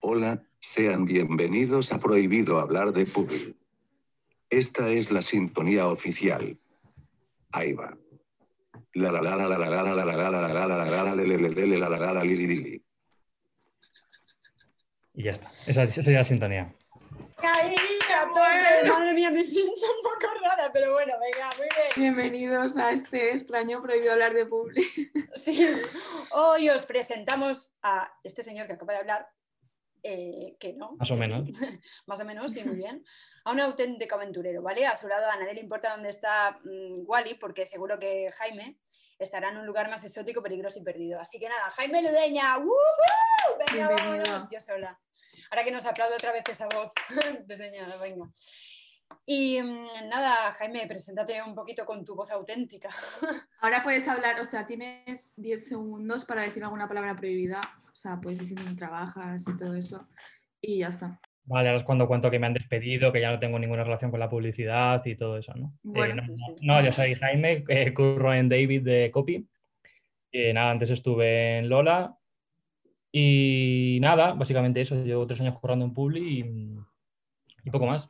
Hola, 0.00 0.44
sean 0.60 1.06
bienvenidos 1.06 1.92
a 1.92 1.98
Prohibido 1.98 2.60
Hablar 2.60 2.92
de 2.92 3.04
Publi. 3.04 3.56
Esta 4.48 4.90
es 4.90 5.10
la 5.10 5.22
sintonía 5.22 5.88
oficial. 5.88 6.56
Ahí 7.50 7.72
va. 7.72 7.98
La 8.94 9.10
la 9.10 9.20
la 9.20 9.34
la 9.34 9.48
la 9.48 9.58
la 9.58 9.68
la 9.68 9.94
la 9.94 10.04
la 10.04 10.04
la 10.04 10.14
la 10.14 10.30
la 10.30 10.40
la 10.40 10.76
la 10.76 10.84
la 10.84 11.88
la 11.88 11.98
la 11.98 12.12
la. 12.12 12.24
Y 12.24 12.82
ya 15.14 15.32
está. 15.32 15.52
Esa, 15.66 15.82
esa 15.82 16.00
sería 16.00 16.18
la 16.20 16.24
sintonía. 16.24 16.72
Ahí, 17.38 17.74
a 18.16 18.28
tope. 18.28 18.88
Madre 18.88 19.14
mía, 19.14 19.32
me 19.32 19.42
siento 19.42 19.72
un 19.72 20.02
poco 20.02 20.32
rara, 20.44 20.70
pero 20.72 20.92
bueno, 20.92 21.14
venga, 21.20 21.50
muy 21.58 21.66
bien. 21.66 22.14
Bienvenidos 22.14 22.76
a 22.76 22.92
este 22.92 23.32
extraño 23.32 23.82
prohibido 23.82 24.12
hablar 24.12 24.32
de 24.32 24.46
Publi. 24.46 25.10
Sí. 25.34 25.66
Hoy 26.30 26.68
os 26.68 26.86
presentamos 26.86 27.72
a 27.82 28.12
este 28.22 28.44
señor 28.44 28.68
que 28.68 28.74
acaba 28.74 28.92
de 28.92 29.00
hablar, 29.00 29.28
eh, 30.10 30.56
que 30.58 30.72
no. 30.72 30.96
Más 30.96 31.10
o 31.10 31.14
sí. 31.14 31.20
menos. 31.20 31.42
Más 32.06 32.20
o 32.20 32.24
menos, 32.24 32.52
sí, 32.52 32.64
muy 32.64 32.76
bien. 32.76 33.04
A 33.44 33.52
un 33.52 33.60
auténtico 33.60 34.14
aventurero, 34.14 34.62
¿vale? 34.62 34.86
A 34.86 34.96
su 34.96 35.06
lado 35.06 35.26
a 35.30 35.36
nadie 35.36 35.54
le 35.54 35.60
importa 35.60 35.90
dónde 35.90 36.08
está 36.08 36.58
mm, 36.64 37.02
Wally, 37.06 37.34
porque 37.34 37.66
seguro 37.66 37.98
que 37.98 38.30
Jaime 38.32 38.78
estará 39.18 39.50
en 39.50 39.58
un 39.58 39.66
lugar 39.66 39.90
más 39.90 40.02
exótico, 40.04 40.42
peligroso 40.42 40.78
y 40.78 40.82
perdido. 40.82 41.20
Así 41.20 41.38
que 41.38 41.48
nada, 41.48 41.70
Jaime 41.72 42.00
Ludeña, 42.00 42.56
¡Woohoo! 42.56 43.58
Venga, 43.58 43.90
vámonos, 43.90 44.48
yo 44.50 44.60
sola. 44.60 44.98
Ahora 45.50 45.64
que 45.64 45.72
nos 45.72 45.84
aplaude 45.84 46.14
otra 46.14 46.32
vez 46.32 46.44
esa 46.48 46.68
voz 46.68 46.92
desdeñada, 47.46 47.96
venga. 47.98 48.30
Y 49.26 49.60
mm, 49.60 50.08
nada, 50.08 50.52
Jaime, 50.52 50.86
preséntate 50.86 51.42
un 51.42 51.54
poquito 51.54 51.84
con 51.84 52.02
tu 52.04 52.14
voz 52.14 52.30
auténtica. 52.30 52.88
Ahora 53.60 53.82
puedes 53.82 54.08
hablar, 54.08 54.40
o 54.40 54.44
sea, 54.44 54.64
tienes 54.64 55.34
10 55.36 55.68
segundos 55.68 56.24
para 56.24 56.42
decir 56.42 56.64
alguna 56.64 56.88
palabra 56.88 57.14
prohibida. 57.14 57.60
O 57.98 58.00
sea, 58.00 58.20
puedes 58.20 58.38
decir 58.38 58.56
dónde 58.56 58.76
trabajas 58.76 59.44
y 59.48 59.56
todo 59.56 59.74
eso. 59.74 60.06
Y 60.60 60.78
ya 60.78 60.86
está. 60.86 61.20
Vale, 61.42 61.68
ahora 61.68 61.80
es 61.80 61.84
cuando 61.84 62.06
cuento 62.06 62.30
que 62.30 62.38
me 62.38 62.46
han 62.46 62.54
despedido, 62.54 63.12
que 63.12 63.20
ya 63.20 63.32
no 63.32 63.40
tengo 63.40 63.58
ninguna 63.58 63.82
relación 63.82 64.12
con 64.12 64.20
la 64.20 64.30
publicidad 64.30 65.04
y 65.04 65.16
todo 65.16 65.36
eso, 65.36 65.52
¿no? 65.56 65.74
Eh, 65.78 65.78
Bueno, 65.82 66.14
no, 66.14 66.36
sí, 66.36 66.42
no, 66.62 66.74
no, 66.74 66.84
yo 66.84 66.92
soy 66.92 67.16
Jaime, 67.16 67.64
eh, 67.68 67.92
curro 67.92 68.32
en 68.32 68.48
David 68.48 68.84
de 68.84 69.10
Copy. 69.10 69.48
Eh, 70.30 70.52
nada, 70.52 70.70
antes 70.70 70.90
estuve 70.90 71.58
en 71.58 71.68
Lola. 71.68 72.16
Y 73.10 73.98
nada, 74.00 74.32
básicamente 74.34 74.80
eso. 74.80 74.94
Llevo 75.02 75.26
tres 75.26 75.40
años 75.40 75.58
currando 75.58 75.84
en 75.84 75.92
Publi 75.92 76.20
y, 76.20 76.78
y 77.64 77.70
poco 77.72 77.86
más. 77.86 78.08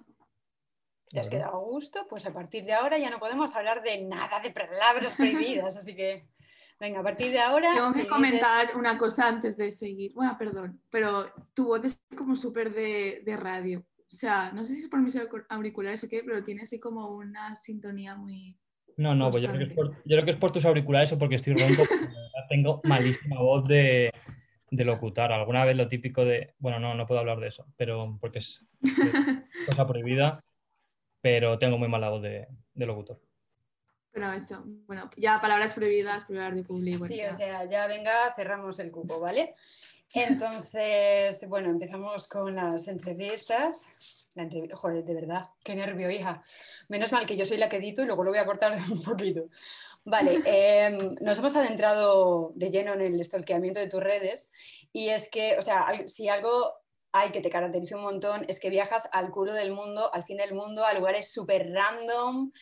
¿Te 1.09 1.19
has 1.19 1.31
quedado 1.31 1.57
a 1.57 1.65
gusto? 1.65 2.07
Pues 2.11 2.27
a 2.27 2.35
partir 2.35 2.67
de 2.67 2.75
ahora 2.75 2.99
ya 2.99 3.09
no 3.09 3.19
podemos 3.19 3.57
hablar 3.57 3.83
de 3.83 4.03
nada 4.03 4.41
de 4.41 4.51
palabras 4.51 5.15
prohibidas, 5.17 5.79
así 5.79 5.97
que 5.97 6.27
venga, 6.81 7.01
a 7.01 7.03
partir 7.03 7.31
de 7.33 7.39
ahora... 7.41 7.73
Tengo 7.75 7.93
que 7.93 8.07
comentar 8.07 8.77
una 8.77 8.97
cosa 8.99 9.29
antes 9.29 9.57
de 9.57 9.71
seguir. 9.71 10.13
Bueno, 10.15 10.37
perdón, 10.39 10.81
pero 10.91 11.33
tu 11.55 11.67
voz 11.67 11.85
es 11.85 12.01
como 12.17 12.37
súper 12.37 12.73
de, 12.73 13.23
de 13.25 13.37
radio. 13.37 13.81
O 13.81 14.17
sea, 14.17 14.53
no 14.53 14.65
sé 14.65 14.75
si 14.75 14.81
es 14.83 14.89
por 14.89 15.01
mis 15.01 15.17
auricu- 15.17 15.45
auriculares 15.49 16.03
o 16.05 16.09
qué, 16.09 16.23
pero 16.25 16.43
tiene 16.43 16.63
así 16.63 16.79
como 16.81 17.15
una 17.15 17.55
sintonía 17.57 18.15
muy... 18.15 18.57
No, 18.97 19.15
no, 19.15 19.31
pues 19.31 19.43
yo 19.43 19.49
creo, 19.51 19.59
que 19.61 19.65
es 19.71 19.75
por, 19.75 19.91
yo 19.91 20.03
creo 20.17 20.25
que 20.25 20.31
es 20.33 20.37
por 20.37 20.51
tus 20.51 20.65
auriculares 20.65 21.13
o 21.13 21.19
porque 21.19 21.37
estoy 21.37 21.55
ronco. 21.55 21.85
porque 21.89 22.09
tengo 22.49 22.81
malísima 22.83 23.39
voz 23.39 23.69
de, 23.69 24.11
de 24.73 24.85
locutar. 24.85 25.31
Alguna 25.31 25.65
vez 25.65 25.77
lo 25.77 25.87
típico 25.87 26.25
de. 26.25 26.55
Bueno, 26.59 26.81
no, 26.81 26.95
no 26.97 27.07
puedo 27.07 27.21
hablar 27.21 27.39
de 27.39 27.47
eso, 27.47 27.65
pero 27.77 28.19
porque 28.21 28.41
es, 28.41 28.67
es 28.83 28.93
cosa 29.67 29.87
prohibida. 29.87 30.43
Pero 31.21 31.59
tengo 31.59 31.79
muy 31.79 31.89
mala 31.89 32.09
voz 32.09 32.23
de, 32.23 32.49
de 32.75 32.87
locutor. 32.87 33.21
Pero 34.19 34.33
eso, 34.33 34.63
bueno, 34.87 35.11
ya 35.17 35.41
palabras 35.41 35.75
prohibidas, 35.75 36.25
prohibir 36.25 36.45
hablar 36.45 36.59
de 36.61 36.65
publi. 36.67 36.97
Bueno, 36.97 37.15
Sí, 37.15 37.21
ya. 37.23 37.31
o 37.33 37.37
sea, 37.37 37.65
ya 37.67 37.87
venga, 37.87 38.33
cerramos 38.35 38.79
el 38.79 38.91
cupo, 38.91 39.21
¿vale? 39.21 39.55
Entonces, 40.13 41.41
bueno, 41.49 41.71
empezamos 41.71 42.29
con 42.29 42.55
las 42.55 42.89
entrevistas. 42.89 43.87
La 44.35 44.45
entrev- 44.45 44.73
Joder, 44.75 45.05
de 45.05 45.15
verdad, 45.15 45.47
qué 45.65 45.75
nervio, 45.75 46.11
hija. 46.11 46.43
Menos 46.89 47.13
mal 47.13 47.27
que 47.27 47.37
yo 47.37 47.45
soy 47.45 47.57
la 47.57 47.69
que 47.69 47.77
edito 47.77 48.03
y 48.03 48.07
luego 48.07 48.25
lo 48.25 48.31
voy 48.31 48.39
a 48.39 48.47
cortar 48.47 48.77
un 48.91 49.03
poquito. 49.03 49.47
Vale, 50.05 50.41
em, 50.45 51.17
nos 51.21 51.39
hemos 51.39 51.57
adentrado 51.57 52.53
de 52.55 52.71
lleno 52.71 52.95
en 52.95 53.01
el 53.01 53.25
stalkeamiento 53.25 53.81
de 53.81 53.89
tus 53.89 54.03
redes 54.03 54.51
y 54.93 55.09
es 55.09 55.29
que, 55.29 55.57
o 55.59 55.63
sea, 55.63 55.87
si 56.07 56.29
algo 56.29 56.73
hay 57.13 57.31
que 57.31 57.41
te 57.41 57.51
caracteriza 57.51 57.97
un 57.97 58.03
montón 58.03 58.45
es 58.49 58.61
que 58.61 58.71
viajas 58.71 59.09
al 59.13 59.31
culo 59.31 59.53
del 59.55 59.73
mundo, 59.73 60.13
al 60.15 60.25
fin 60.25 60.37
del 60.39 60.55
mundo, 60.55 60.85
a 60.85 60.95
lugares 60.95 61.33
súper 61.33 61.71
random, 61.73 62.53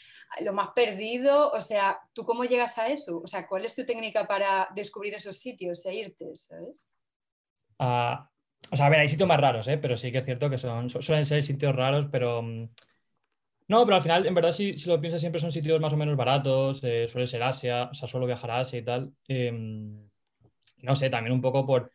lo 0.42 0.52
más 0.52 0.68
perdido. 0.74 1.50
O 1.52 1.60
sea, 1.60 2.00
¿tú 2.12 2.24
cómo 2.24 2.44
llegas 2.44 2.78
a 2.78 2.88
eso? 2.88 3.20
O 3.22 3.26
sea, 3.26 3.46
¿cuál 3.48 3.64
es 3.64 3.74
tu 3.74 3.84
técnica 3.84 4.26
para 4.26 4.68
descubrir 4.74 5.14
esos 5.14 5.38
sitios 5.38 5.84
e 5.86 5.94
irte, 5.94 6.36
¿sabes? 6.36 6.88
Ah, 7.78 8.30
o 8.70 8.76
sea, 8.76 8.86
a 8.86 8.88
ver, 8.90 9.00
hay 9.00 9.08
sitios 9.08 9.28
más 9.28 9.40
raros, 9.40 9.68
¿eh? 9.68 9.78
pero 9.78 9.96
sí 9.96 10.10
que 10.12 10.18
es 10.18 10.24
cierto 10.24 10.50
que 10.50 10.58
son, 10.58 10.88
su- 10.90 11.02
suelen 11.02 11.26
ser 11.26 11.42
sitios 11.44 11.74
raros, 11.74 12.06
pero. 12.10 12.42
mm, 12.42 12.68
No, 13.68 13.84
pero 13.84 13.96
al 13.96 14.02
final, 14.02 14.26
en 14.26 14.34
verdad, 14.34 14.52
si, 14.52 14.78
si 14.78 14.88
lo 14.88 15.00
piensas, 15.00 15.20
siempre 15.20 15.40
son 15.40 15.50
sitios 15.52 15.80
más 15.80 15.92
o 15.92 15.96
menos 15.96 16.16
baratos. 16.16 16.82
eh, 16.84 17.08
suele 17.08 17.26
ser 17.26 17.42
Asia, 17.42 17.84
o 17.90 17.94
sea, 17.94 18.08
suelo 18.08 18.26
viajar 18.26 18.50
a 18.52 18.60
Asia 18.60 18.78
y 18.78 18.84
tal. 18.84 19.12
em, 19.28 20.08
no 20.82 20.96
sé, 20.96 21.10
también 21.10 21.34
un 21.34 21.42
poco 21.42 21.66
por, 21.66 21.92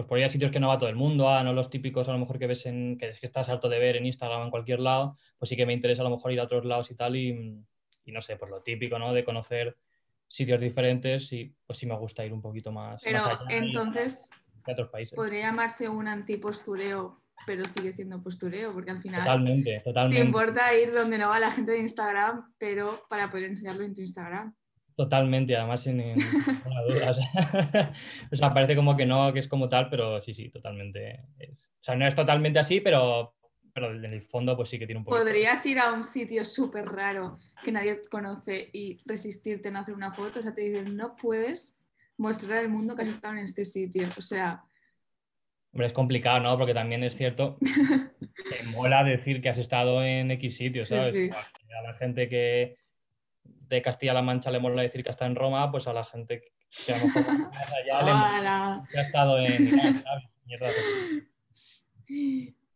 pues 0.00 0.08
por 0.08 0.18
ir 0.18 0.24
a 0.24 0.30
sitios 0.30 0.50
que 0.50 0.58
no 0.60 0.68
va 0.68 0.78
todo 0.78 0.88
el 0.88 0.96
mundo, 0.96 1.28
a 1.28 1.42
no 1.44 1.52
los 1.52 1.68
típicos 1.68 2.08
a 2.08 2.12
lo 2.12 2.18
mejor 2.18 2.38
que 2.38 2.46
ves 2.46 2.64
en, 2.64 2.96
que, 2.96 3.12
que 3.20 3.26
estás 3.26 3.50
harto 3.50 3.68
de 3.68 3.78
ver 3.78 3.96
en 3.96 4.06
Instagram 4.06 4.44
en 4.44 4.50
cualquier 4.50 4.80
lado, 4.80 5.18
pues 5.38 5.50
sí 5.50 5.56
que 5.56 5.66
me 5.66 5.74
interesa 5.74 6.00
a 6.00 6.04
lo 6.04 6.10
mejor 6.16 6.32
ir 6.32 6.40
a 6.40 6.44
otros 6.44 6.64
lados 6.64 6.90
y 6.90 6.94
tal, 6.96 7.16
y, 7.16 7.62
y 8.06 8.10
no 8.12 8.22
sé, 8.22 8.36
pues 8.36 8.50
lo 8.50 8.62
típico, 8.62 8.98
¿no? 8.98 9.12
De 9.12 9.24
conocer 9.24 9.76
sitios 10.26 10.58
diferentes 10.58 11.30
y 11.34 11.54
pues 11.66 11.78
sí 11.78 11.84
me 11.84 11.94
gusta 11.98 12.24
ir 12.24 12.32
un 12.32 12.40
poquito 12.40 12.72
más, 12.72 13.02
Pero 13.04 13.18
más 13.18 13.40
allá 13.40 13.44
y 13.50 13.58
entonces 13.58 14.30
a 14.66 14.72
otros 14.72 14.88
países. 14.88 15.14
podría 15.14 15.48
llamarse 15.48 15.86
un 15.86 16.08
antipostureo, 16.08 17.20
pero 17.44 17.62
sigue 17.66 17.92
siendo 17.92 18.22
postureo, 18.22 18.72
porque 18.72 18.92
al 18.92 19.02
final 19.02 19.20
Totalmente, 19.20 19.70
te 19.70 19.80
totalmente. 19.80 20.24
importa 20.24 20.74
ir 20.74 20.94
donde 20.94 21.18
no 21.18 21.28
va 21.28 21.38
la 21.40 21.50
gente 21.50 21.72
de 21.72 21.80
Instagram, 21.80 22.54
pero 22.56 23.02
para 23.10 23.28
poder 23.28 23.50
enseñarlo 23.50 23.82
en 23.84 23.92
tu 23.92 24.00
Instagram. 24.00 24.54
Totalmente, 24.96 25.56
además 25.56 25.82
sin 25.82 25.96
ninguna 25.98 26.82
duda. 26.86 27.10
O 27.10 27.14
sea, 27.14 27.92
o 28.32 28.36
sea, 28.36 28.52
parece 28.54 28.76
como 28.76 28.96
que 28.96 29.06
no, 29.06 29.32
que 29.32 29.38
es 29.40 29.48
como 29.48 29.68
tal, 29.68 29.88
pero 29.88 30.20
sí, 30.20 30.34
sí, 30.34 30.48
totalmente. 30.50 31.24
es- 31.38 31.70
O 31.80 31.82
sea, 31.84 31.96
no 31.96 32.06
es 32.06 32.14
totalmente 32.14 32.58
así, 32.58 32.80
pero, 32.80 33.34
pero 33.72 33.92
en 33.94 34.04
el 34.04 34.22
fondo 34.22 34.56
pues 34.56 34.68
sí 34.68 34.78
que 34.78 34.86
tiene 34.86 34.98
un 34.98 35.04
poco. 35.04 35.16
Podrías 35.16 35.64
ir 35.66 35.78
a 35.78 35.92
un 35.92 36.04
sitio 36.04 36.44
súper 36.44 36.86
raro 36.86 37.38
que 37.64 37.72
nadie 37.72 38.02
conoce 38.10 38.68
y 38.72 39.00
resistirte 39.06 39.68
en 39.68 39.76
hacer 39.76 39.94
una 39.94 40.12
foto. 40.12 40.40
O 40.40 40.42
sea, 40.42 40.54
te 40.54 40.62
dicen, 40.62 40.96
no 40.96 41.16
puedes 41.16 41.82
mostrar 42.18 42.58
al 42.58 42.68
mundo 42.68 42.94
que 42.94 43.02
has 43.02 43.08
estado 43.08 43.34
en 43.34 43.40
este 43.44 43.64
sitio. 43.64 44.06
O 44.18 44.22
sea, 44.22 44.62
Hombre, 45.72 45.86
es 45.86 45.92
complicado, 45.92 46.40
¿no? 46.40 46.58
Porque 46.58 46.74
también 46.74 47.04
es 47.04 47.16
cierto, 47.16 47.56
te 48.18 48.62
mola 48.74 49.04
decir 49.04 49.40
que 49.40 49.48
has 49.50 49.58
estado 49.58 50.02
en 50.02 50.30
X 50.32 50.56
sitio, 50.56 50.84
Sí, 50.84 50.94
¿sabes? 50.94 51.14
sí. 51.14 51.30
A 51.30 51.82
la 51.82 51.94
gente 51.94 52.28
que 52.28 52.76
de 53.70 53.80
Castilla-La 53.80 54.20
Mancha 54.20 54.50
le 54.50 54.58
mola 54.58 54.82
decir 54.82 55.04
que 55.04 55.10
está 55.10 55.26
en 55.26 55.36
Roma, 55.36 55.70
pues 55.70 55.86
a 55.86 55.92
la 55.92 56.04
gente 56.04 56.42
que 56.84 56.92
a 56.92 56.98
lo 56.98 57.06
mejor 57.06 57.22
allá 57.54 58.02
le 58.02 58.12
mola 58.12 58.36
¡hala! 58.36 58.88
que 58.90 58.98
ha 58.98 59.02
estado 59.02 59.38
en 59.38 59.68
Irán, 59.68 60.02
¿sabes? 60.02 60.24
Mierda, 60.44 60.68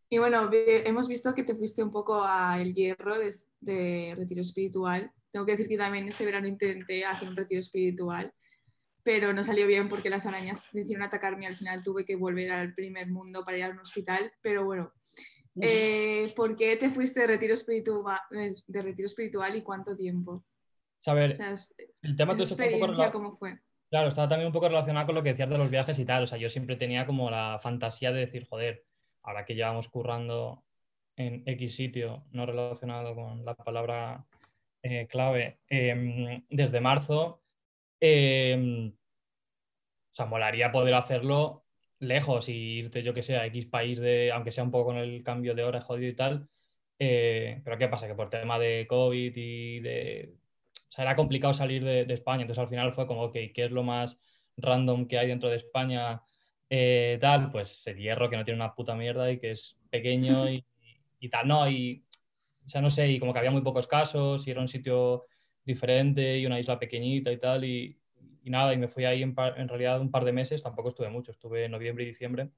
Y 0.08 0.18
bueno, 0.18 0.48
hemos 0.52 1.08
visto 1.08 1.34
que 1.34 1.42
te 1.42 1.56
fuiste 1.56 1.82
un 1.82 1.90
poco 1.90 2.22
a 2.22 2.60
El 2.60 2.72
Hierro 2.72 3.18
de, 3.18 3.34
de 3.60 4.14
retiro 4.16 4.40
espiritual. 4.40 5.10
Tengo 5.32 5.44
que 5.44 5.52
decir 5.52 5.66
que 5.66 5.76
también 5.76 6.06
este 6.06 6.24
verano 6.24 6.46
intenté 6.46 7.04
hacer 7.04 7.28
un 7.28 7.34
retiro 7.34 7.58
espiritual, 7.58 8.32
pero 9.02 9.32
no 9.32 9.42
salió 9.42 9.66
bien 9.66 9.88
porque 9.88 10.10
las 10.10 10.26
arañas 10.26 10.68
decidieron 10.72 11.02
atacarme 11.02 11.42
y 11.42 11.46
al 11.46 11.56
final 11.56 11.82
tuve 11.82 12.04
que 12.04 12.14
volver 12.14 12.52
al 12.52 12.72
primer 12.72 13.10
mundo 13.10 13.44
para 13.44 13.58
ir 13.58 13.64
a 13.64 13.70
un 13.70 13.80
hospital. 13.80 14.32
Pero 14.40 14.64
bueno, 14.64 14.92
eh, 15.60 16.32
¿por 16.36 16.54
qué 16.54 16.76
te 16.76 16.88
fuiste 16.88 17.18
de 17.18 17.26
retiro, 17.26 17.54
espiritual, 17.54 18.20
de 18.30 18.82
retiro 18.82 19.06
espiritual 19.06 19.56
y 19.56 19.62
cuánto 19.62 19.96
tiempo? 19.96 20.44
A 21.06 21.12
O 21.12 21.14
ver, 21.14 21.32
sea, 21.32 21.52
es- 21.52 21.74
el 22.02 22.16
tema 22.16 22.34
de 22.34 22.42
está 22.44 22.54
un 22.64 22.80
poco. 22.80 23.46
Claro, 23.90 24.08
estaba 24.08 24.28
también 24.28 24.46
un 24.48 24.52
poco 24.52 24.68
relacionado 24.68 25.06
con 25.06 25.14
lo 25.14 25.22
que 25.22 25.30
decías 25.30 25.48
de 25.50 25.58
los 25.58 25.70
viajes 25.70 25.98
y 25.98 26.04
tal. 26.04 26.24
O 26.24 26.26
sea, 26.26 26.38
yo 26.38 26.48
siempre 26.48 26.76
tenía 26.76 27.06
como 27.06 27.30
la 27.30 27.58
fantasía 27.62 28.10
de 28.12 28.20
decir, 28.20 28.46
joder, 28.48 28.84
ahora 29.22 29.44
que 29.44 29.54
llevamos 29.54 29.88
currando 29.88 30.64
en 31.16 31.42
X 31.46 31.76
sitio, 31.76 32.24
no 32.32 32.44
relacionado 32.46 33.14
con 33.14 33.44
la 33.44 33.54
palabra 33.54 34.26
eh, 34.82 35.06
clave, 35.06 35.60
em, 35.68 36.44
desde 36.50 36.80
marzo, 36.80 37.42
em, 38.00 38.88
o 38.90 40.14
sea, 40.14 40.26
molaría 40.26 40.70
poder 40.72 40.94
hacerlo 40.94 41.64
lejos 42.00 42.48
y 42.48 42.52
irte, 42.80 43.02
yo 43.02 43.14
que 43.14 43.22
sé, 43.22 43.36
a 43.36 43.46
X 43.46 43.66
país, 43.66 43.98
de, 43.98 44.30
aunque 44.32 44.52
sea 44.52 44.64
un 44.64 44.70
poco 44.70 44.86
con 44.86 44.96
el 44.96 45.22
cambio 45.22 45.54
de 45.54 45.64
hora 45.64 45.80
jodido 45.80 46.10
y 46.10 46.14
tal. 46.16 46.48
eh, 46.98 47.60
pero 47.64 47.76
¿qué 47.78 47.88
pasa? 47.88 48.06
Que 48.06 48.14
por 48.14 48.30
tema 48.30 48.56
de 48.58 48.86
COVID 48.88 49.32
y 49.36 49.80
de 49.80 50.34
sea, 50.94 51.04
era 51.04 51.16
complicado 51.16 51.52
salir 51.54 51.84
de, 51.84 52.04
de 52.04 52.14
España, 52.14 52.42
entonces 52.42 52.62
al 52.62 52.68
final 52.68 52.92
fue 52.94 53.06
como, 53.06 53.24
ok, 53.24 53.34
¿qué 53.54 53.64
es 53.66 53.70
lo 53.72 53.82
más 53.82 54.20
random 54.56 55.06
que 55.08 55.18
hay 55.18 55.28
dentro 55.28 55.48
de 55.50 55.56
España? 55.56 56.22
Eh, 56.70 57.18
tal, 57.20 57.50
pues 57.52 57.86
el 57.86 57.98
hierro 57.98 58.30
que 58.30 58.36
no 58.36 58.44
tiene 58.44 58.58
una 58.60 58.74
puta 58.74 58.94
mierda 58.94 59.30
y 59.30 59.38
que 59.38 59.52
es 59.52 59.78
pequeño 59.90 60.48
y, 60.50 60.66
y 61.20 61.28
tal, 61.30 61.48
¿no? 61.48 61.68
Y, 61.70 62.06
o 62.64 62.68
sea, 62.68 62.80
no 62.80 62.90
sé, 62.90 63.08
y 63.10 63.18
como 63.20 63.32
que 63.32 63.38
había 63.40 63.50
muy 63.50 63.62
pocos 63.62 63.86
casos 63.86 64.46
y 64.46 64.50
era 64.50 64.60
un 64.60 64.68
sitio 64.68 65.26
diferente 65.64 66.38
y 66.38 66.46
una 66.46 66.60
isla 66.60 66.78
pequeñita 66.78 67.32
y 67.32 67.38
tal, 67.38 67.64
y, 67.64 68.00
y 68.42 68.50
nada, 68.50 68.72
y 68.74 68.78
me 68.78 68.88
fui 68.88 69.04
ahí 69.04 69.22
en, 69.22 69.34
par- 69.34 69.58
en 69.60 69.68
realidad 69.68 70.00
un 70.00 70.10
par 70.10 70.24
de 70.24 70.32
meses, 70.32 70.62
tampoco 70.62 70.88
estuve 70.90 71.08
mucho, 71.10 71.30
estuve 71.32 71.64
en 71.66 71.72
noviembre 71.72 72.04
y 72.04 72.08
diciembre. 72.08 72.50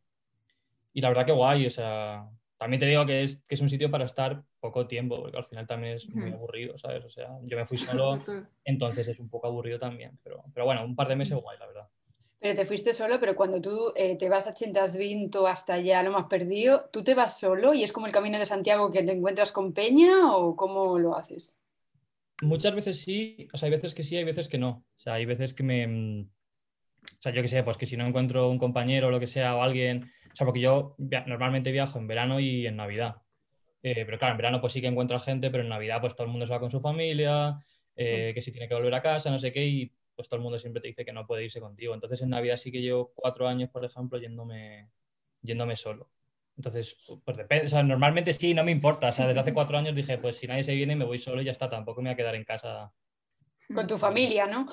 y 0.93 1.01
la 1.01 1.09
verdad 1.09 1.27
que 1.27 1.33
guay, 1.33 1.67
o 1.67 1.71
sea, 1.71 2.29
también 2.59 2.81
te 2.81 2.87
digo 2.87 3.05
que 3.05 3.23
es, 3.23 3.43
que 3.47 3.55
es 3.55 3.61
un 3.61 3.71
sitio 3.71 3.91
para 3.91 4.07
estar 4.07 4.43
poco 4.61 4.87
tiempo, 4.87 5.21
porque 5.21 5.37
al 5.37 5.47
final 5.47 5.67
también 5.67 5.95
es 5.95 6.09
muy 6.09 6.33
aburrido, 6.33 6.79
¿sabes? 6.79 7.05
O 7.05 7.11
sea, 7.11 7.29
yo 7.43 7.57
me 7.57 7.67
fui 7.67 7.79
solo, 7.79 8.23
entonces 8.65 9.07
es 9.09 9.19
un 9.19 9.29
poco 9.29 9.47
aburrido 9.47 9.79
también, 9.79 10.19
pero, 10.23 10.45
pero 10.55 10.67
bueno, 10.67 10.85
un 10.85 10.97
par 10.97 11.09
de 11.09 11.17
meses 11.17 11.39
guay, 11.41 11.59
la 11.59 11.67
verdad. 11.67 11.89
Pero 12.39 12.55
te 12.55 12.67
fuiste 12.67 12.93
solo, 12.93 13.19
pero 13.19 13.35
cuando 13.35 13.61
tú 13.61 13.93
eh, 13.97 14.17
te 14.17 14.29
vas 14.29 14.47
a 14.47 14.55
Chintasvinto 14.55 15.47
hasta 15.47 15.75
allá, 15.75 16.03
lo 16.03 16.13
más 16.13 16.27
perdido, 16.27 16.89
¿tú 16.93 17.03
te 17.03 17.15
vas 17.15 17.39
solo 17.39 17.75
y 17.75 17.83
es 17.83 17.93
como 17.93 18.07
el 18.07 18.13
camino 18.13 18.39
de 18.39 18.47
Santiago 18.47 18.93
que 18.93 19.03
te 19.03 19.13
encuentras 19.13 19.53
con 19.53 19.73
Peña 19.73 20.37
o 20.37 20.55
cómo 20.55 20.99
lo 20.99 21.17
haces? 21.17 21.57
Muchas 22.43 22.75
veces 22.75 23.01
sí, 23.01 23.49
o 23.53 23.57
sea, 23.57 23.67
hay 23.67 23.73
veces 23.73 23.95
que 23.95 24.03
sí, 24.03 24.17
hay 24.17 24.25
veces 24.25 24.49
que 24.49 24.59
no. 24.59 24.85
O 24.97 25.01
sea, 25.01 25.15
hay 25.15 25.25
veces 25.25 25.55
que 25.55 25.63
me... 25.63 26.27
mm, 27.13 27.17
O 27.19 27.23
sea, 27.23 27.33
yo 27.33 27.43
qué 27.43 27.49
sé, 27.49 27.63
pues 27.63 27.77
que 27.79 27.87
si 27.87 27.97
no 27.97 28.07
encuentro 28.07 28.49
un 28.51 28.59
compañero 28.59 29.09
o 29.09 29.11
lo 29.11 29.21
que 29.21 29.27
sea, 29.27 29.57
o 29.57 29.63
alguien... 29.63 30.05
O 30.33 30.37
sea, 30.37 30.45
porque 30.47 30.61
yo 30.61 30.95
via- 30.99 31.25
normalmente 31.27 31.73
viajo 31.73 31.99
en 31.99 32.07
verano 32.09 32.41
y 32.41 32.67
en 32.67 32.77
Navidad. 32.77 33.17
Eh, 33.83 34.05
pero 34.05 34.19
claro, 34.19 34.33
en 34.35 34.39
verano 34.39 34.61
pues 34.61 34.73
sí 34.73 34.81
que 34.81 34.89
encuentro 34.89 35.21
gente, 35.21 35.51
pero 35.51 35.63
en 35.63 35.69
Navidad 35.71 36.01
pues 36.01 36.15
todo 36.15 36.25
el 36.27 36.31
mundo 36.33 36.47
se 36.47 36.53
va 36.53 36.61
con 36.61 36.71
su 36.71 36.81
familia, 36.81 37.59
eh, 37.97 38.33
que 38.35 38.43
si 38.43 38.53
tiene 38.53 38.69
que 38.69 38.75
volver 38.75 38.95
a 38.95 39.03
casa, 39.03 39.31
no 39.31 39.39
sé 39.39 39.53
qué, 39.53 39.65
y 39.67 39.93
pues 40.15 40.29
todo 40.29 40.39
el 40.39 40.43
mundo 40.43 40.59
siempre 40.59 40.81
te 40.83 40.89
dice 40.89 41.05
que 41.05 41.13
no 41.13 41.27
puede 41.27 41.45
irse 41.45 41.61
contigo. 41.61 41.95
Entonces 41.95 42.23
en 42.23 42.31
Navidad 42.31 42.57
sí 42.57 42.73
que 42.73 42.81
llevo 42.83 43.13
cuatro 43.15 43.47
años, 43.49 43.71
por 43.71 43.85
ejemplo, 43.85 44.19
yéndome, 44.19 44.91
yéndome 45.43 45.77
solo. 45.77 46.11
Entonces, 46.57 46.97
pues 47.25 47.37
depende, 47.37 47.67
o 47.67 47.69
sea, 47.69 47.83
normalmente 47.83 48.33
sí, 48.33 48.55
no 48.55 48.65
me 48.65 48.73
importa. 48.73 49.09
O 49.11 49.13
sea, 49.13 49.27
desde 49.29 49.41
hace 49.41 49.53
cuatro 49.55 49.79
años 49.79 49.95
dije, 49.95 50.19
pues 50.19 50.37
si 50.37 50.47
nadie 50.47 50.65
se 50.65 50.75
viene, 50.75 50.97
me 50.97 51.05
voy 51.05 51.19
solo 51.19 51.43
y 51.43 51.45
ya 51.45 51.53
está, 51.53 51.69
tampoco 51.71 52.01
me 52.03 52.09
voy 52.11 52.15
a 52.15 52.17
quedar 52.17 52.35
en 52.35 52.45
casa 52.45 52.93
Con 53.75 53.87
tu 53.87 53.99
familia, 53.99 54.47
¿no? 54.47 54.67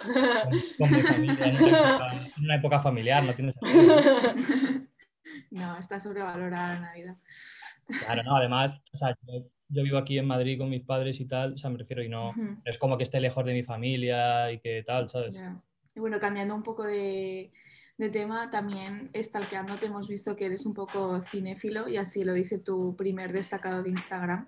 con, 0.78 0.92
mi 0.92 1.02
familia 1.02 1.46
en 1.48 1.64
una, 1.64 1.68
época, 1.68 2.12
en 2.38 2.44
una 2.44 2.56
época 2.56 2.80
familiar, 2.82 3.24
no 3.24 3.34
tiene 3.34 3.54
sentido. 3.54 3.98
No, 5.50 5.78
está 5.78 6.00
sobrevalorada 6.00 6.76
la 6.76 6.80
Navidad. 6.82 7.16
Claro, 7.86 8.24
no, 8.24 8.36
además, 8.36 8.78
o 8.92 8.98
sea, 8.98 9.16
yo, 9.22 9.46
yo 9.70 9.84
vivo 9.84 9.98
aquí 9.98 10.18
en 10.18 10.28
Madrid 10.28 10.58
con 10.58 10.70
mis 10.70 10.84
padres 10.84 11.20
y 11.20 11.26
tal, 11.26 11.54
o 11.54 11.58
sea, 11.58 11.70
me 11.70 11.78
refiero, 11.78 12.04
y 12.04 12.10
no, 12.10 12.30
Ujú. 12.30 12.42
no 12.42 12.62
es 12.66 12.78
como 12.78 12.98
que 12.98 13.04
esté 13.04 13.20
lejos 13.20 13.46
de 13.46 13.54
mi 13.54 13.64
familia 13.64 14.52
y 14.52 14.60
que 14.60 14.84
tal, 14.86 15.10
¿sabes? 15.10 15.34
Ya. 15.34 15.62
Y 15.96 16.00
bueno, 16.00 16.20
cambiando 16.20 16.56
un 16.56 16.64
poco 16.64 16.84
de, 16.84 17.52
de 17.98 18.10
tema, 18.10 18.50
también 18.50 19.12
stalkeándote 19.16 19.88
hemos 19.88 20.08
visto 20.08 20.36
que 20.36 20.46
eres 20.46 20.66
un 20.66 20.74
poco 20.74 21.22
cinéfilo 21.22 21.88
y 21.88 21.98
así 21.98 22.24
lo 22.24 22.34
dice 22.34 22.60
tu 22.60 22.96
primer 22.96 23.32
destacado 23.32 23.84
de 23.84 23.90
Instagram. 23.90 24.48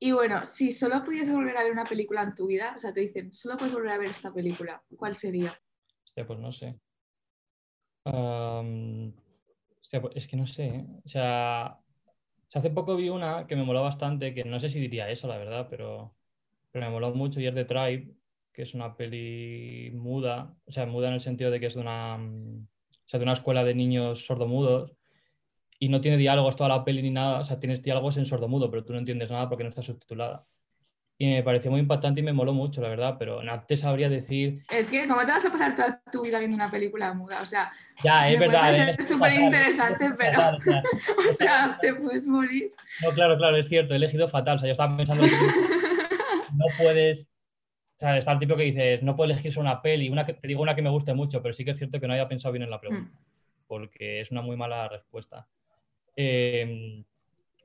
Y 0.00 0.12
bueno, 0.12 0.46
si 0.46 0.70
solo 0.70 1.04
pudieses 1.04 1.34
volver 1.34 1.56
a 1.56 1.64
ver 1.64 1.72
una 1.72 1.84
película 1.84 2.22
en 2.22 2.34
tu 2.34 2.46
vida, 2.46 2.72
o 2.74 2.78
sea, 2.78 2.92
te 2.92 3.00
dicen, 3.00 3.32
solo 3.32 3.56
puedes 3.56 3.74
volver 3.74 3.90
a 3.90 3.98
ver 3.98 4.08
esta 4.08 4.32
película, 4.32 4.82
¿cuál 4.96 5.16
sería? 5.16 5.52
Hostia, 6.04 6.26
pues 6.26 6.38
no 6.38 6.52
sé. 6.52 6.78
Hostia, 8.04 10.00
pues 10.00 10.16
es 10.16 10.26
que 10.28 10.36
no 10.36 10.46
sé, 10.46 10.66
¿eh? 10.66 10.86
O 11.04 11.08
sea, 11.08 11.78
hace 12.54 12.70
poco 12.70 12.96
vi 12.96 13.08
una 13.08 13.46
que 13.46 13.56
me 13.56 13.64
moló 13.64 13.82
bastante, 13.82 14.34
que 14.34 14.44
no 14.44 14.60
sé 14.60 14.68
si 14.68 14.78
diría 14.78 15.10
eso, 15.10 15.26
la 15.26 15.36
verdad, 15.36 15.66
pero, 15.68 16.14
me 16.72 16.90
moló 16.90 17.12
mucho 17.12 17.40
y 17.40 17.46
es 17.48 17.54
The 17.54 17.64
Tribe, 17.64 18.14
que 18.52 18.62
es 18.62 18.74
una 18.74 18.96
peli 18.96 19.90
muda, 19.94 20.56
o 20.64 20.70
sea, 20.70 20.86
muda 20.86 21.08
en 21.08 21.14
el 21.14 21.20
sentido 21.20 21.50
de 21.50 21.58
que 21.58 21.66
es 21.66 21.76
una, 21.76 22.16
o 22.16 23.18
de 23.18 23.22
una 23.22 23.32
escuela 23.32 23.64
de 23.64 23.74
niños 23.74 24.26
sordomudos 24.26 24.97
y 25.78 25.88
no 25.88 26.00
tiene 26.00 26.16
diálogos 26.16 26.56
toda 26.56 26.68
la 26.68 26.84
peli 26.84 27.02
ni 27.02 27.10
nada, 27.10 27.40
o 27.40 27.44
sea, 27.44 27.60
tienes 27.60 27.82
diálogos 27.82 28.16
en 28.16 28.26
sordomudo, 28.26 28.70
pero 28.70 28.84
tú 28.84 28.92
no 28.92 28.98
entiendes 28.98 29.30
nada 29.30 29.48
porque 29.48 29.64
no 29.64 29.70
está 29.70 29.82
subtitulada. 29.82 30.44
Y 31.20 31.26
me 31.26 31.42
pareció 31.42 31.72
muy 31.72 31.80
impactante 31.80 32.20
y 32.20 32.22
me 32.22 32.32
moló 32.32 32.52
mucho, 32.52 32.80
la 32.80 32.88
verdad, 32.88 33.16
pero 33.18 33.42
no 33.42 33.64
te 33.64 33.76
sabría 33.76 34.08
decir, 34.08 34.62
Es 34.70 34.88
que, 34.88 35.06
¿cómo 35.08 35.20
te 35.26 35.32
vas 35.32 35.44
a 35.44 35.50
pasar 35.50 35.74
toda 35.74 36.00
tu 36.12 36.22
vida 36.22 36.38
viendo 36.38 36.54
una 36.54 36.70
película 36.70 37.12
muda? 37.12 37.42
O 37.42 37.46
sea, 37.46 37.72
ya, 38.04 38.30
es 38.30 38.38
verdad. 38.38 38.90
es 38.90 39.08
súper 39.08 39.32
interesante, 39.32 40.04
es 40.06 40.12
pero- 40.16 40.40
fatal, 40.40 40.58
o 40.58 40.62
sea, 40.62 40.82
o 41.30 41.34
sea, 41.34 41.78
te 41.80 41.94
puedes 41.94 42.28
morir. 42.28 42.70
No, 43.02 43.10
claro, 43.10 43.36
claro, 43.36 43.56
es 43.56 43.68
cierto, 43.68 43.94
he 43.94 43.96
elegido 43.96 44.28
fatal. 44.28 44.56
O 44.56 44.58
sea, 44.60 44.68
yo 44.68 44.72
estaba 44.72 44.96
pensando 44.96 45.24
que 45.24 45.30
no 46.54 46.66
puedes. 46.78 47.24
O 47.24 48.00
sea, 48.00 48.16
está 48.16 48.30
el 48.30 48.38
tipo 48.38 48.54
que 48.54 48.62
dices, 48.62 49.02
no 49.02 49.16
puedes 49.16 49.36
elegir 49.36 49.58
una 49.58 49.82
peli. 49.82 50.08
Una 50.08 50.24
que, 50.24 50.34
te 50.34 50.46
digo 50.46 50.62
una 50.62 50.76
que 50.76 50.82
me 50.82 50.90
guste 50.90 51.14
mucho, 51.14 51.42
pero 51.42 51.52
sí 51.52 51.64
que 51.64 51.72
es 51.72 51.78
cierto 51.78 51.98
que 51.98 52.06
no 52.06 52.14
haya 52.14 52.28
pensado 52.28 52.52
bien 52.52 52.62
en 52.62 52.70
la 52.70 52.80
pregunta, 52.80 53.18
porque 53.66 54.20
es 54.20 54.30
una 54.30 54.40
muy 54.40 54.56
mala 54.56 54.88
respuesta. 54.88 55.48
Eh, 56.20 57.04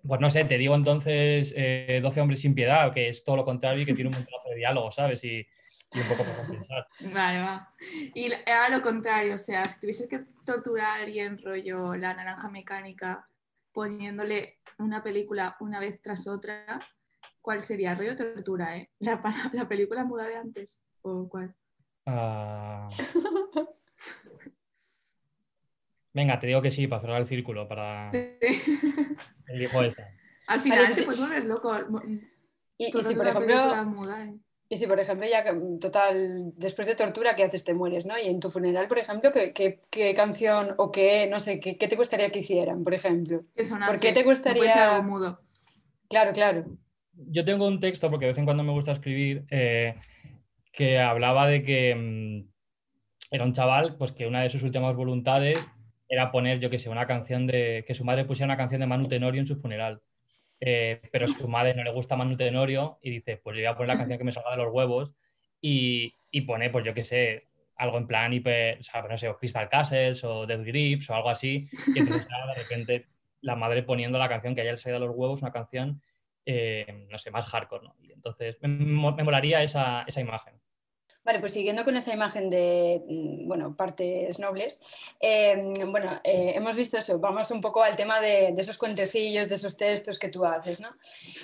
pues 0.08 0.22
no 0.22 0.30
sé, 0.30 0.46
te 0.46 0.60
digo 0.60 0.76
entonces 0.76 1.54
eh, 1.58 2.00
12 2.04 2.22
hombres 2.22 2.42
sin 2.42 2.54
piedad, 2.54 2.94
que 2.94 3.10
es 3.10 3.24
todo 3.24 3.38
lo 3.38 3.46
contrario 3.46 3.82
y 3.82 3.86
que 3.86 3.94
tiene 3.96 4.10
un 4.10 4.16
montón 4.16 4.42
de 4.48 4.56
diálogo, 4.56 4.92
¿sabes? 4.92 5.24
Y, 5.24 5.40
y 5.40 6.00
un 6.00 6.08
poco 6.08 6.24
para 6.24 6.48
pensar. 6.48 6.88
Vale, 7.14 7.40
va. 7.40 7.74
Y 8.14 8.32
a 8.32 8.70
lo 8.70 8.82
contrario, 8.84 9.34
o 9.34 9.38
sea, 9.40 9.66
si 9.66 9.80
tuvieses 9.80 10.08
que 10.08 10.26
torturar 10.46 11.00
a 11.00 11.04
alguien 11.04 11.42
rollo 11.44 11.96
la 11.96 12.14
naranja 12.14 12.48
mecánica 12.50 13.28
poniéndole 13.72 14.60
una 14.78 15.02
película 15.02 15.58
una 15.60 15.80
vez 15.80 16.00
tras 16.00 16.28
otra, 16.28 16.80
¿cuál 17.42 17.64
sería? 17.64 17.96
Rollo 17.96 18.16
tortura, 18.16 18.78
¿eh? 18.78 18.92
¿La, 19.00 19.20
la 19.52 19.68
película 19.68 20.04
muda 20.04 20.28
de 20.28 20.36
antes? 20.36 20.80
¿O 21.02 21.28
cuál? 21.28 21.56
Ah. 22.06 22.88
Venga, 26.14 26.40
te 26.40 26.48
digo 26.48 26.62
que 26.62 26.72
sí, 26.72 26.88
para 26.88 27.02
cerrar 27.02 27.22
el 27.22 27.28
círculo, 27.28 27.68
para 27.68 28.12
elijo 29.48 29.82
esta. 29.84 30.10
Al 30.48 30.60
final 30.60 30.80
Vale, 30.80 30.90
si 30.90 30.96
te 30.96 31.04
puedes 31.04 31.20
volver 31.22 31.46
loco. 31.46 31.76
Y, 32.78 32.86
y 32.86 33.02
si, 33.02 33.16
por 33.16 33.28
ejemplo, 33.28 33.86
muda, 33.86 34.26
¿eh? 34.26 34.34
y 34.70 34.78
si, 34.78 34.88
por 34.88 35.00
ejemplo, 35.00 35.26
ya 35.30 35.52
mm, 35.54 35.80
total, 35.80 36.52
después 36.56 36.88
de 36.88 36.96
tortura, 36.96 37.36
¿qué 37.36 37.44
haces? 37.44 37.64
Te 37.64 37.74
mueres, 37.74 38.06
¿no? 38.06 38.18
Y 38.20 38.28
en 38.28 38.40
tu 38.40 38.50
funeral, 38.52 38.88
por 38.88 38.98
ejemplo, 39.00 39.32
¿qué, 39.32 39.54
qué- 39.54 39.80
qué 39.90 40.14
canción 40.16 40.76
o 40.78 40.92
qué, 40.92 41.28
no 41.30 41.40
sé, 41.40 41.60
qué, 41.60 41.78
qué 41.78 41.88
te 41.88 41.96
gustaría 41.96 42.30
que 42.32 42.40
hicieran, 42.40 42.84
por 42.84 42.94
ejemplo? 42.94 43.44
Que 43.56 43.64
sonase. 43.64 43.92
¿Por 43.94 44.02
qué 44.02 44.12
te 44.14 44.22
No 44.24 44.30
gustaría- 44.30 44.96
algo 44.96 45.04
mudo. 45.10 45.40
Claro, 46.10 46.34
claro. 46.34 46.66
Yo 47.16 47.46
tengo 47.46 47.68
un 47.68 47.80
texto, 47.80 48.10
porque 48.10 48.26
de 48.26 48.32
vez 48.32 48.38
en 48.38 48.46
cuando 48.46 48.64
me 48.64 48.72
gusta 48.72 48.92
escribir, 48.92 49.46
eh, 49.50 49.96
que 50.72 51.00
hablaba 51.00 51.48
de 51.48 51.64
que 51.64 51.96
mm, 51.96 52.50
era 53.32 53.44
un 53.46 53.54
chaval, 53.54 53.96
pues 53.98 54.12
que 54.12 54.26
una 54.28 54.42
de 54.42 54.50
sus 54.50 54.64
últimas 54.64 54.96
voluntades 54.96 55.60
era 56.08 56.32
poner, 56.32 56.60
yo 56.60 56.70
que 56.70 56.80
sé, 56.80 56.90
una 56.90 57.08
canción 57.08 57.48
de. 57.48 57.84
que 57.88 57.94
su 57.96 58.04
madre 58.04 58.26
pusiera 58.26 58.46
una 58.46 58.58
canción 58.58 58.82
de 58.82 58.88
Manu 58.88 59.08
Tenorio 59.08 59.42
en 59.42 59.48
su 59.48 59.56
funeral. 59.58 60.02
Eh, 60.60 61.02
pero 61.12 61.28
su 61.28 61.48
madre 61.48 61.74
no 61.74 61.84
le 61.84 61.92
gusta 61.92 62.16
Manu 62.16 62.38
Tenorio 62.38 63.00
y 63.02 63.10
dice, 63.10 63.38
pues 63.38 63.56
yo 63.56 63.62
voy 63.62 63.68
a 63.68 63.76
poner 63.76 63.90
la 63.90 63.98
canción 63.98 64.18
que 64.18 64.24
me 64.24 64.32
salga 64.32 64.52
de 64.52 64.58
los 64.58 64.74
huevos 64.74 65.12
y, 65.60 66.16
y 66.32 66.42
pone, 66.42 66.70
pues 66.70 66.86
yo 66.86 66.94
que 66.94 67.04
sé, 67.04 67.48
algo 67.76 67.98
en 67.98 68.08
plan 68.08 68.32
hiper, 68.32 68.80
o 68.80 68.84
sea, 68.84 69.02
no 69.02 69.18
sé, 69.18 69.34
Crystal 69.40 69.68
Castles 69.68 70.24
o 70.24 70.46
Death 70.46 70.64
Grips 70.66 71.10
o 71.10 71.16
algo 71.16 71.30
así. 71.30 71.68
Y 71.94 72.00
entonces 72.00 72.28
de 72.28 72.62
repente 72.62 73.08
la 73.42 73.56
madre 73.56 73.84
poniendo 73.84 74.18
la 74.20 74.30
canción 74.30 74.56
que 74.56 74.62
a 74.62 74.64
ella 74.64 74.76
de 74.76 75.00
los 75.00 75.10
huevos, 75.14 75.42
una 75.42 75.52
canción 75.52 76.02
eh, 76.46 77.08
no 77.10 77.18
sé, 77.18 77.32
más 77.32 77.46
hardcore, 77.46 77.84
¿no? 77.84 77.96
Y 78.02 78.12
entonces 78.12 78.58
me, 78.62 78.70
me 78.70 79.24
molaría 79.24 79.64
esa, 79.64 80.04
esa 80.08 80.22
imagen. 80.22 80.56
Vale, 81.26 81.40
pues 81.40 81.54
siguiendo 81.54 81.86
con 81.86 81.96
esa 81.96 82.14
imagen 82.14 82.50
de, 82.50 83.02
mm, 83.08 83.48
bueno, 83.48 83.76
partes 83.78 84.40
nobles, 84.40 84.80
eh, 85.22 85.72
bueno, 85.88 86.12
eh, 86.24 86.52
hemos 86.56 86.76
visto 86.76 86.98
eso, 86.98 87.18
vamos 87.20 87.50
un 87.52 87.62
poco 87.62 87.82
al 87.82 87.96
tema 87.96 88.20
de, 88.20 88.54
esos 88.58 88.78
cuentecillos, 88.78 89.48
de 89.48 89.56
esos 89.56 89.78
textos 89.78 90.20
que 90.20 90.28
tú 90.28 90.44
haces, 90.46 90.82
¿no? 90.82 90.90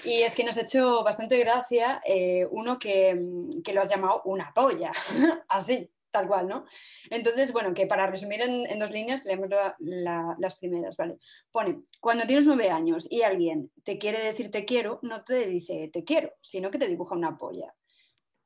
Y 0.03 0.21
es 0.24 0.36
que 0.36 0.43
nos 0.43 0.57
ha 0.57 0.62
hecho 0.62 1.01
bastante 1.03 1.38
gracia 1.38 2.01
eh, 2.05 2.45
uno 2.51 2.77
que, 2.77 3.15
mm, 3.15 3.62
que 3.63 3.71
lo 3.74 3.81
has 3.81 3.89
llamado 3.89 4.21
una 4.25 4.53
polla, 4.53 4.91
así, 5.48 5.89
tal 6.12 6.27
cual, 6.27 6.48
¿no? 6.50 6.65
Entonces, 7.09 7.53
bueno, 7.53 7.74
que 7.74 7.88
para 7.88 8.05
resumir 8.07 8.41
en, 8.41 8.79
dos 8.79 8.91
líneas, 8.91 9.24
leemos 9.24 9.50
la- 9.50 9.75
la- 9.79 10.36
las 10.39 10.55
primeras, 10.57 10.98
¿vale? 10.98 11.19
Pone, 11.51 11.83
cuando 12.01 12.25
tienes 12.27 12.45
nueve 12.45 12.69
años 12.69 13.07
y 13.09 13.21
alguien 13.21 13.71
te 13.83 13.98
quiere 13.98 14.19
decir 14.21 14.51
te 14.51 14.65
quiero, 14.65 15.00
no 15.03 15.24
te 15.24 15.45
dice 15.48 15.89
te 15.93 16.03
quiero, 16.03 16.33
sino 16.41 16.69
que 16.69 16.77
te 16.79 16.88
dibuja 16.88 17.15
una 17.15 17.38
polla. 17.38 17.74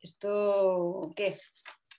¿Esto 0.03 1.10
qué? 1.15 1.38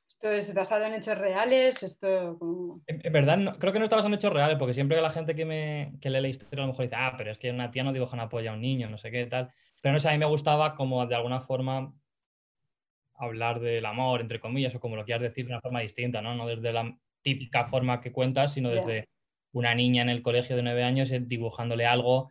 ¿Esto 0.08 0.30
es 0.30 0.54
basado 0.54 0.84
en 0.84 0.94
hechos 0.94 1.16
reales? 1.18 1.82
¿Esto 1.82 2.36
como- 2.38 2.82
En, 2.86 3.00
en 3.04 3.12
verdad, 3.12 3.36
no- 3.38 3.58
creo 3.58 3.72
que 3.72 3.78
no 3.78 3.84
está 3.86 3.96
basado 3.96 4.12
en 4.12 4.18
hechos 4.18 4.32
reales, 4.32 4.58
porque 4.58 4.74
siempre 4.74 4.96
que 4.96 5.02
la 5.02 5.10
gente 5.10 5.34
que, 5.34 5.44
me, 5.44 5.94
que 6.00 6.10
lee 6.10 6.20
la 6.20 6.28
historia 6.28 6.62
a 6.62 6.66
lo 6.66 6.72
mejor 6.72 6.84
dice, 6.84 6.96
ah, 6.98 7.14
pero 7.16 7.30
es 7.32 7.38
que 7.38 7.50
una 7.50 7.70
tía 7.70 7.82
no 7.82 7.92
dibuja 7.92 8.14
una 8.14 8.28
polla 8.28 8.50
a 8.50 8.54
un 8.54 8.60
niño, 8.60 8.88
no 8.90 8.98
sé 8.98 9.10
qué 9.10 9.26
tal. 9.26 9.50
Pero 9.82 9.94
no 9.94 9.98
sé, 10.00 10.08
a 10.08 10.12
mí 10.12 10.18
me 10.18 10.26
gustaba 10.26 10.74
como 10.76 11.04
de 11.06 11.14
alguna 11.14 11.40
forma 11.40 11.92
hablar 13.16 13.60
del 13.60 13.86
amor, 13.86 14.20
entre 14.20 14.40
comillas, 14.40 14.74
o 14.74 14.80
como 14.80 14.96
lo 14.96 15.04
quieras 15.04 15.22
decir 15.22 15.46
de 15.46 15.52
una 15.52 15.60
forma 15.60 15.80
distinta, 15.80 16.20
¿no? 16.20 16.34
No 16.34 16.46
desde 16.46 16.72
la 16.72 16.96
típica 17.22 17.64
forma 17.66 18.00
que 18.00 18.12
cuentas, 18.12 18.52
sino 18.52 18.70
desde 18.70 19.08
una 19.52 19.74
niña 19.74 20.02
en 20.02 20.08
el 20.10 20.20
colegio 20.22 20.56
de 20.56 20.62
nueve 20.62 20.82
años 20.84 21.10
eh, 21.10 21.20
dibujándole 21.20 21.86
algo 21.86 22.30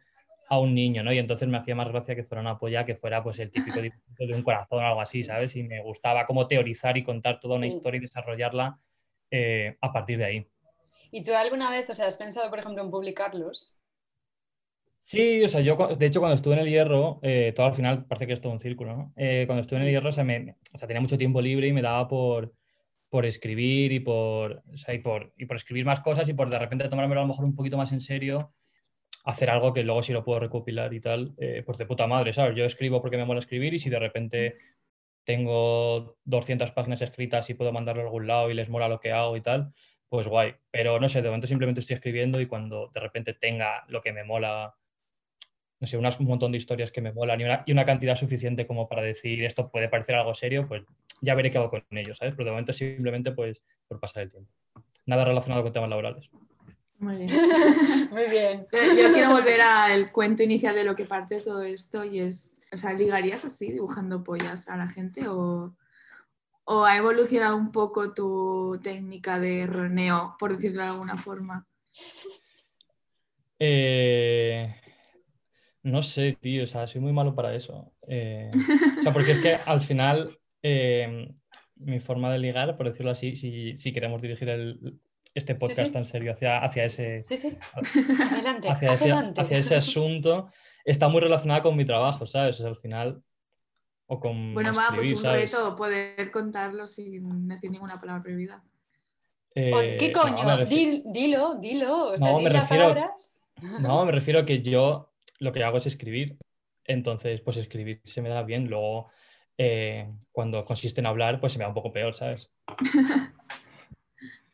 a 0.53 0.60
un 0.60 0.74
niño, 0.75 1.03
¿no? 1.03 1.13
Y 1.13 1.19
entonces 1.19 1.48
me 1.48 1.57
hacía 1.57 1.75
más 1.75 1.89
gracia 1.89 2.15
que 2.15 2.24
fuera 2.24 2.41
una 2.41 2.57
polla 2.57 2.86
que 2.86 2.95
fuera 2.95 3.24
pues 3.24 3.39
el 3.39 3.51
típico 3.51 3.79
de 4.19 4.33
un 4.36 4.43
corazón 4.43 4.83
o 4.83 4.88
algo 4.88 5.01
así, 5.01 5.24
¿sabes? 5.24 5.55
Y 5.55 5.63
me 5.63 5.81
gustaba 5.81 6.25
como 6.25 6.48
teorizar 6.48 6.98
y 6.98 7.03
contar 7.03 7.39
toda 7.39 7.57
una 7.57 7.67
Sí. 7.69 7.75
historia 7.75 7.98
y 7.98 8.01
desarrollarla 8.01 8.79
eh, 9.31 9.77
a 9.81 9.91
partir 9.93 10.17
de 10.19 10.25
ahí. 10.25 10.48
¿Y 11.12 11.24
tú 11.24 11.33
alguna 11.33 11.69
vez, 11.69 11.89
o 11.89 11.93
sea, 11.93 12.07
has 12.07 12.17
pensado, 12.17 12.50
por 12.50 12.60
ejemplo, 12.60 12.83
en 12.83 12.91
publicarlos? 12.91 13.74
Sí, 15.00 15.43
o 15.43 15.48
sea, 15.50 15.60
yo, 15.62 15.75
de 15.98 16.05
hecho, 16.05 16.19
cuando 16.22 16.36
estuve 16.36 16.53
en 16.53 16.62
el 16.62 16.69
Hierro, 16.69 17.19
eh, 17.24 17.51
todo 17.55 17.65
al 17.67 17.74
final 17.74 18.05
parece 18.05 18.25
que 18.25 18.33
es 18.33 18.41
todo 18.41 18.53
un 18.53 18.60
círculo, 18.60 18.95
¿no? 18.95 19.13
Eh, 19.17 19.43
cuando 19.45 19.62
estuve 19.62 19.79
en 19.79 19.86
el 19.86 19.91
Hierro, 19.91 20.10
o 20.10 20.12
sea, 20.13 20.24
me- 20.24 20.55
o 20.74 20.77
sea, 20.77 20.88
tenía 20.88 21.01
mucho 21.01 21.17
tiempo 21.17 21.41
libre 21.41 21.67
y 21.67 21.74
me 21.74 21.81
daba 21.81 22.07
por, 22.07 22.53
por 23.10 23.25
escribir 23.25 23.91
y 23.91 24.00
por, 24.00 24.63
o 24.74 24.77
sea, 24.77 24.93
y 24.95 25.00
por, 25.00 25.33
y 25.38 25.45
por 25.45 25.57
escribir 25.57 25.86
más 25.86 26.00
cosas 26.00 26.29
y 26.29 26.33
por 26.33 26.50
de 26.50 26.57
repente 26.60 26.88
tomármelo 26.89 27.22
a 27.22 27.24
lo 27.24 27.29
mejor 27.29 27.45
un 27.45 27.55
poquito 27.55 27.77
más 27.77 27.91
en 27.91 28.01
serio 28.01 28.53
hacer 29.24 29.50
algo 29.50 29.74
que 29.74 29.84
luego 29.84 30.03
si 30.03 30.13
lo 30.13 30.24
puedo 30.24 30.39
recopilar 30.39 30.94
y 30.94 31.00
tal, 31.00 31.34
eh, 31.38 31.63
pues 31.65 31.77
de 31.77 31.86
puta 31.86 32.08
madre, 32.08 32.34
¿sabes? 32.34 32.56
Yo 32.56 32.65
escribo 32.65 33.01
porque 33.01 33.18
me 33.18 33.25
mola 33.25 33.39
escribir 33.39 33.74
y 33.74 33.80
si 33.80 33.89
de 33.89 34.00
repente 34.00 34.58
tengo 35.24 36.18
200 36.25 36.72
páginas 36.72 37.01
escritas 37.01 37.50
y 37.50 37.53
puedo 37.53 37.72
mandarlo 37.72 38.01
a 38.01 38.06
algún 38.06 38.27
lado 38.27 38.51
y 38.51 38.53
les 38.53 38.70
mola 38.70 38.89
lo 38.89 39.00
que 39.00 39.12
hago 39.12 39.38
y 39.38 39.42
tal, 39.42 39.74
pues 40.10 40.27
guay. 40.27 40.56
Pero 40.72 41.00
no 41.00 41.08
sé, 41.08 41.22
de 41.22 41.30
momento 41.30 41.48
simplemente 41.48 41.80
estoy 41.80 41.96
escribiendo 41.96 42.42
y 42.42 42.48
cuando 42.48 42.89
de 42.94 43.00
repente 43.00 43.34
tenga 43.34 43.86
lo 43.88 44.01
que 44.01 44.12
me 44.12 44.25
mola, 44.25 44.75
no 45.80 45.88
sé, 45.88 45.98
un 45.98 46.08
montón 46.27 46.51
de 46.51 46.58
historias 46.58 46.92
que 46.92 47.01
me 47.01 47.13
molan 47.13 47.39
y 47.39 47.46
una, 47.46 47.63
y 47.65 47.72
una 47.72 47.86
cantidad 47.86 48.15
suficiente 48.15 48.68
como 48.68 48.89
para 48.89 49.01
decir 49.01 49.44
esto 49.46 49.72
puede 49.72 49.88
parecer 49.88 50.15
algo 50.15 50.34
serio, 50.34 50.68
pues 50.68 50.84
ya 51.22 51.34
veré 51.36 51.50
qué 51.50 51.58
hago 51.58 51.70
con 51.70 51.86
ellos, 51.92 52.18
¿sabes? 52.18 52.34
Pero 52.36 52.46
de 52.46 52.51
momento 52.51 52.74
simplemente 52.74 53.32
pues 53.32 53.62
por 53.88 54.01
pasar 54.01 54.24
el 54.24 54.32
tiempo. 54.32 54.51
Nada 55.06 55.24
relacionado 55.24 55.63
con 55.63 55.72
temas 55.72 55.89
laborales. 55.89 56.30
Muy 57.03 57.17
bien. 57.17 57.29
Muy 58.12 58.29
bien. 58.29 58.67
Pero 58.72 58.95
Yo 58.95 59.12
quiero 59.12 59.31
volver 59.31 59.62
al 59.62 60.12
cuento 60.12 60.41
inicial 60.41 60.74
de 60.74 60.86
lo 60.86 60.95
que 60.95 61.03
parte 61.03 61.41
todo 61.41 61.62
esto 61.62 62.05
y 62.05 62.19
es, 62.19 62.55
o 62.72 62.77
sea, 62.77 62.93
¿ligarías 62.93 63.43
así 63.43 63.74
dibujando 63.74 64.24
pollas 64.24 64.69
a 64.69 64.77
la 64.77 64.88
gente 64.88 65.27
o, 65.27 65.72
o 66.63 66.86
ha 66.86 66.95
evolucionado 66.95 67.57
un 67.57 67.74
poco 67.74 68.13
tu 68.13 68.79
técnica 68.81 69.38
de 69.38 69.67
roneo, 69.67 70.36
por 70.39 70.55
decirlo 70.55 70.81
de 70.81 70.89
alguna 70.89 71.17
forma? 71.17 71.67
Eh, 73.60 74.74
no 75.83 76.01
sé, 76.01 76.38
tío, 76.39 76.63
o 76.63 76.67
sea, 76.67 76.88
soy 76.88 77.01
muy 77.01 77.12
malo 77.12 77.36
para 77.36 77.53
eso. 77.53 77.91
Eh, 78.07 78.50
o 79.00 79.01
sea, 79.01 79.12
porque 79.12 79.33
es 79.33 79.39
que 79.39 79.55
al 79.55 79.81
final 79.81 80.39
eh, 80.62 81.27
mi 81.75 82.00
forma 82.00 82.31
de 82.31 82.39
ligar, 82.39 82.77
por 82.77 82.88
decirlo 82.89 83.12
así, 83.12 83.36
si, 83.36 83.77
si 83.77 83.91
queremos 83.91 84.22
dirigir 84.22 84.48
el, 84.48 85.01
este 85.36 85.56
podcast 85.56 85.88
sí. 85.88 85.92
tan 85.94 86.06
serio 86.06 86.32
hacia, 86.34 86.60
hacia 86.60 86.86
ese, 86.86 87.25
Sí, 87.30 87.38
sí. 87.38 87.58
Adelante. 88.32 88.70
hacia 88.70 88.92
ese, 88.94 89.12
adelante. 89.12 89.42
hacia 89.42 89.58
ese 89.58 89.75
asunto 89.75 90.50
está 90.86 91.08
muy 91.10 91.22
relacionada 91.22 91.62
con 91.63 91.75
mi 91.75 91.86
trabajo, 91.86 92.25
¿sabes? 92.28 92.58
O 92.60 92.63
sea, 92.63 92.70
al 92.70 92.78
final, 92.78 93.22
o 94.08 94.20
con 94.20 94.54
Bueno, 94.54 94.74
va, 94.75 94.88
pues 94.94 95.12
un 95.12 95.20
¿sabes? 95.20 95.52
reto 95.52 95.75
poder 95.75 96.30
contarlo 96.32 96.88
sin 96.88 97.48
decir 97.48 97.72
ninguna 97.72 98.00
palabra 98.00 98.22
prohibida. 98.24 98.63
Eh, 99.56 99.98
¿Qué 100.00 100.12
no, 100.12 100.22
coño? 100.22 100.44
me 100.44 100.54
refi- 100.66 100.68
Dil- 100.68 101.04
dilo, 101.12 101.56
dilo. 101.56 102.10
O 102.12 102.18
sea, 102.18 102.32
No, 102.32 102.40
me 102.40 102.50
refiero- 102.50 102.90
palabras. 102.94 103.38
No, 103.82 104.04
me 104.06 104.12
refiero 104.12 104.40
a 104.42 104.46
que 104.46 104.62
yo 104.62 105.12
lo 105.40 105.52
que 105.54 105.63
hago 105.63 105.78
es 105.78 105.86
escribir. 105.86 106.38
Entonces, 106.86 107.40
pues 107.42 107.56
escribir 107.58 108.02
se 108.04 108.22
me 108.22 108.30
da 108.30 108.44
bien. 108.44 108.68
Luego, 108.68 109.10
eh, 109.58 110.12
cuando 110.32 110.63
consiste 110.66 111.00
en 111.02 111.06
hablar, 111.06 111.40
pues 111.40 111.54
se 111.54 111.60
me 111.60 111.63
da 111.63 111.70
un 111.70 111.75
poco 111.75 111.94
peor, 111.94 112.13
¿sabes? 112.13 112.52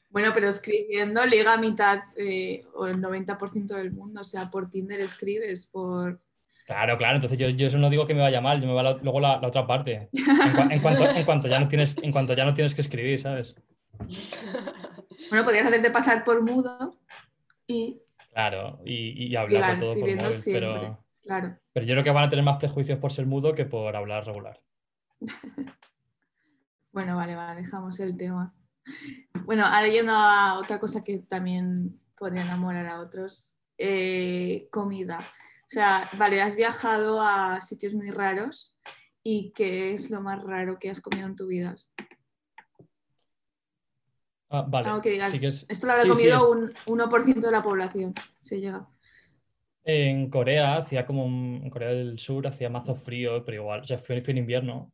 Bueno, 0.09 0.31
pero 0.33 0.47
escribiendo 0.49 1.23
liga 1.25 1.53
a 1.53 1.57
mitad 1.57 1.99
eh, 2.17 2.65
o 2.73 2.87
el 2.87 2.97
90% 2.99 3.75
del 3.75 3.91
mundo. 3.91 4.21
O 4.21 4.23
sea, 4.23 4.49
por 4.49 4.69
Tinder 4.69 4.99
escribes, 4.99 5.67
por... 5.67 6.19
Claro, 6.65 6.97
claro. 6.97 7.15
Entonces 7.15 7.37
yo, 7.37 7.49
yo 7.49 7.67
eso 7.67 7.77
no 7.77 7.89
digo 7.89 8.07
que 8.07 8.13
me 8.15 8.21
vaya 8.21 8.41
mal, 8.41 8.59
yo 8.61 8.67
me 8.67 8.73
va 8.73 8.83
la- 8.83 8.93
luego 9.01 9.19
la, 9.19 9.39
la 9.39 9.47
otra 9.47 9.65
parte. 9.67 10.09
En, 10.13 10.23
cua- 10.53 10.71
en 10.73 10.81
cuanto, 10.81 11.09
en, 11.09 11.23
cuanto 11.25 11.47
ya 11.47 11.59
no 11.59 11.67
tienes, 11.67 11.95
en 12.01 12.11
cuanto 12.11 12.33
ya 12.33 12.45
no 12.45 12.53
tienes 12.53 12.73
que 12.75 12.81
escribir, 12.81 13.19
¿sabes? 13.21 13.55
Bueno, 15.29 15.43
podrías 15.43 15.67
hacerte 15.67 15.91
pasar 15.91 16.23
por 16.23 16.41
mudo 16.41 16.97
y... 17.67 18.01
Claro, 18.31 18.79
y, 18.85 19.27
y 19.27 19.35
hablar 19.35 19.71
por 19.71 19.79
todo 19.79 19.89
por 19.89 19.97
escribiendo 19.97 20.23
móvil, 20.23 20.39
siempre. 20.41 20.69
pero, 20.69 21.05
Claro. 21.21 21.47
pero 21.73 21.85
yo 21.85 21.93
creo 21.93 22.03
que 22.05 22.09
van 22.11 22.23
a 22.23 22.29
tener 22.29 22.45
más 22.45 22.57
prejuicios 22.57 22.97
por 22.99 23.11
ser 23.11 23.25
mudo 23.25 23.53
que 23.53 23.65
por 23.65 23.95
hablar 23.95 24.25
regular. 24.25 24.59
Bueno, 26.91 27.15
vale, 27.17 27.35
vale, 27.35 27.61
dejamos 27.61 27.99
el 27.99 28.17
tema. 28.17 28.51
Bueno, 29.45 29.65
ahora 29.65 29.87
yendo 29.87 30.11
a 30.13 30.59
otra 30.59 30.79
cosa 30.79 31.03
que 31.03 31.19
también 31.19 31.99
podría 32.17 32.43
enamorar 32.43 32.85
a 32.85 32.99
otros, 33.01 33.59
eh, 33.77 34.67
comida. 34.71 35.19
O 35.19 35.69
sea, 35.69 36.09
vale, 36.17 36.41
has 36.41 36.55
viajado 36.55 37.21
a 37.21 37.61
sitios 37.61 37.93
muy 37.93 38.09
raros 38.11 38.77
y 39.23 39.51
¿qué 39.55 39.93
es 39.93 40.09
lo 40.11 40.21
más 40.21 40.41
raro 40.43 40.77
que 40.79 40.89
has 40.89 41.01
comido 41.01 41.27
en 41.27 41.35
tu 41.35 41.47
vida? 41.47 41.75
Ah, 44.49 44.65
vale. 44.67 44.89
Algo 44.89 45.01
que 45.01 45.11
digas, 45.11 45.31
sí 45.31 45.39
que 45.39 45.47
es- 45.47 45.65
esto 45.69 45.85
lo 45.85 45.91
habrá 45.93 46.03
sí, 46.03 46.09
sí, 46.09 46.15
comido 46.15 46.37
es- 46.37 46.77
un 46.87 46.99
1% 46.99 47.47
de 47.47 47.51
la 47.51 47.61
población, 47.61 48.13
se 48.41 48.59
llega. 48.59 48.87
En 49.83 50.29
Corea 50.29 50.77
hacía 50.77 51.05
como 51.05 51.25
un- 51.25 51.61
en 51.63 51.69
Corea 51.69 51.89
del 51.89 52.17
Sur 52.19 52.47
hacía 52.47 52.69
mazo 52.69 52.95
frío, 52.95 53.43
pero 53.45 53.61
igual, 53.61 53.81
o 53.81 53.85
sea, 53.87 53.97
fue, 53.97 54.21
fue 54.21 54.31
en 54.31 54.39
invierno. 54.39 54.91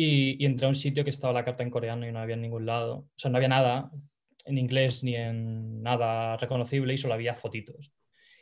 Y, 0.00 0.36
y 0.42 0.46
entré 0.46 0.66
a 0.66 0.68
un 0.68 0.76
sitio 0.76 1.02
que 1.02 1.10
estaba 1.10 1.32
la 1.32 1.44
carta 1.44 1.64
en 1.64 1.70
coreano 1.70 2.06
y 2.06 2.12
no 2.12 2.20
había 2.20 2.36
en 2.36 2.42
ningún 2.42 2.66
lado. 2.66 2.98
O 2.98 3.10
sea, 3.16 3.30
no 3.32 3.36
había 3.38 3.48
nada 3.48 3.90
en 4.44 4.56
inglés 4.58 5.02
ni 5.02 5.16
en 5.16 5.82
nada 5.82 6.36
reconocible 6.36 6.94
y 6.94 6.98
solo 6.98 7.14
había 7.14 7.34
fotitos. 7.34 7.92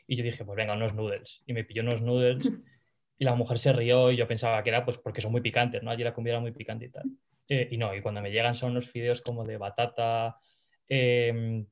Y 0.06 0.16
yo 0.16 0.24
dije, 0.24 0.44
pues 0.44 0.56
venga, 0.56 0.74
unos 0.74 0.94
noodles. 0.94 1.42
Y 1.46 1.54
me 1.54 1.64
pilló 1.64 1.82
unos 1.82 2.02
noodles 2.02 2.44
y 3.18 3.24
la 3.24 3.34
mujer 3.34 3.58
se 3.58 3.72
rió 3.72 4.10
y 4.12 4.16
yo 4.18 4.28
pensaba 4.28 4.62
que 4.62 4.68
era 4.70 4.84
pues 4.84 4.98
porque 4.98 5.22
son 5.22 5.32
muy 5.32 5.40
picantes, 5.40 5.82
¿no? 5.82 5.90
Allí 5.90 6.04
la 6.04 6.12
comida 6.12 6.34
era 6.34 6.40
muy 6.40 6.52
picante 6.52 6.86
y 6.86 6.90
tal. 6.90 7.10
Eh, 7.48 7.68
y 7.70 7.78
no, 7.78 7.94
y 7.94 8.02
cuando 8.02 8.20
me 8.20 8.30
llegan 8.30 8.54
son 8.54 8.72
unos 8.72 8.90
fideos 8.90 9.22
como 9.22 9.44
de 9.44 9.56
batata, 9.56 10.36
em, 10.88 11.66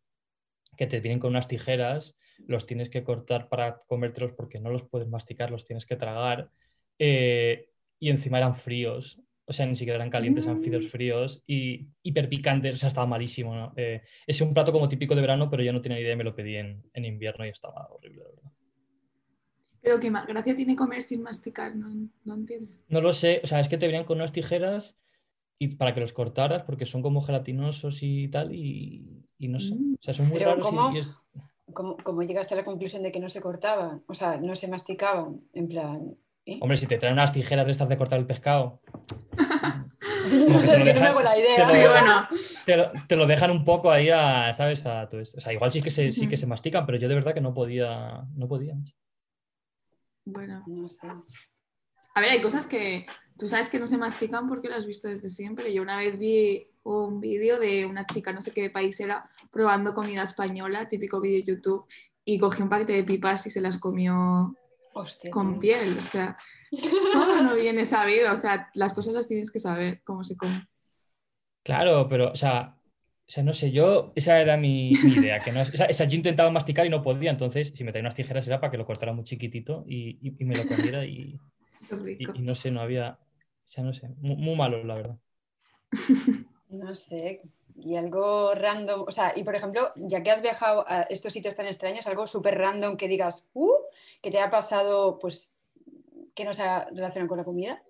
que 0.76 0.87
te 0.87 1.00
vienen 1.00 1.21
con 1.21 1.31
unas 1.31 1.49
tijeras, 1.49 2.17
los 2.47 2.67
tienes 2.67 2.91
que 2.91 3.05
cortar 3.05 3.49
para 3.49 3.79
comértelos 3.87 4.33
porque 4.33 4.61
no 4.61 4.71
los 4.71 4.85
puedes 4.88 5.09
masticar, 5.09 5.50
los 5.50 5.64
tienes 5.64 5.87
que 5.87 5.97
tragar. 5.97 6.50
eh, 6.99 7.69
y 8.00 8.11
encima 8.11 8.38
eran 8.38 8.57
fríos, 8.57 9.21
o 9.47 9.53
sea, 9.53 9.67
ni 9.67 9.77
siquiera 9.77 9.97
eran 9.97 10.11
calientes, 10.11 10.47
eran 10.47 10.63
fideos 10.63 10.89
fríos 10.89 11.43
y 11.47 11.89
hiper 12.03 12.29
picantes, 12.29 12.77
o 12.77 12.79
sea, 12.79 12.89
estaba 12.89 13.07
malísimo. 13.07 13.55
¿no? 13.55 13.73
Eh, 13.77 14.03
es 14.27 14.41
un 14.41 14.55
plato 14.55 14.73
como 14.73 14.89
típico 14.89 15.15
de 15.15 15.21
verano, 15.21 15.51
pero 15.51 15.63
yo 15.63 15.73
no 15.73 15.81
tenía 15.83 15.97
ni 15.99 16.03
idea 16.03 16.15
y 16.15 16.17
me 16.17 16.25
lo 16.25 16.35
pedí 16.35 16.57
en, 16.57 16.83
en 16.95 17.05
invierno 17.05 17.45
y 17.47 17.51
estaba 17.51 17.87
horrible, 17.91 18.23
la 18.23 18.29
verdad. 18.31 18.51
Pero 19.83 20.01
qué 20.01 20.11
más 20.11 20.27
gracia 20.27 20.55
tiene 20.55 20.77
comer 20.77 21.03
sin 21.03 21.23
masticar, 21.23 21.77
no, 21.77 22.09
no 22.25 22.35
entiendo. 22.35 22.71
No 22.89 23.01
lo 23.03 23.13
sé, 23.13 23.41
o 23.45 23.47
sea, 23.47 23.61
es 23.61 23.69
que 23.69 23.77
te 23.77 23.87
venían 23.87 24.05
con 24.05 24.17
unas 24.17 24.33
tijeras 24.33 24.97
y 25.59 25.75
para 25.77 25.93
que 25.95 26.01
los 26.01 26.15
cortaras 26.15 26.63
porque 26.63 26.87
son 26.87 27.03
como 27.03 27.21
gelatinosos 27.21 27.99
y 28.03 28.29
tal 28.29 28.55
y, 28.55 29.25
y 29.39 29.49
no 29.49 29.61
sé, 29.61 29.75
Mm. 29.75 29.95
o 29.95 30.03
sea, 30.03 30.15
son 30.15 30.29
muy 30.29 30.39
Pero 30.39 30.51
raros 30.53 30.67
y- 30.67 30.71
¿cómo? 30.75 30.93
y 30.97 30.99
es- 31.01 31.11
¿Cómo, 31.73 31.97
cómo 32.03 32.23
llegaste 32.23 32.55
a 32.55 32.59
la 32.59 32.65
conclusión 32.65 33.03
de 33.03 33.11
que 33.11 33.19
no 33.21 33.29
se 33.29 33.41
cortaban? 33.41 34.03
O 34.07 34.15
sea, 34.15 34.39
no 34.41 34.55
se 34.55 34.69
masticaban. 34.69 35.41
En 35.55 35.67
plan. 35.67 36.15
¿Eh? 36.47 36.59
Hombre, 36.61 36.77
si 36.77 36.87
te 36.87 36.99
traen 36.99 37.15
unas 37.15 37.33
tijeras 37.33 37.67
de 37.67 37.73
estas 37.73 37.89
de 37.89 37.97
cortar 37.97 38.19
el 38.19 38.27
pescado, 38.27 38.81
no 40.49 40.61
sé, 40.61 40.69
te 40.69 40.75
es 40.75 40.79
lo 40.79 40.85
que 40.85 40.95
no 40.95 41.01
me 41.01 41.07
dejan- 41.07 41.07
hago 41.07 41.21
la 41.23 41.35
te 41.35 41.41
idea. 41.41 41.67
lo- 41.67 41.75
Sí, 41.75 41.81
bueno, 41.89 42.29
te 42.67 42.77
lo, 42.77 42.93
te 43.09 43.17
lo 43.17 43.27
dejan 43.27 43.51
un 43.51 43.65
poco 43.65 43.91
ahí 43.91 44.11
a, 44.11 44.53
¿sabes? 44.55 44.85
A. 44.87 45.09
O 45.13 45.41
sea, 45.41 45.53
igual 45.53 45.71
sí 45.71 45.81
que 45.81 45.91
se, 45.91 46.13
sí 46.13 46.29
que 46.29 46.37
se 46.37 46.47
mastican, 46.47 46.87
pero 46.87 46.99
yo 46.99 47.09
de 47.09 47.15
verdad 47.15 47.35
que 47.35 47.41
no 47.41 47.53
podía, 47.55 48.23
no 48.37 48.49
podía. 48.49 48.75
bueno. 50.25 50.63
No 50.67 50.89
sé. 50.89 51.07
A 52.17 52.21
ver, 52.21 52.31
hay 52.31 52.41
cosas 52.43 52.67
que 52.67 53.07
tú 53.39 53.49
sabes 53.49 53.69
que 53.69 53.79
no 53.81 53.87
se 53.87 53.99
mastican 53.99 54.49
porque 54.49 54.69
lo 54.69 54.77
has 54.77 54.87
visto 54.87 55.09
desde 55.09 55.29
siempre. 55.29 55.73
Yo 55.73 55.83
una 55.83 55.97
vez 55.97 56.19
vi 56.19 56.69
un 56.85 57.21
vídeo 57.21 57.59
de 57.59 57.87
una 57.87 58.07
chica, 58.07 58.33
no 58.33 58.41
sé 58.41 58.53
qué 58.53 58.71
país 58.71 58.99
era, 59.01 59.23
probando 59.51 59.95
comida 59.95 60.23
española, 60.23 60.87
típico 60.87 61.21
vídeo 61.21 61.39
de 61.45 61.45
YouTube, 61.55 61.87
y 62.25 62.39
cogió 62.39 62.63
un 62.65 62.71
paquete 62.71 62.93
de 62.93 63.05
pipas 63.05 63.47
y 63.47 63.51
se 63.51 63.61
las 63.61 63.79
comió 63.79 64.55
Hostia. 64.95 65.31
con 65.31 65.53
tío. 65.53 65.61
piel. 65.61 65.97
O 65.99 66.01
sea, 66.01 66.35
todo 67.13 67.43
no 67.43 67.55
viene 67.55 67.85
sabido. 67.85 68.33
O 68.33 68.37
sea, 68.37 68.71
las 68.75 68.95
cosas 68.95 69.13
las 69.15 69.29
tienes 69.29 69.51
que 69.51 69.59
saber 69.59 70.03
cómo 70.05 70.25
se 70.25 70.37
come. 70.37 70.67
Claro, 71.63 72.09
pero, 72.09 72.31
o 72.33 72.37
sea, 72.37 72.77
o 73.27 73.31
sea, 73.31 73.43
no 73.43 73.55
sé, 73.55 73.71
yo, 73.71 74.13
esa 74.17 74.39
era 74.41 74.57
mi, 74.59 74.93
mi 75.03 75.15
idea, 75.15 75.41
que 75.41 75.51
no, 75.51 75.63
o 75.63 75.65
sea, 75.65 75.87
esa- 75.87 76.05
yo 76.05 76.17
intentaba 76.17 76.51
masticar 76.51 76.85
y 76.85 76.91
no 76.91 77.01
podía, 77.03 77.31
entonces, 77.31 77.73
si 77.75 77.83
me 77.85 77.91
traía 77.91 78.03
unas 78.03 78.15
tijeras 78.15 78.47
era 78.47 78.61
para 78.61 78.71
que 78.71 78.77
lo 78.77 78.85
cortara 78.85 79.13
muy 79.15 79.25
chiquitito 79.25 79.83
y, 79.89 80.19
y- 80.21 80.37
y 80.39 80.45
me 80.45 80.55
lo 80.55 80.67
comiera 80.67 81.07
y, 81.07 81.39
y- 82.19 82.43
no 82.43 82.55
sé, 82.55 82.71
no 82.71 82.81
había, 82.83 83.19
o 83.19 83.67
sea, 83.71 83.83
no 83.83 83.95
sé, 83.95 84.09
muy, 84.19 84.37
muy 84.37 84.57
malo, 84.57 84.85
la 84.85 84.95
verdad. 84.95 85.19
No 86.71 86.93
sé. 86.95 87.41
Y 87.76 87.97
algo 87.97 88.54
random. 88.54 89.04
O 89.07 89.11
sea, 89.11 89.33
y 89.35 89.43
por 89.43 89.57
ejemplo, 89.57 89.93
ya 89.97 90.23
que 90.23 90.31
has 90.31 90.43
viajado 90.43 90.85
a 90.87 91.02
estos 91.02 91.33
sitios 91.33 91.57
tan 91.57 91.66
extraños, 91.66 92.07
algo 92.07 92.26
súper 92.26 92.57
random 92.59 92.97
que 92.97 93.09
digas, 93.09 93.49
uh, 93.54 93.73
que 94.23 94.31
te 94.31 94.38
ha 94.38 94.50
pasado, 94.50 95.19
pues, 95.19 95.59
que 96.35 96.45
no 96.45 96.54
se 96.54 96.62
relaciona 96.90 97.28
con 97.28 97.38
la 97.38 97.45
comida. 97.45 97.83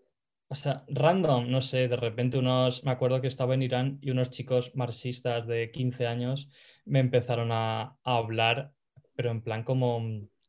O 0.48 0.54
sea, 0.54 0.84
random, 0.88 1.50
no 1.50 1.60
sé, 1.60 1.88
de 1.88 1.96
repente 1.96 2.38
unos, 2.38 2.84
me 2.84 2.90
acuerdo 2.90 3.20
que 3.20 3.28
estaba 3.28 3.54
en 3.54 3.62
Irán 3.62 3.98
y 4.02 4.10
unos 4.10 4.30
chicos 4.30 4.72
marxistas 4.74 5.46
de 5.46 5.70
15 5.70 6.06
años 6.06 6.50
me 6.84 7.00
empezaron 7.00 7.50
a, 7.50 7.96
a 8.04 8.16
hablar, 8.16 8.72
pero 9.16 9.30
en 9.30 9.42
plan 9.42 9.64
como, 9.64 10.00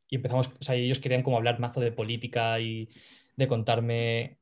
y 0.09 0.15
empezamos, 0.15 0.49
o 0.49 0.63
sea, 0.63 0.75
ellos 0.75 0.99
querían 0.99 1.23
como 1.23 1.37
hablar 1.37 1.59
mazo 1.59 1.79
de 1.79 1.91
política 1.91 2.59
y 2.59 2.89
de 3.35 3.47
contarme, 3.47 4.37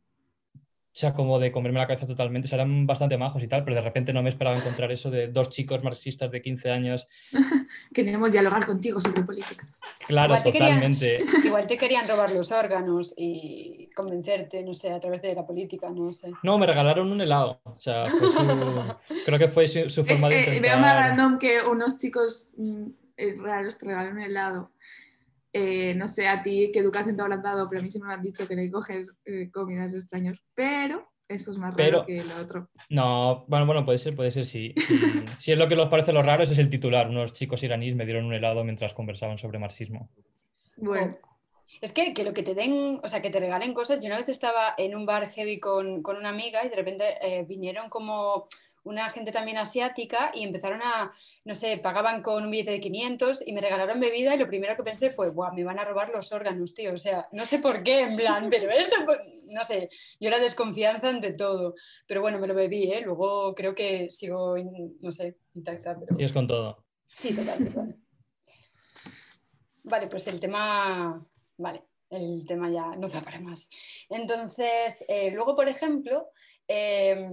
o 0.93 0.95
sea, 0.95 1.11
como 1.15 1.39
de 1.39 1.51
comerme 1.51 1.79
la 1.79 1.87
cabeza 1.87 2.05
totalmente, 2.05 2.45
o 2.45 2.49
sea, 2.49 2.57
eran 2.57 2.85
bastante 2.85 3.17
majos 3.17 3.41
y 3.41 3.47
tal, 3.47 3.63
pero 3.63 3.75
de 3.75 3.81
repente 3.81 4.13
no 4.13 4.21
me 4.21 4.29
esperaba 4.29 4.55
encontrar 4.55 4.91
eso 4.91 5.09
de 5.09 5.27
dos 5.27 5.49
chicos 5.49 5.83
marxistas 5.83 6.29
de 6.29 6.39
15 6.39 6.69
años, 6.69 7.07
Queremos 7.93 8.31
dialogar 8.31 8.63
contigo 8.65 9.01
sobre 9.01 9.23
política. 9.23 9.67
claro, 10.07 10.27
Igual 10.35 10.43
te 10.43 10.51
querían- 10.51 10.75
totalmente. 10.81 11.25
Igual 11.47 11.65
te 11.65 11.77
querían 11.79 12.07
robar 12.07 12.31
los 12.31 12.51
órganos 12.51 13.15
y 13.17 13.89
convencerte, 13.95 14.61
no 14.61 14.75
sé, 14.75 14.91
a 14.91 14.99
través 14.99 15.19
de 15.23 15.33
la 15.33 15.45
política, 15.47 15.89
no 15.89 16.13
sé. 16.13 16.31
No, 16.43 16.59
me 16.59 16.67
regalaron 16.67 17.11
un 17.11 17.21
helado, 17.21 17.59
o 17.63 17.79
sea, 17.79 18.05
fue 18.05 18.29
su- 18.29 18.95
creo 19.25 19.39
que 19.39 19.47
fue 19.47 19.67
su, 19.67 19.89
su 19.89 20.01
Es, 20.01 20.07
forma 20.07 20.29
de 20.29 20.35
eh, 20.35 20.39
intentar... 20.41 20.61
veo 20.61 20.77
más 20.79 20.93
random 20.93 21.39
que 21.39 21.61
unos 21.63 21.97
chicos 21.97 22.51
mm, 22.55 22.85
eh, 23.17 23.35
raros 23.41 23.79
te 23.79 23.87
regalan 23.87 24.13
un 24.13 24.21
helado. 24.21 24.71
Eh, 25.53 25.93
no 25.95 26.07
sé 26.07 26.27
a 26.27 26.41
ti 26.41 26.71
qué 26.73 26.79
educación 26.79 27.15
te 27.15 27.21
habrán 27.21 27.43
dado, 27.43 27.69
pero 27.69 27.79
a 27.79 27.83
mí 27.83 27.89
sí 27.89 28.01
me 28.01 28.11
han 28.11 28.21
dicho 28.21 28.47
que 28.47 28.55
no 28.55 28.61
hay 28.61 28.67
que 28.67 28.73
coger 28.73 29.05
eh, 29.25 29.51
comidas 29.51 29.93
extraños, 29.93 30.43
pero 30.55 31.11
eso 31.27 31.51
es 31.51 31.57
más 31.57 31.75
raro 31.75 32.03
que 32.03 32.23
lo 32.23 32.35
otro. 32.41 32.69
No, 32.89 33.45
bueno, 33.47 33.65
bueno, 33.65 33.85
puede 33.85 33.97
ser, 33.99 34.15
puede 34.15 34.31
ser, 34.31 34.45
sí. 34.45 34.73
Si, 34.77 34.97
si 35.37 35.51
es 35.51 35.57
lo 35.57 35.67
que 35.67 35.75
os 35.75 35.89
parece 35.89 36.11
lo 36.11 36.21
raro, 36.21 36.43
ese 36.43 36.53
es 36.53 36.59
el 36.59 36.69
titular. 36.69 37.07
Unos 37.07 37.33
chicos 37.33 37.63
iraníes 37.63 37.95
me 37.95 38.05
dieron 38.05 38.25
un 38.25 38.33
helado 38.33 38.63
mientras 38.63 38.93
conversaban 38.93 39.37
sobre 39.37 39.59
marxismo. 39.59 40.09
Bueno, 40.75 41.15
Es 41.81 41.93
que, 41.93 42.13
que 42.13 42.23
lo 42.23 42.33
que 42.33 42.43
te 42.43 42.55
den, 42.55 42.99
o 43.03 43.07
sea, 43.07 43.21
que 43.21 43.29
te 43.29 43.39
regalen 43.39 43.73
cosas. 43.73 43.99
Yo 43.99 44.07
una 44.07 44.17
vez 44.17 44.29
estaba 44.29 44.73
en 44.77 44.95
un 44.95 45.05
bar 45.05 45.29
heavy 45.29 45.59
con, 45.59 46.01
con 46.01 46.17
una 46.17 46.29
amiga 46.29 46.65
y 46.65 46.69
de 46.69 46.75
repente 46.75 47.03
eh, 47.21 47.45
vinieron 47.47 47.89
como 47.89 48.47
una 48.83 49.09
gente 49.09 49.31
también 49.31 49.57
asiática 49.57 50.31
y 50.33 50.43
empezaron 50.43 50.81
a, 50.81 51.11
no 51.45 51.55
sé, 51.55 51.77
pagaban 51.77 52.21
con 52.21 52.43
un 52.43 52.51
billete 52.51 52.71
de 52.71 52.81
500 52.81 53.47
y 53.47 53.53
me 53.53 53.61
regalaron 53.61 53.99
bebida 53.99 54.35
y 54.35 54.37
lo 54.37 54.47
primero 54.47 54.75
que 54.75 54.83
pensé 54.83 55.09
fue, 55.09 55.29
Buah, 55.29 55.53
me 55.53 55.63
van 55.63 55.79
a 55.79 55.85
robar 55.85 56.09
los 56.09 56.31
órganos, 56.31 56.73
tío. 56.73 56.93
O 56.93 56.97
sea, 56.97 57.27
no 57.31 57.45
sé 57.45 57.59
por 57.59 57.83
qué, 57.83 58.01
en 58.01 58.15
plan, 58.15 58.49
pero 58.49 58.69
esto, 58.69 58.95
no 59.49 59.63
sé, 59.63 59.89
yo 60.19 60.29
la 60.29 60.39
desconfianza 60.39 61.09
ante 61.09 61.33
todo. 61.33 61.75
Pero 62.07 62.21
bueno, 62.21 62.39
me 62.39 62.47
lo 62.47 62.53
bebí, 62.53 62.91
¿eh? 62.91 63.01
Luego 63.01 63.55
creo 63.55 63.73
que 63.73 64.09
sigo, 64.11 64.55
no 65.01 65.11
sé, 65.11 65.37
intacta, 65.55 65.97
pero... 65.97 66.15
Y 66.19 66.25
es 66.25 66.33
con 66.33 66.47
todo. 66.47 66.83
Sí, 67.07 67.33
total, 67.33 67.65
total. 67.65 67.95
Vale, 69.83 70.07
pues 70.07 70.27
el 70.27 70.39
tema, 70.39 71.25
vale, 71.57 71.83
el 72.09 72.45
tema 72.45 72.69
ya 72.69 72.95
no 72.95 73.09
da 73.09 73.21
para 73.21 73.39
más. 73.39 73.69
Entonces, 74.09 75.03
eh, 75.07 75.31
luego, 75.31 75.55
por 75.55 75.67
ejemplo, 75.67 76.29
eh, 76.67 77.27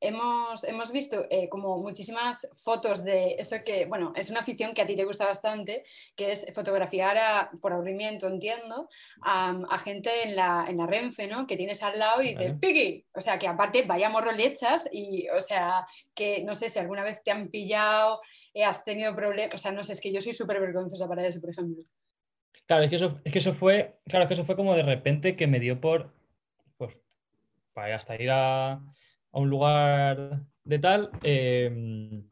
hemos, 0.00 0.64
hemos 0.64 0.92
visto 0.92 1.26
eh, 1.30 1.48
como 1.48 1.78
muchísimas 1.78 2.48
fotos 2.56 3.02
de 3.04 3.36
eso 3.38 3.56
que, 3.64 3.86
bueno, 3.86 4.12
es 4.16 4.30
una 4.30 4.40
afición 4.40 4.74
que 4.74 4.82
a 4.82 4.86
ti 4.86 4.94
te 4.96 5.04
gusta 5.04 5.26
bastante, 5.26 5.84
que 6.14 6.32
es 6.32 6.46
fotografiar 6.54 7.16
a- 7.18 7.50
por 7.60 7.72
aburrimiento, 7.72 8.26
entiendo, 8.28 8.88
a, 9.22 9.50
a 9.70 9.78
gente 9.78 10.10
en 10.24 10.36
la, 10.36 10.66
en 10.68 10.76
la 10.78 10.86
Renfe, 10.86 11.26
¿no? 11.26 11.46
Que 11.46 11.56
tienes 11.56 11.82
al 11.82 11.98
lado 11.98 12.22
y 12.22 12.28
dices, 12.34 12.48
Vale. 12.48 12.58
Piggy, 12.60 13.04
o 13.14 13.20
sea, 13.20 13.38
que 13.38 13.48
aparte 13.48 13.82
vaya 13.82 14.08
morro 14.08 14.32
le 14.32 14.46
echas 14.46 14.88
y, 14.92 15.28
o 15.30 15.40
sea, 15.40 15.86
que 16.14 16.42
no 16.44 16.54
sé 16.54 16.68
si 16.68 16.78
alguna 16.78 17.02
vez 17.02 17.22
te 17.22 17.30
han 17.30 17.48
pillado, 17.48 18.20
eh, 18.54 18.64
has 18.64 18.84
tenido 18.84 19.14
problemas, 19.14 19.54
o 19.54 19.58
sea, 19.58 19.72
no 19.72 19.82
sé, 19.84 19.92
es 19.92 20.00
que 20.00 20.12
yo 20.12 20.20
soy 20.20 20.34
súper 20.34 20.60
vergonzosa 20.60 21.08
para 21.08 21.26
eso, 21.26 21.40
por 21.40 21.50
ejemplo. 21.50 21.82
Claro, 22.66 22.82
es 22.82 22.90
que 22.90 22.96
eso, 22.96 23.20
es 23.24 23.32
que 23.32 23.38
eso 23.38 23.54
fue, 23.54 23.98
claro, 24.06 24.24
es 24.24 24.28
que 24.28 24.34
eso 24.34 24.44
fue 24.44 24.56
como 24.56 24.74
de 24.74 24.82
repente 24.82 25.36
que 25.36 25.46
me 25.46 25.60
dio 25.60 25.80
por, 25.80 26.12
pues, 26.76 26.96
para 27.72 27.94
hasta 27.96 28.20
ir 28.20 28.30
a, 28.30 28.80
a 29.36 29.38
un 29.40 29.50
lugar 29.50 30.40
de 30.64 30.78
tal, 30.78 31.10
eh, 31.22 32.22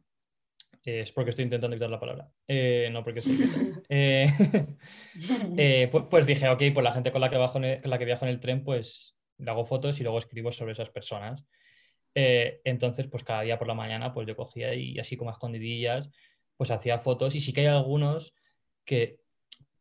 es 0.82 1.12
porque 1.12 1.30
estoy 1.30 1.44
intentando 1.44 1.75
evitar 1.75 1.90
la 1.90 2.00
palabra, 2.00 2.30
eh, 2.49 2.88
no 2.90 3.04
porque 3.04 3.20
eh, 3.90 4.26
eh, 5.58 5.88
pues, 5.92 6.04
pues 6.08 6.26
dije, 6.26 6.49
ok, 6.49 6.62
pues 6.73 6.82
la 6.82 6.92
gente 6.92 7.12
con 7.12 7.20
la 7.20 7.28
que, 7.28 7.37
bajo 7.37 7.58
el- 7.58 7.82
con 7.82 7.90
la 7.90 7.99
que 7.99 8.06
viajo 8.06 8.25
en 8.25 8.30
el 8.30 8.40
tren, 8.40 8.64
pues 8.64 9.16
le 9.37 9.50
hago 9.50 9.66
fotos 9.66 10.00
y 10.00 10.02
luego 10.02 10.18
escribo 10.18 10.50
sobre 10.50 10.73
esas 10.73 10.88
personas. 10.88 11.44
Entonces, 12.14 13.08
pues 13.08 13.25
cada 13.25 13.42
día 13.42 13.58
por 13.58 13.66
la 13.68 13.75
mañana, 13.75 14.14
pues 14.14 14.26
yo 14.26 14.37
cogía 14.37 14.73
y 14.75 14.99
así 14.99 15.16
como 15.16 15.30
a 15.30 15.34
escondidillas, 15.34 16.11
pues 16.56 16.70
hacía 16.70 17.00
fotos 17.00 17.34
y 17.34 17.40
sí 17.40 17.52
que 17.52 17.62
hay 17.62 17.66
algunos 17.66 18.34
que... 18.87 19.23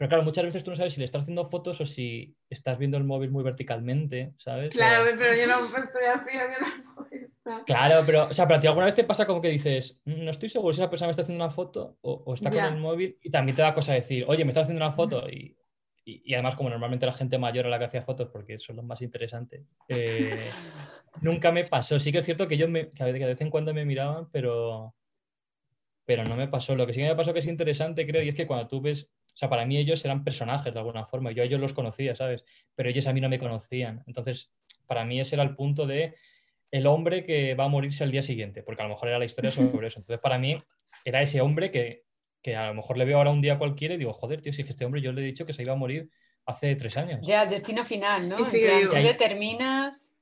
Pero 0.04 0.10
claro, 0.10 0.24
muchas 0.26 0.44
veces 0.44 0.66
tú 0.66 0.70
no 0.72 0.76
sabes 0.76 0.92
si 0.92 1.00
le 1.00 1.06
estás 1.06 1.22
haciendo 1.22 1.46
fotos 1.46 1.80
o 1.80 1.86
si 1.86 2.36
estás 2.50 2.78
viendo 2.78 2.98
el 2.98 3.06
móvil 3.06 3.32
muy 3.32 3.42
verticalmente, 3.42 4.34
¿sabes? 4.38 4.76
O- 4.76 4.78
claro, 4.78 5.06
pero 5.18 5.34
yo 5.34 5.48
no 5.48 5.72
pues, 5.72 5.86
estoy 5.86 6.04
así, 6.14 6.32
yo 6.38 6.42
no 6.60 7.06
estar. 7.10 7.64
Claro, 7.66 8.04
pero, 8.06 8.26
o 8.26 8.34
sea, 8.34 8.46
pero 8.46 8.58
a 8.58 8.60
ti 8.60 8.68
alguna 8.68 8.88
vez 8.88 8.96
te 8.96 9.06
pasa 9.06 9.26
como 9.26 9.40
que 9.40 9.48
dices, 9.48 9.98
"Mm, 10.04 10.26
no 10.26 10.32
estoy 10.32 10.50
seguro 10.50 10.74
si 10.74 10.82
esa 10.82 10.90
persona 10.90 11.08
me 11.08 11.12
está 11.12 11.22
haciendo 11.22 11.42
una 11.42 11.54
foto 11.54 12.00
o, 12.02 12.22
o 12.26 12.34
está 12.34 12.50
con 12.52 12.60
el 12.66 12.82
móvil 12.82 13.18
y 13.24 13.30
también 13.30 13.56
te 13.56 13.62
da 13.62 13.74
cosa 13.74 13.94
decir, 13.94 14.26
oye, 14.28 14.44
me 14.44 14.52
está 14.52 14.60
haciendo 14.60 14.84
una 14.86 14.92
foto 14.94 15.26
y, 15.30 15.56
y- 16.04 16.22
y 16.26 16.34
además 16.34 16.56
como 16.58 16.70
normalmente 16.70 17.06
la 17.06 17.14
gente 17.14 17.38
mayor 17.38 17.68
a 17.68 17.70
la 17.70 17.80
que 17.80 17.86
hacía 17.86 18.02
fotos 18.04 18.28
porque 18.28 18.60
son 18.60 18.76
los 18.76 18.84
más 18.84 19.02
interesantes, 19.02 19.62
eh, 19.88 20.50
nunca 21.22 21.54
me 21.54 21.64
pasó. 21.64 21.98
Sí 21.98 22.12
que 22.12 22.18
es 22.18 22.26
cierto 22.26 22.46
que 22.46 22.56
ellos 22.56 22.70
me, 22.70 22.92
que 22.92 23.06
de 23.06 23.14
vez 23.26 23.40
en 23.40 23.50
cuando 23.50 23.74
me 23.74 23.86
miraban, 23.86 24.30
pero, 24.34 24.94
pero 26.06 26.26
no 26.26 26.36
me 26.36 26.50
pasó. 26.50 26.76
Lo 26.76 26.86
que 26.86 26.94
sí 26.94 27.00
que 27.00 27.08
me 27.08 27.16
pasó 27.16 27.32
que 27.32 27.40
es 27.40 27.48
interesante, 27.48 28.06
creo, 28.06 28.22
y 28.22 28.28
es 28.28 28.36
que 28.36 28.46
cuando 28.46 28.68
tú 28.68 28.82
ves, 28.82 29.10
o 29.34 29.38
sea, 29.38 29.50
para 29.50 29.66
mí 29.66 29.78
ellos 29.78 30.04
eran 30.06 30.24
personajes 30.24 30.72
de 30.72 30.80
alguna 30.80 31.06
forma, 31.06 31.32
yo 31.32 31.42
a 31.42 31.46
ellos 31.46 31.60
los 31.60 31.74
conocía, 31.74 32.16
¿sabes? 32.16 32.44
Pero 32.76 32.90
ellos 32.90 33.08
a 33.08 33.14
mí 33.14 33.22
no 33.22 33.30
me 33.30 33.40
conocían. 33.40 34.04
Entonces, 34.06 34.52
para 34.86 35.06
mí 35.06 35.20
ese 35.20 35.36
era 35.36 35.44
el 35.44 35.56
punto 35.56 35.88
de 35.88 36.16
el 36.70 36.86
hombre 36.86 37.26
que 37.26 37.56
va 37.56 37.66
a 37.66 37.68
morirse 37.68 38.04
al 38.04 38.12
día 38.12 38.22
siguiente, 38.22 38.62
porque 38.62 38.82
a 38.82 38.86
lo 38.86 38.92
mejor 38.92 39.10
era 39.10 39.20
la 39.20 39.26
historia 39.26 39.52
sobre 39.52 39.88
eso. 39.88 40.00
Entonces, 40.00 40.22
para 40.22 40.38
mí 40.38 40.62
era 41.04 41.22
ese 41.22 41.42
hombre 41.42 41.72
que, 41.72 42.04
que 42.44 42.56
a 42.56 42.68
lo 42.68 42.76
mejor 42.76 42.98
le 42.98 43.06
veo 43.06 43.18
ahora 43.18 43.32
un 43.32 43.42
día 43.42 43.58
cualquiera 43.58 43.96
y 43.96 43.98
digo, 43.98 44.14
joder, 44.14 44.42
tío, 44.42 44.54
si 44.54 44.62
es 44.62 44.68
que 44.68 44.72
este 44.72 44.86
hombre 44.86 45.02
yo 45.02 45.12
le 45.12 45.22
he 45.22 45.26
dicho 45.26 45.46
que 45.46 45.54
se 45.54 45.64
iba 45.64 45.74
a 45.74 45.78
morir 45.78 46.12
hace 46.46 46.76
tres 46.76 46.96
años. 46.98 47.22
Ya, 47.24 47.48
destino 47.48 47.86
final, 47.86 48.30
¿no? 48.30 48.38
Plan, 48.38 48.52
vivo. 48.52 48.90
tú 48.92 48.96
determinas... 48.98 50.13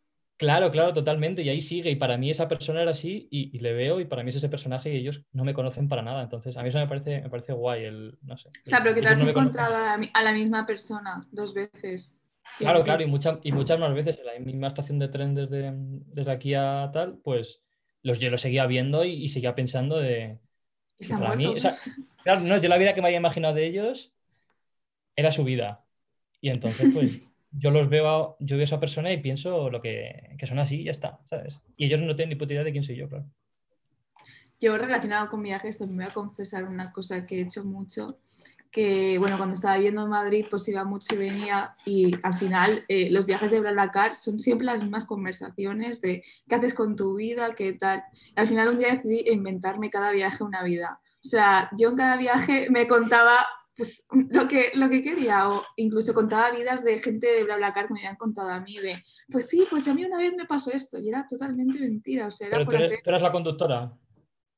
Claro, 0.42 0.72
claro, 0.72 0.92
totalmente. 0.92 1.44
Y 1.44 1.50
ahí 1.50 1.62
sigue. 1.62 1.92
Y 1.92 1.96
para 1.96 2.18
mí 2.18 2.32
esa 2.32 2.48
persona 2.48 2.82
era 2.82 2.92
así 2.92 3.28
y, 3.30 3.56
y 3.56 3.60
le 3.60 3.74
veo 3.74 4.00
y 4.00 4.06
para 4.06 4.24
mí 4.24 4.30
es 4.30 4.38
ese 4.38 4.50
personaje 4.50 4.92
y 4.92 4.98
ellos 4.98 5.24
no 5.34 5.44
me 5.44 5.54
conocen 5.54 5.88
para 5.88 6.02
nada. 6.02 6.24
Entonces, 6.24 6.58
a 6.58 6.64
mí 6.64 6.70
eso 6.70 6.80
me 6.80 6.88
parece, 6.88 7.22
me 7.22 7.30
parece 7.30 7.54
guay. 7.54 7.84
El, 7.84 8.18
no 8.24 8.36
sé, 8.38 8.50
O 8.50 8.52
sea, 8.66 8.82
pero 8.82 8.96
que 8.96 9.02
te 9.02 9.08
has 9.10 9.20
no 9.20 9.30
encontrado 9.30 9.76
a 9.76 9.98
la, 9.98 10.10
a 10.12 10.24
la 10.24 10.34
misma 10.34 10.66
persona 10.66 11.22
dos 11.32 11.54
veces. 11.54 12.14
Claro, 12.58 12.84
claro, 12.84 13.04
y, 13.04 13.06
mucha- 13.06 13.40
y 13.44 13.52
muchas 13.52 13.80
más 13.80 13.94
veces 13.94 14.18
en 14.18 14.26
la 14.26 14.40
misma 14.40 14.68
estación 14.68 14.98
de 15.00 15.10
tren 15.10 15.36
desde, 15.36 15.72
desde 15.76 16.32
aquí 16.32 16.54
a 16.56 16.90
tal, 16.92 17.20
pues 17.24 17.62
los, 18.02 18.18
yo 18.20 18.32
lo 18.32 18.38
seguía 18.40 18.66
viendo 18.66 19.06
y, 19.06 19.12
y 19.14 19.28
seguía 19.28 19.54
pensando 19.54 20.00
de... 20.00 20.40
Está 21.00 21.20
para 21.20 21.36
mí, 21.36 21.56
o 21.56 21.60
sea, 21.60 21.76
claro, 22.24 22.42
no, 22.42 22.58
yo 22.58 22.68
la 22.70 22.78
vida 22.78 22.94
que 22.94 23.02
me 23.02 23.08
había 23.08 23.18
imaginado 23.20 23.54
de 23.56 23.66
ellos 23.68 24.14
era 25.16 25.32
su 25.32 25.44
vida. 25.44 25.86
Y 26.42 26.50
entonces, 26.50 26.90
pues, 26.94 27.24
yo 27.52 27.72
los 27.72 27.90
veo, 27.90 28.08
a- 28.10 28.36
yo 28.40 28.56
veo 28.58 28.64
a 28.64 28.66
esa 28.66 28.80
persona 28.80 29.12
y 29.12 29.22
pienso 29.22 29.70
lo 29.70 29.82
que, 29.82 30.36
que 30.38 30.48
son 30.48 30.60
así 30.60 30.82
y 30.82 30.86
ya 30.86 30.92
está, 30.92 31.20
¿sabes? 31.26 31.62
Y 31.78 31.86
ellos 31.88 32.00
no 32.02 32.16
tienen 32.16 32.30
ni 32.32 32.36
puta 32.36 32.54
idea 32.54 32.64
de 32.64 32.72
quién 32.72 32.84
soy 32.84 32.96
yo, 32.98 33.10
claro. 33.10 33.26
Yo 34.60 34.78
relacionado 34.78 35.30
con 35.30 35.42
viajes, 35.42 35.78
también 35.80 35.98
voy 35.98 36.06
a 36.08 36.14
confesar 36.14 36.66
una 36.66 36.92
cosa 36.92 37.26
que 37.26 37.40
he 37.40 37.42
hecho 37.42 37.66
mucho, 37.66 38.20
que 38.72 39.18
bueno, 39.18 39.38
cuando 39.38 39.56
estaba 39.56 39.76
viviendo 39.76 40.04
en 40.04 40.10
Madrid, 40.10 40.46
pues 40.50 40.68
iba 40.70 40.84
mucho 40.84 41.16
y 41.16 41.18
venía 41.18 41.76
y 41.86 42.16
al 42.24 42.36
final 42.36 42.86
eh, 42.88 43.10
los 43.12 43.26
viajes 43.26 43.52
de 43.52 43.60
BlaBlaCar 43.60 44.16
son 44.16 44.40
siempre 44.40 44.66
las 44.66 44.82
mismas 44.82 45.06
conversaciones 45.06 46.00
de 46.02 46.24
qué 46.48 46.56
haces 46.56 46.74
con 46.76 46.96
tu 46.96 47.16
vida, 47.16 47.56
qué 47.56 47.74
tal. 47.74 48.04
Y 48.36 48.40
al 48.40 48.48
final 48.48 48.70
un 48.70 48.78
día 48.78 48.96
decidí 48.96 49.26
inventarme 49.32 49.90
cada 49.90 50.12
viaje 50.12 50.44
una 50.44 50.64
vida. 50.64 51.02
O 51.24 51.28
sea, 51.28 51.70
yo 51.78 51.90
en 51.90 51.98
cada 51.98 52.16
viaje 52.18 52.68
me 52.70 52.88
contaba 52.88 53.46
pues 53.82 54.08
lo 54.30 54.48
que, 54.48 54.72
lo 54.76 54.90
que 54.90 55.02
quería 55.02 55.50
o 55.50 55.64
incluso 55.76 56.14
contaba 56.14 56.52
vidas 56.52 56.84
de 56.84 57.00
gente 57.00 57.26
de 57.26 57.44
BlaBlaCar 57.44 57.88
que 57.88 57.94
me 57.96 58.00
habían 58.02 58.16
contado 58.16 58.50
a 58.50 58.60
mí 58.60 58.78
de, 58.78 59.02
pues 59.32 59.50
sí, 59.50 59.66
pues 59.68 59.88
a 59.88 59.96
mí 59.96 60.06
una 60.06 60.20
vez 60.20 60.36
me 60.38 60.46
pasó 60.46 60.72
esto 60.72 61.00
y 61.00 61.10
era 61.10 61.26
totalmente 61.26 61.80
mentira, 61.80 62.28
o 62.28 62.32
sea, 62.32 62.46
era 62.46 62.58
Pero 62.58 62.66
por 62.66 62.74
tú 62.74 62.78
eres, 62.78 62.92
hacer... 62.92 63.04
tú 63.04 63.10
eres 63.10 63.22
la 63.24 63.32
conductora. 63.32 63.92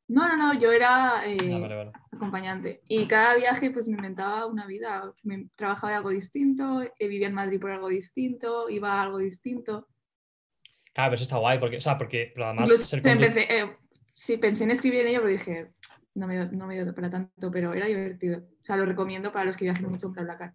No, 0.10 0.28
no, 0.28 0.36
no, 0.36 0.60
yo 0.60 0.74
era 0.74 1.24
eh, 1.26 1.38
Ah, 1.54 1.60
vale, 1.60 1.76
vale. 1.76 1.92
acompañante. 2.12 2.82
Y 2.90 3.06
cada 3.06 3.36
viaje 3.36 3.72
pues 3.72 3.88
me 3.88 3.96
inventaba 3.96 4.46
una 4.46 4.68
vida. 4.68 5.14
Me, 5.24 5.48
trabajaba 5.56 5.92
de 5.92 5.98
algo 5.98 6.10
distinto, 6.10 6.82
eh, 6.82 7.08
vivía 7.08 7.28
en 7.28 7.34
Madrid 7.34 7.62
por 7.62 7.72
algo 7.72 7.88
distinto, 7.88 8.70
iba 8.70 8.92
a 8.92 9.04
algo 9.04 9.20
distinto. 9.20 9.88
Claro, 10.92 11.12
pero 11.12 11.16
eso 11.16 11.24
está 11.24 11.38
guay, 11.38 11.60
porque, 11.60 11.78
o 11.78 11.82
sea, 11.82 11.98
porque 11.98 12.34
pero 12.36 12.48
además 12.48 12.70
ser 12.82 13.08
empecé, 13.08 13.62
eh, 13.62 13.78
sí, 14.12 14.36
pensé 14.36 14.66
en 14.66 14.72
escribir 14.72 15.00
en 15.00 15.08
ello, 15.08 15.20
pero 15.22 15.32
dije, 15.32 15.72
no 16.16 16.28
me, 16.28 16.36
dio- 16.36 16.52
no 16.52 16.68
me 16.68 16.76
dio 16.76 16.94
para 16.96 17.10
tanto, 17.10 17.52
pero 17.52 17.74
era 17.74 17.86
divertido. 17.88 18.40
O 18.40 18.64
sea, 18.66 18.78
lo 18.78 18.86
recomiendo 18.86 19.32
para 19.32 19.46
los 19.46 19.58
que 19.58 19.66
viajen 19.66 19.90
mucho 19.90 20.08
en 20.08 20.14
BlaBlaCar. 20.14 20.54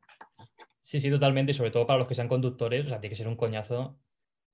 Sí, 0.80 1.00
sí, 1.00 1.10
totalmente. 1.10 1.52
Y 1.52 1.54
sobre 1.54 1.70
todo 1.70 1.86
para 1.86 1.98
los 1.98 2.08
que 2.08 2.14
sean 2.14 2.28
conductores, 2.28 2.86
o 2.86 2.88
sea, 2.88 3.00
tiene 3.00 3.10
que 3.10 3.16
ser 3.16 3.28
un 3.28 3.36
coñazo 3.36 3.98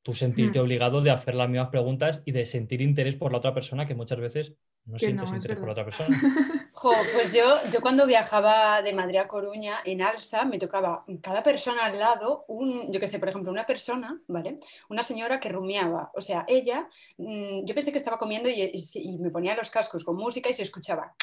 tú 0.02 0.14
sentirte 0.14 0.60
Mm. 0.60 0.62
obligado 0.62 1.02
de 1.02 1.10
hacer 1.12 1.34
las 1.36 1.48
mismas 1.50 1.70
preguntas 1.70 2.22
y 2.26 2.32
de 2.32 2.46
sentir 2.46 2.80
interés 2.82 3.16
por 3.16 3.32
la 3.32 3.38
otra 3.38 3.54
persona 3.54 3.86
que 3.86 3.94
muchas 3.96 4.20
veces 4.20 4.54
no 4.86 4.94
Que 4.98 5.06
sientes 5.06 5.30
no, 5.30 5.36
interés 5.36 5.58
por 5.58 5.70
otra 5.70 5.84
persona. 5.84 6.08
Jo, 6.74 6.92
pues 7.14 7.32
yo, 7.32 7.56
yo 7.72 7.80
cuando 7.80 8.04
viajaba 8.04 8.82
de 8.82 8.92
Madrid 8.92 9.18
a 9.18 9.28
Coruña 9.28 9.76
en 9.84 10.02
Alsa 10.02 10.44
me 10.44 10.58
tocaba 10.58 11.04
cada 11.22 11.42
persona 11.42 11.84
al 11.86 11.98
lado, 11.98 12.44
un, 12.48 12.92
yo 12.92 12.98
qué 13.00 13.06
sé, 13.08 13.18
por 13.18 13.28
ejemplo, 13.28 13.50
una 13.52 13.64
persona, 13.64 14.20
¿vale? 14.26 14.58
Una 14.90 15.02
señora 15.02 15.38
que 15.40 15.48
rumiaba. 15.48 16.10
O 16.14 16.20
sea, 16.20 16.44
ella, 16.48 16.88
mm, 17.16 17.64
yo 17.64 17.74
pensé 17.74 17.92
que 17.92 17.98
estaba 17.98 18.18
comiendo 18.18 18.48
y, 18.48 18.60
y 18.60 18.78
se- 18.80 19.00
y 19.00 19.18
me 19.18 19.30
ponía 19.30 19.54
los 19.56 19.70
cascos 19.70 20.02
con 20.04 20.16
música 20.16 20.50
y 20.50 20.54
se 20.54 20.64
escuchaba. 20.64 21.14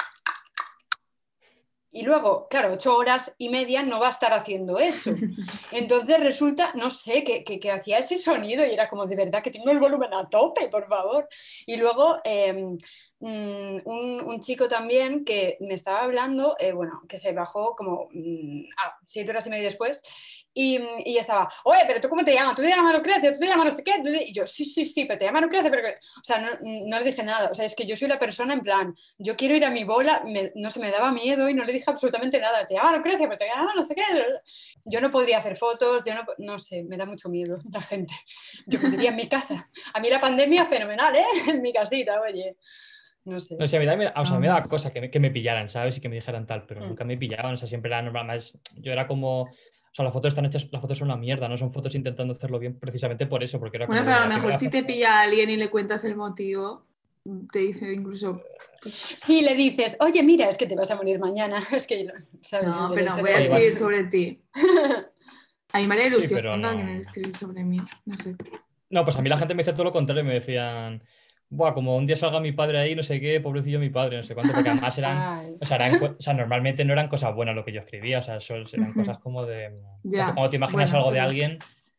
Y 1.93 2.04
luego, 2.04 2.47
claro, 2.47 2.71
ocho 2.71 2.95
horas 2.95 3.36
y 3.38 3.50
media 3.50 3.84
no 3.84 4.00
va 4.00 4.08
a 4.08 4.12
estar 4.12 4.32
haciendo 4.34 4.80
eso. 4.80 5.12
Entonces 5.74 6.19
resulta, 6.21 6.71
no 6.76 6.89
sé, 6.89 7.26
que, 7.26 7.43
que- 7.43 7.60
que 7.60 7.71
hacía 7.71 7.97
ese 7.97 8.15
sonido 8.17 8.65
y 8.65 8.71
era 8.71 8.88
como 8.88 9.06
de 9.06 9.17
verdad 9.17 9.43
que 9.43 9.52
tengo 9.52 9.69
el 9.71 9.80
volumen 9.80 10.13
a 10.13 10.30
tope, 10.30 10.69
por 10.69 10.88
favor. 10.88 11.28
Y 11.65 11.76
luego, 11.76 12.15
eh, 12.24 12.78
mm, 13.22 13.82
un, 13.86 14.42
chico 14.42 14.68
también 14.68 15.24
que 15.24 15.58
me 15.62 15.76
estaba 15.76 16.02
hablando, 16.02 16.56
eh, 16.60 16.72
bueno, 16.72 17.04
que 17.08 17.18
se 17.18 17.32
bajó 17.32 17.76
como 17.76 18.10
mm, 18.12 18.64
ah, 18.84 18.98
siete 19.06 19.32
horas 19.32 19.48
y 19.48 19.50
media 19.50 19.64
después, 19.66 20.02
y, 20.54 20.80
y 21.06 21.18
estaba, 21.18 21.50
oye, 21.64 21.82
pero 21.88 22.02
tú 22.02 22.10
cómo 22.10 22.26
te 22.26 22.34
llamas, 22.34 22.56
tú 22.56 22.62
te 22.62 22.70
llamas 22.70 22.94
Lucrecia, 22.94 23.32
tú 23.32 23.40
te 23.40 23.48
llamas 23.48 23.68
no 23.68 23.72
sé 23.72 23.84
qué, 23.84 23.94
tú 24.04 24.12
te-". 24.12 24.26
y 24.28 24.34
yo, 24.34 24.46
sí, 24.46 24.66
sí, 24.66 24.84
sí, 24.84 25.06
pero 25.06 25.18
te 25.18 25.26
llamas 25.26 25.44
Lucrecia, 25.44 25.70
pero 25.70 25.84
que-". 25.84 25.96
o 25.96 26.24
sea, 26.24 26.58
no, 26.62 27.00
le 27.00 27.06
dije 27.06 27.24
nada, 27.24 27.50
o 27.52 27.56
sea, 27.56 27.66
es 27.66 27.76
que 27.76 27.86
yo 27.86 27.96
soy 27.96 28.10
la 28.10 28.20
persona 28.20 28.54
en 28.54 28.62
plan, 28.62 28.94
yo 29.18 29.36
quiero 29.38 29.56
ir 29.56 29.64
a 29.64 29.70
mi 29.70 29.84
bola, 29.86 30.24
no 30.56 30.70
se 30.70 30.80
me 30.80 30.92
daba 30.92 31.12
miedo 31.12 31.48
y 31.48 31.54
no 31.54 31.64
le 31.64 31.72
dije 31.72 31.90
absolutamente 31.90 32.40
nada, 32.40 32.68
te 32.68 32.76
llamas 32.76 32.98
Lucrecia, 32.98 33.28
pero 33.28 33.38
te 33.38 33.48
llamas 33.48 33.76
no 33.76 33.86
sé 33.86 33.96
qué, 33.96 34.04
yo 34.84 35.00
no 35.00 35.10
podría 35.10 35.38
hacer 35.38 35.56
fotos, 35.56 36.04
yo 36.06 36.14
no, 36.16 36.24
no 36.38 36.60
sé, 36.60 36.84
me 36.84 36.98
da 36.98 37.06
mucho 37.06 37.30
miedo 37.30 37.58
la 37.72 37.82
gente, 37.82 38.14
yo 38.66 38.80
viviría 38.80 39.12
en 39.12 39.16
mi 39.16 39.30
casa, 39.30 39.70
a 39.94 40.00
mí 40.02 40.10
la 40.10 40.20
pandemia 40.20 40.66
fenomenal, 40.66 41.16
¿eh? 41.16 41.26
En 41.48 41.62
mi 41.62 41.72
casita, 41.74 42.22
oye, 42.22 42.58
no 43.26 43.40
sé. 43.40 43.56
No 43.58 43.68
sé, 43.68 43.78
a 43.78 43.80
mí, 43.80 43.86
también- 43.86 44.12
o 44.16 44.26
sea, 44.26 44.36
a 44.36 44.40
mí 44.40 44.42
me 44.42 44.48
Ah. 44.52 44.56
daba 44.56 44.68
cosa 44.68 44.92
que 44.92 45.02
me, 45.02 45.10
que 45.12 45.20
me 45.20 45.32
pillaran, 45.32 45.70
¿sabes? 45.70 45.98
Y 45.98 46.02
que 46.02 46.10
me 46.10 46.16
dijeran 46.16 46.46
tal, 46.46 46.66
pero 46.66 46.82
Mm. 46.82 46.88
nunca 46.90 47.04
me 47.04 47.18
pillaban, 47.18 47.54
o 47.54 47.58
sea, 47.58 47.68
siempre 47.68 47.90
era 47.90 48.02
normal. 48.02 48.26
Más, 48.28 48.58
yo 48.78 48.92
era 48.92 49.08
como, 49.08 49.42
o 49.44 49.50
sea, 49.94 50.04
las 50.06 50.14
fotos 50.14 50.30
están 50.34 50.46
hechas, 50.46 50.68
las 50.72 50.82
fotos 50.82 50.98
son 50.98 51.08
una 51.10 51.18
mierda, 51.18 51.48
no 51.50 51.58
son 51.58 51.72
fotos 51.72 51.94
intentando 51.96 52.32
hacerlo 52.34 52.60
bien 52.60 52.80
precisamente 52.80 53.26
por 53.28 53.44
eso, 53.44 53.60
porque 53.60 53.78
era 53.78 53.88
Bueno, 53.88 54.02
como 54.04 54.12
pero 54.14 54.24
a 54.24 54.28
lo 54.28 54.34
mejor 54.36 54.54
si 54.54 54.70
te 54.70 54.84
pilla 54.84 55.20
a 55.20 55.22
alguien 55.24 55.50
y 55.50 55.58
le 55.58 55.70
cuentas 55.70 56.04
el 56.06 56.16
motivo, 56.16 56.86
te 57.52 57.60
dice 57.60 57.94
incluso, 57.94 58.42
Sí, 59.16 59.44
le 59.44 59.54
dices, 59.54 59.96
oye, 60.00 60.24
mira, 60.24 60.50
es 60.50 60.58
que 60.58 60.66
te 60.66 60.74
vas 60.76 60.90
a 60.90 60.96
morir 60.96 61.20
mañana, 61.20 61.58
es 61.72 61.86
que, 61.86 62.08
¿sabes? 62.42 62.76
no, 62.76 62.92
pero 62.96 63.16
voy 63.18 63.30
a 63.30 63.38
escribir 63.38 63.76
sobre 63.76 64.06
ti. 64.06 64.42
A 65.74 65.78
mí 65.80 65.88
me 65.88 65.94
haría 65.96 66.10
Sí, 66.10 66.16
ilusión 66.16 66.42
que 66.42 66.58
no. 66.58 66.68
alguien 66.70 66.90
escribiese 66.90 67.38
sobre 67.40 67.64
mí, 67.64 67.78
no 68.06 68.16
sé. 68.18 68.36
No, 68.90 69.04
pues 69.06 69.16
a 69.16 69.22
mí 69.22 69.30
la 69.30 69.38
gente 69.38 69.54
me 69.54 69.60
dice 69.64 69.72
todo 69.72 69.86
lo 69.86 69.92
contrario, 69.94 70.24
me 70.26 70.34
decían, 70.34 71.02
Buah, 71.54 71.74
como 71.74 71.98
un 71.98 72.06
día 72.08 72.16
salga 72.16 72.40
mi 72.40 72.54
padre 72.54 72.80
ahí, 72.80 72.96
no 72.96 73.04
sé 73.04 73.20
qué, 73.20 73.42
pobrecillo 73.42 73.78
mi 73.78 73.90
padre, 73.90 74.16
no 74.18 74.24
sé 74.24 74.34
cuánto, 74.34 74.54
porque 74.54 74.70
además 74.70 74.98
eran, 74.98 75.44
o 75.62 75.66
sea, 75.66 75.76
eran 75.76 76.00
co- 76.00 76.16
o 76.18 76.22
sea, 76.22 76.34
normalmente 76.34 76.86
no 76.86 76.94
eran 76.94 77.10
cosas 77.10 77.36
buenas 77.36 77.56
lo 77.56 77.66
que 77.66 77.74
yo 77.74 77.82
escribía, 77.82 78.20
o 78.20 78.24
sea, 78.24 78.38
eran 78.74 78.94
cosas 78.94 79.20
como 79.20 79.46
de... 79.46 79.68
o 80.04 80.10
sea, 80.10 80.26
cuando 80.34 80.50
te 80.50 80.56
imaginas 80.56 80.92
bueno, 80.92 80.98
algo 81.06 81.12
de 81.12 81.18
pero- 81.18 81.28
alguien, 81.28 81.58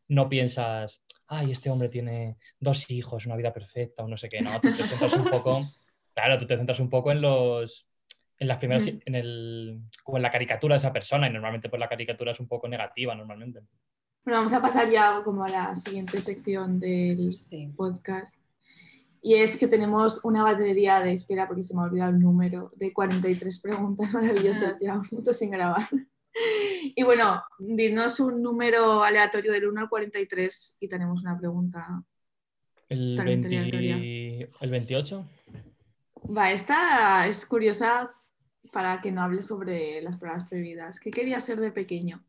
no 0.09 0.29
piensas, 0.31 1.03
ay, 1.29 1.53
este 1.53 1.69
hombre 1.69 1.91
tiene 1.91 2.37
dos 2.61 2.91
hijos, 2.91 3.27
una 3.27 3.37
vida 3.37 3.53
perfecta, 3.53 4.03
o 4.03 4.09
no 4.09 4.17
sé 4.17 4.29
qué, 4.31 4.41
no, 4.41 4.53
tú 4.61 4.71
te 4.73 4.83
centras 4.85 5.12
un 5.12 5.25
poco, 5.31 5.69
claro, 6.15 6.38
tú 6.38 6.47
te 6.47 6.57
centras 6.57 6.81
un 6.81 6.88
poco 6.91 7.12
en 7.12 7.21
los... 7.21 7.87
En 8.38 8.49
las 8.49 8.59
primeras, 8.59 8.88
en 8.88 9.15
el, 9.15 9.79
como 10.03 10.17
en 10.19 10.23
la 10.23 10.31
caricatura 10.33 10.75
de 10.75 10.79
esa 10.79 10.93
persona, 10.93 11.29
y 11.29 11.33
normalmente 11.33 11.69
pues 11.69 11.79
la 11.79 11.88
caricatura 11.88 12.33
es 12.33 12.41
un 12.41 12.49
poco 12.49 12.67
negativa, 12.67 13.15
normalmente. 13.15 13.61
Bueno, 14.25 14.38
vamos 14.38 14.53
a 14.53 14.61
pasar 14.61 14.91
ya 14.91 15.21
como 15.25 15.45
a 15.45 15.49
la 15.49 15.77
siguiente 15.77 16.21
sección 16.21 16.81
del 16.81 17.37
Sí. 17.37 17.69
podcast. 17.77 18.35
Y 19.25 19.35
es 19.35 19.57
que 19.57 19.69
tenemos 19.69 20.25
una 20.25 20.43
batería 20.43 20.99
de 20.99 21.13
espera, 21.13 21.47
porque 21.47 21.63
se 21.63 21.75
me 21.75 21.83
ha 21.83 21.85
olvidado 21.85 22.11
el 22.11 22.19
número, 22.19 22.71
de 22.77 22.93
43 22.93 23.61
preguntas 23.61 24.13
maravillosas. 24.15 24.79
Llevamos 24.81 25.13
mucho 25.13 25.33
sin 25.33 25.51
grabar. 25.51 25.89
Y 26.95 27.03
bueno, 27.03 27.43
dinos 27.59 28.19
un 28.19 28.41
número 28.41 29.03
aleatorio 29.03 29.53
del 29.53 29.67
1 29.67 29.83
al 29.83 29.89
43 29.91 30.77
y 30.81 30.89
tenemos 30.89 31.21
una 31.21 31.39
pregunta. 31.39 32.03
El, 32.89 33.17
Totalmente 33.17 33.49
20 33.49 33.77
aleatoria. 33.77 34.49
el 34.63 34.71
28. 34.71 35.27
Va, 36.35 36.51
esta 36.53 37.27
es 37.27 37.45
curiosa 37.45 38.15
para 38.73 39.03
que 39.03 39.13
no 39.13 39.21
hable 39.21 39.43
sobre 39.43 40.01
las 40.01 40.17
pruebas 40.17 40.49
prohibidas. 40.49 40.99
¿Qué 40.99 41.11
quería 41.11 41.39
ser 41.39 41.61
de 41.61 41.71
pequeño? 41.71 42.25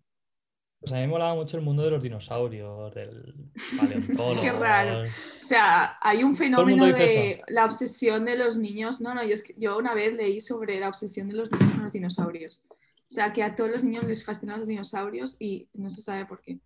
Pues 0.83 0.91
a 0.91 0.95
mí 0.95 1.01
me 1.03 1.07
molaba 1.07 1.33
mucho 1.33 1.55
el 1.55 1.63
mundo 1.63 1.81
de 1.83 1.91
los 1.91 2.03
dinosaurios, 2.03 2.93
del 2.93 3.33
paleontólogo. 3.79 4.41
Qué 4.41 4.51
raro. 4.51 5.03
O 5.03 5.43
sea, 5.43 5.97
hay 6.01 6.25
un 6.25 6.35
fenómeno 6.35 6.87
de 6.87 7.41
la 7.47 7.63
obsesión 7.63 8.25
de 8.25 8.35
los 8.35 8.57
niños. 8.57 8.99
No, 8.99 9.15
no, 9.15 9.23
yo, 9.23 9.35
yo 9.55 9.77
una 9.77 9.93
vez 9.93 10.13
leí 10.13 10.41
sobre 10.41 10.81
la 10.81 10.89
obsesión 10.89 11.29
de 11.29 11.35
los 11.35 11.49
niños 11.49 11.71
con 11.71 11.83
los 11.83 11.91
dinosaurios. 11.93 12.67
O 12.69 13.13
sea, 13.13 13.31
que 13.31 13.43
a 13.43 13.55
todos 13.55 13.71
los 13.71 13.81
niños 13.81 14.03
les 14.03 14.25
fascinan 14.25 14.59
los 14.59 14.67
dinosaurios 14.67 15.37
y 15.39 15.69
no 15.73 15.89
se 15.89 16.01
sabe 16.01 16.25
por 16.25 16.41
qué. 16.41 16.59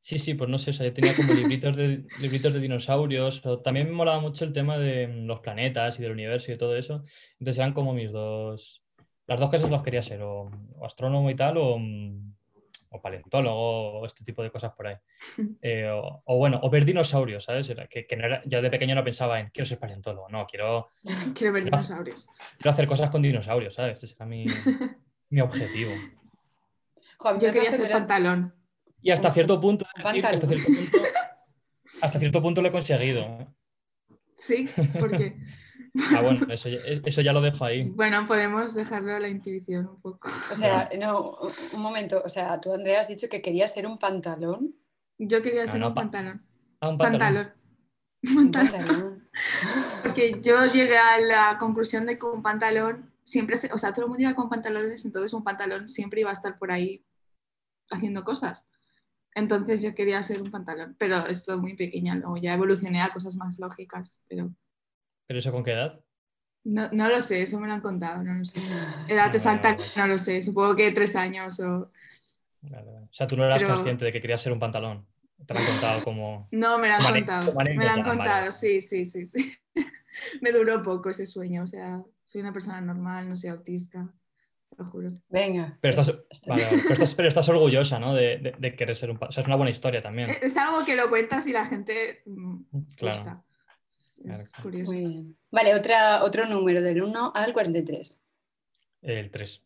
Sí, 0.00 0.18
sí, 0.18 0.32
pues 0.32 0.48
no 0.48 0.56
sé, 0.56 0.70
o 0.70 0.72
sea, 0.72 0.86
yo 0.86 0.94
tenía 0.94 1.14
como 1.14 1.34
libritos 1.34 1.76
de, 1.76 2.06
libritos 2.22 2.54
de 2.54 2.60
dinosaurios. 2.60 3.44
o 3.44 3.60
también 3.60 3.88
me 3.88 3.92
molaba 3.92 4.18
mucho 4.20 4.46
el 4.46 4.54
tema 4.54 4.78
de 4.78 5.08
mm, 5.08 5.26
los 5.26 5.40
planetas 5.40 5.98
y 5.98 6.02
del 6.02 6.12
universo 6.12 6.52
y 6.52 6.56
todo 6.56 6.74
eso. 6.74 7.04
Entonces 7.38 7.58
eran 7.58 7.74
como 7.74 7.92
mis 7.92 8.12
dos. 8.12 8.82
Las 9.26 9.38
dos 9.38 9.50
cosas 9.50 9.70
las 9.70 9.82
quería 9.82 10.00
ser, 10.00 10.22
o, 10.22 10.50
o 10.78 10.86
astrónomo 10.86 11.28
y 11.28 11.36
tal, 11.36 11.58
o, 11.58 11.78
mm, 11.78 12.37
o 12.90 13.00
paleontólogo, 13.00 14.00
o 14.00 14.06
este 14.06 14.24
tipo 14.24 14.42
de 14.42 14.50
cosas 14.50 14.72
por 14.72 14.86
ahí. 14.86 14.96
Eh, 15.60 15.88
o, 15.90 16.22
o 16.24 16.36
bueno, 16.38 16.60
o 16.62 16.70
ver 16.70 16.84
dinosaurios, 16.84 17.44
¿sabes? 17.44 17.68
Era 17.70 17.86
que, 17.88 18.06
que 18.06 18.16
no 18.16 18.26
era, 18.26 18.42
yo 18.46 18.62
de 18.62 18.70
pequeño 18.70 18.94
no 18.94 19.02
pensaba 19.04 19.40
en 19.40 19.50
quiero 19.50 19.66
ser 19.66 19.78
paleontólogo, 19.78 20.28
no, 20.28 20.46
quiero, 20.46 20.90
Quiero 21.34 21.52
ver 21.52 21.64
dinosaurios. 21.64 22.28
quiero 22.56 22.70
hacer 22.70 22.86
cosas 22.86 23.10
con 23.10 23.22
dinosaurios, 23.22 23.74
¿sabes? 23.74 24.02
Ese 24.02 24.14
era 24.14 24.26
mi, 24.26 24.44
mi 25.30 25.40
objetivo. 25.40 25.92
Mí 25.92 27.40
Yo 27.40 27.52
quería 27.52 27.72
ser 27.72 27.90
pantalón. 27.90 28.54
Y 29.02 29.10
hasta 29.10 29.30
cierto 29.30 29.60
punto, 29.60 29.86
decir 29.96 30.26
hasta 30.26 30.46
cierto 30.46 30.66
punto, 30.66 30.98
hasta 32.02 32.18
cierto 32.18 32.42
punto 32.42 32.62
lo 32.62 32.68
he 32.68 32.72
conseguido. 32.72 33.20
¿eh? 33.22 33.46
Sí, 34.36 34.68
porque. 34.98 35.32
Ah, 36.14 36.20
bueno, 36.22 36.46
eso 36.52 36.68
ya, 36.68 36.78
eso 36.84 37.20
ya 37.22 37.32
lo 37.32 37.40
dejo 37.40 37.64
ahí. 37.64 37.84
Bueno, 37.90 38.26
podemos 38.26 38.74
dejarlo 38.74 39.14
a 39.14 39.20
la 39.20 39.28
intuición 39.28 39.86
un 39.86 40.00
poco. 40.00 40.28
O 40.50 40.54
sea, 40.54 40.88
no, 40.98 41.38
un- 41.74 41.80
momento, 41.82 42.22
o 42.24 42.28
sea, 42.28 42.60
tú 42.60 42.72
Andrea 42.72 43.00
has 43.00 43.08
dicho 43.08 43.28
que 43.28 43.42
querías 43.42 43.72
ser 43.72 43.86
un 43.86 43.98
pantalón. 43.98 44.74
Yo 45.18 45.42
quería 45.42 45.64
Ah, 45.64 45.68
ser 45.68 45.80
no, 45.80 45.88
un 45.88 45.94
pa- 45.94 46.02
pantalón. 46.02 46.42
Ah, 46.80 46.88
un 46.90 46.98
pantalón. 46.98 47.48
Pantalón. 47.48 48.36
Un 48.36 48.50
Pantalón. 48.50 48.86
pantalón. 48.86 49.24
Porque 50.02 50.40
yo 50.42 50.64
llegué 50.66 50.98
a 50.98 51.18
la 51.20 51.56
conclusión 51.58 52.06
de 52.06 52.18
que 52.18 52.26
un 52.26 52.42
pantalón 52.42 53.12
siempre, 53.24 53.56
se- 53.56 53.72
o 53.72 53.78
sea, 53.78 53.92
todo 53.92 54.06
el 54.06 54.08
mundo 54.10 54.22
iba 54.22 54.34
con 54.34 54.48
pantalones, 54.48 55.04
entonces 55.04 55.32
un 55.34 55.44
pantalón 55.44 55.88
siempre 55.88 56.20
iba 56.20 56.30
a 56.30 56.34
estar 56.34 56.56
por 56.56 56.70
ahí 56.70 57.04
haciendo 57.90 58.24
cosas. 58.24 58.66
Entonces 59.34 59.82
yo 59.82 59.94
quería 59.94 60.22
ser 60.22 60.42
un 60.42 60.50
pantalón, 60.50 60.96
pero 60.98 61.26
esto 61.26 61.58
muy 61.58 61.74
pequeña, 61.76 62.14
luego 62.16 62.36
ya 62.38 62.54
evolucioné 62.54 63.00
a 63.02 63.12
cosas 63.12 63.36
más 63.36 63.58
lógicas, 63.58 64.20
pero 64.28 64.50
¿Pero 65.28 65.38
eso 65.38 65.52
con 65.52 65.62
qué 65.62 65.72
edad? 65.72 66.00
no, 66.64 66.88
no 66.92 67.08
lo 67.08 67.22
sé, 67.22 67.42
eso 67.42 67.60
me 67.60 67.68
lo 67.68 67.74
han 67.74 67.80
contado, 67.80 68.22
no 68.24 68.34
lo 68.34 68.44
sé. 68.44 68.58
Edad 69.08 69.26
Vale, 69.26 69.36
exacta, 69.36 69.68
vale, 69.74 69.78
vale. 69.84 69.92
no 69.96 70.06
lo 70.08 70.18
sé, 70.18 70.42
supongo 70.42 70.74
que 70.76 70.90
tres 70.90 71.14
años 71.16 71.60
o... 71.60 71.88
Vale, 72.62 72.84
vale. 72.92 73.06
O 73.06 73.12
sea, 73.12 73.26
tú 73.28 73.36
no 73.36 73.44
eras 73.44 73.62
Pero- 73.62 73.74
consciente 73.74 74.04
de 74.04 74.12
que 74.12 74.20
querías 74.20 74.40
ser 74.42 74.52
un 74.52 74.58
pantalón. 74.58 75.06
Te 75.46 75.54
lo 75.54 75.60
han 75.60 75.66
contado 75.66 76.02
como. 76.02 76.48
No, 76.52 76.78
me 76.78 76.88
lo 76.88 76.94
han 76.94 77.00
Como 77.02 77.14
contado, 77.14 77.54
como 77.54 77.64
me 77.64 77.84
lo 77.84 77.90
han 77.90 78.02
contado, 78.02 78.40
vale. 78.40 78.52
sí, 78.52 78.80
sí, 78.80 79.06
sí, 79.06 79.24
sí. 79.24 79.52
me 80.42 80.50
duró 80.50 80.82
poco 80.82 81.10
ese 81.10 81.26
sueño, 81.26 81.62
o 81.62 81.66
sea, 81.66 82.02
soy 82.24 82.40
una 82.40 82.52
persona 82.52 82.80
normal, 82.80 83.28
no 83.28 83.36
soy 83.36 83.50
autista, 83.50 84.12
lo 84.76 84.84
juro. 84.84 85.12
Venga. 85.28 85.78
Pero 85.80 85.90
estás, 86.00 86.12
vale. 86.46 86.66
Pero 86.70 86.92
estás, 86.94 87.14
pero 87.14 87.28
estás 87.28 87.48
orgullosa, 87.48 87.98
¿no? 88.00 88.14
De, 88.14 88.38
de- 88.38 88.54
de 88.58 88.74
querer 88.76 88.96
ser 88.96 89.10
un 89.10 89.16
pantalón. 89.16 89.28
O 89.30 89.32
sea, 89.32 89.40
es 89.42 89.46
una 89.46 89.56
buena 89.56 89.70
historia 89.70 90.02
también. 90.02 90.30
Es 90.42 90.56
algo 90.56 90.84
que 90.84 90.96
lo 90.96 91.08
cuentas 91.08 91.46
y 91.46 91.52
la 91.52 91.64
gente 91.64 92.22
mm, 92.26 92.56
Claro. 92.96 93.16
gusta. 93.16 93.44
Es, 94.24 94.40
es 94.40 94.50
Claro, 94.50 94.50
claro. 94.50 94.62
curioso. 94.62 94.92
Muy 94.92 95.00
bien. 95.06 95.36
Vale, 95.50 95.74
otra, 95.74 96.24
otro 96.24 96.46
número 96.46 96.82
del 96.82 97.02
1 97.02 97.32
al 97.34 97.52
43. 97.52 98.18
El 99.02 99.30
3. 99.30 99.62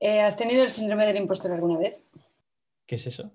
Eh, 0.00 0.20
¿Has 0.20 0.36
tenido 0.36 0.62
el 0.62 0.70
síndrome 0.70 1.06
del 1.06 1.16
impostor 1.16 1.52
alguna 1.52 1.78
vez? 1.78 2.04
¿Qué 2.86 2.94
es 2.94 3.06
eso? 3.06 3.30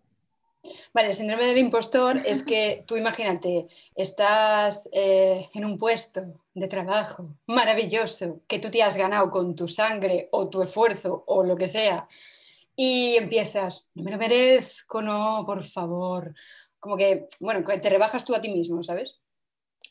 Vale, 0.94 1.10
el 1.10 1.14
síndrome 1.14 1.46
del 1.46 1.58
impostor 1.58 2.18
es 2.26 2.42
que 2.42 2.84
tú 2.88 2.96
imagínate, 2.96 3.68
estás 3.96 4.88
eh, 4.94 5.50
en 5.54 5.66
un 5.66 5.78
puesto 5.78 6.24
de 6.54 6.68
trabajo 6.68 7.36
maravilloso 7.48 8.42
que 8.48 8.60
tú 8.60 8.72
te 8.72 8.82
has 8.82 8.96
ganado 8.96 9.30
con 9.30 9.56
tu 9.56 9.68
sangre 9.68 10.30
o 10.32 10.50
tu 10.50 10.62
esfuerzo 10.62 11.24
o 11.28 11.44
lo 11.44 11.58
que 11.58 11.68
sea 11.68 12.08
y 12.76 13.16
empiezas, 13.16 13.90
no 13.94 14.04
me 14.04 14.12
lo 14.12 14.18
merezco, 14.18 15.02
no, 15.02 15.44
por 15.46 15.64
favor. 15.64 16.34
Como 16.80 16.98
que, 16.98 17.28
bueno, 17.40 17.64
que 17.64 17.78
te 17.80 17.90
rebajas 17.90 18.26
tú 18.26 18.34
a 18.34 18.42
ti 18.42 18.50
mismo, 18.50 18.82
¿sabes? 18.84 19.22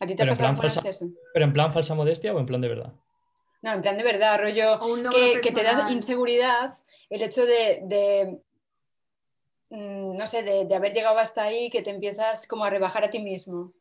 ¿A 0.02 0.06
ti 0.06 0.16
te 0.16 0.22
ha 0.24 0.26
Pero 0.26 0.46
en 0.48 0.56
pasado 0.56 0.88
eso? 0.90 1.08
¿Pero 1.32 1.44
en 1.44 1.52
plan 1.52 1.72
falsa 1.72 1.94
modestia 1.94 2.34
o 2.34 2.40
en 2.40 2.46
plan 2.46 2.60
de 2.60 2.66
verdad? 2.66 2.92
No, 3.62 3.72
en 3.72 3.82
plan 3.82 3.96
de 3.96 4.02
verdad, 4.02 4.40
rollo 4.40 4.80
que, 5.12 5.40
que 5.40 5.52
te 5.52 5.62
da 5.62 5.92
inseguridad 5.92 6.72
el 7.08 7.22
hecho 7.22 7.46
de, 7.46 7.82
de, 7.84 8.40
mm, 9.70 10.16
no 10.16 10.26
sé, 10.26 10.42
de, 10.42 10.64
de 10.64 10.74
haber 10.74 10.92
llegado 10.92 11.18
hasta 11.20 11.44
ahí, 11.44 11.70
que 11.70 11.82
te 11.82 11.90
empiezas 11.90 12.48
como 12.48 12.64
a 12.64 12.70
rebajar 12.70 13.04
a 13.04 13.10
ti 13.10 13.20
mismo. 13.20 13.72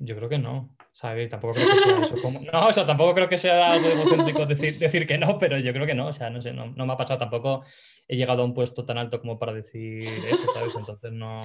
Yo 0.00 0.16
creo 0.16 0.28
que 0.28 0.38
no. 0.38 0.74
O 0.80 0.94
sea, 0.94 1.10
a 1.10 1.14
ver, 1.14 1.28
tampoco 1.28 1.54
creo 1.54 1.68
que 1.68 1.78
sea 1.78 2.04
eso. 2.06 2.16
como- 2.20 2.40
No, 2.52 2.66
o 2.66 2.72
sea, 2.72 2.84
tampoco 2.84 3.14
creo 3.14 3.28
que 3.28 3.36
sea 3.36 3.66
algo 3.68 3.86
egocéntrico 3.86 4.44
decir, 4.46 4.76
decir 4.80 5.06
que 5.06 5.16
no, 5.16 5.38
pero 5.38 5.58
yo 5.58 5.72
creo 5.72 5.86
que 5.86 5.94
no. 5.94 6.08
O 6.08 6.12
sea, 6.12 6.28
no 6.28 6.42
sé, 6.42 6.52
no, 6.52 6.66
no 6.66 6.86
me 6.86 6.92
ha 6.94 6.96
pasado. 6.96 7.20
Tampoco 7.20 7.62
he 8.08 8.16
llegado 8.16 8.42
a 8.42 8.44
un 8.46 8.52
puesto 8.54 8.84
tan 8.84 8.98
alto 8.98 9.20
como 9.20 9.38
para 9.38 9.52
decir 9.52 10.02
eso, 10.02 10.52
¿sabes? 10.52 10.74
Entonces 10.76 11.12
no. 11.12 11.40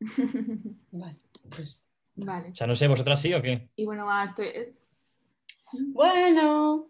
Vale, 0.92 1.18
pues. 1.54 1.84
Vale. 2.18 2.50
O 2.50 2.54
sea, 2.54 2.66
no 2.66 2.76
sé, 2.76 2.86
¿vosotras 2.88 3.20
sí 3.20 3.32
o 3.34 3.40
qué? 3.42 3.68
Y 3.76 3.84
bueno, 3.84 4.06
va, 4.06 4.24
estoy. 4.24 4.48
es- 4.54 4.74
Bueno, 5.72 6.86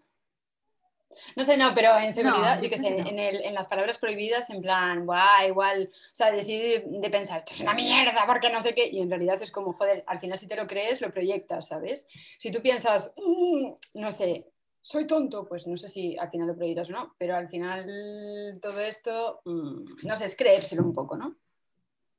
No 1.34 1.42
sé, 1.42 1.56
no, 1.56 1.74
pero 1.74 1.98
en 1.98 2.12
seguridad, 2.12 2.56
No, 2.58 2.62
yo 2.62 2.70
qué 2.70 2.78
sé, 2.78 2.86
en, 2.96 3.18
el- 3.18 3.42
en 3.42 3.54
las 3.54 3.66
palabras 3.66 3.98
prohibidas, 3.98 4.50
en 4.50 4.60
plan, 4.62 5.04
guau, 5.04 5.48
igual, 5.48 5.90
o 5.92 6.14
sea, 6.14 6.30
decidí 6.30 6.58
de, 6.62 6.84
de 6.86 7.10
pensar, 7.10 7.38
esto 7.40 7.54
es 7.54 7.60
una 7.62 7.74
mierda, 7.74 8.24
porque 8.26 8.50
no 8.50 8.60
sé 8.62 8.72
qué, 8.72 8.86
y 8.88 9.00
en 9.00 9.10
realidad 9.10 9.40
es 9.42 9.50
como, 9.50 9.72
joder, 9.72 10.04
al 10.06 10.20
final 10.20 10.38
si 10.38 10.46
te 10.46 10.54
lo 10.54 10.66
crees, 10.68 11.00
lo 11.00 11.10
proyectas, 11.10 11.66
¿sabes? 11.68 12.06
Si 12.38 12.52
tú 12.52 12.60
piensas, 12.62 13.12
"Mm, 13.16 13.72
no 13.94 14.12
sé, 14.12 14.46
soy 14.80 15.06
tonto, 15.08 15.44
pues 15.48 15.66
no 15.66 15.76
sé 15.76 15.88
si 15.88 16.16
al 16.18 16.30
final 16.30 16.46
lo 16.46 16.56
proyectas 16.56 16.88
o 16.90 16.92
no, 16.92 17.14
pero 17.18 17.34
al 17.34 17.48
final 17.48 18.58
todo 18.62 18.78
esto, 18.78 19.40
mm, 19.44 20.06
no 20.06 20.14
sé, 20.14 20.26
es 20.26 20.36
creérselo 20.36 20.84
un 20.84 20.92
poco, 20.92 21.16
¿no? 21.16 21.34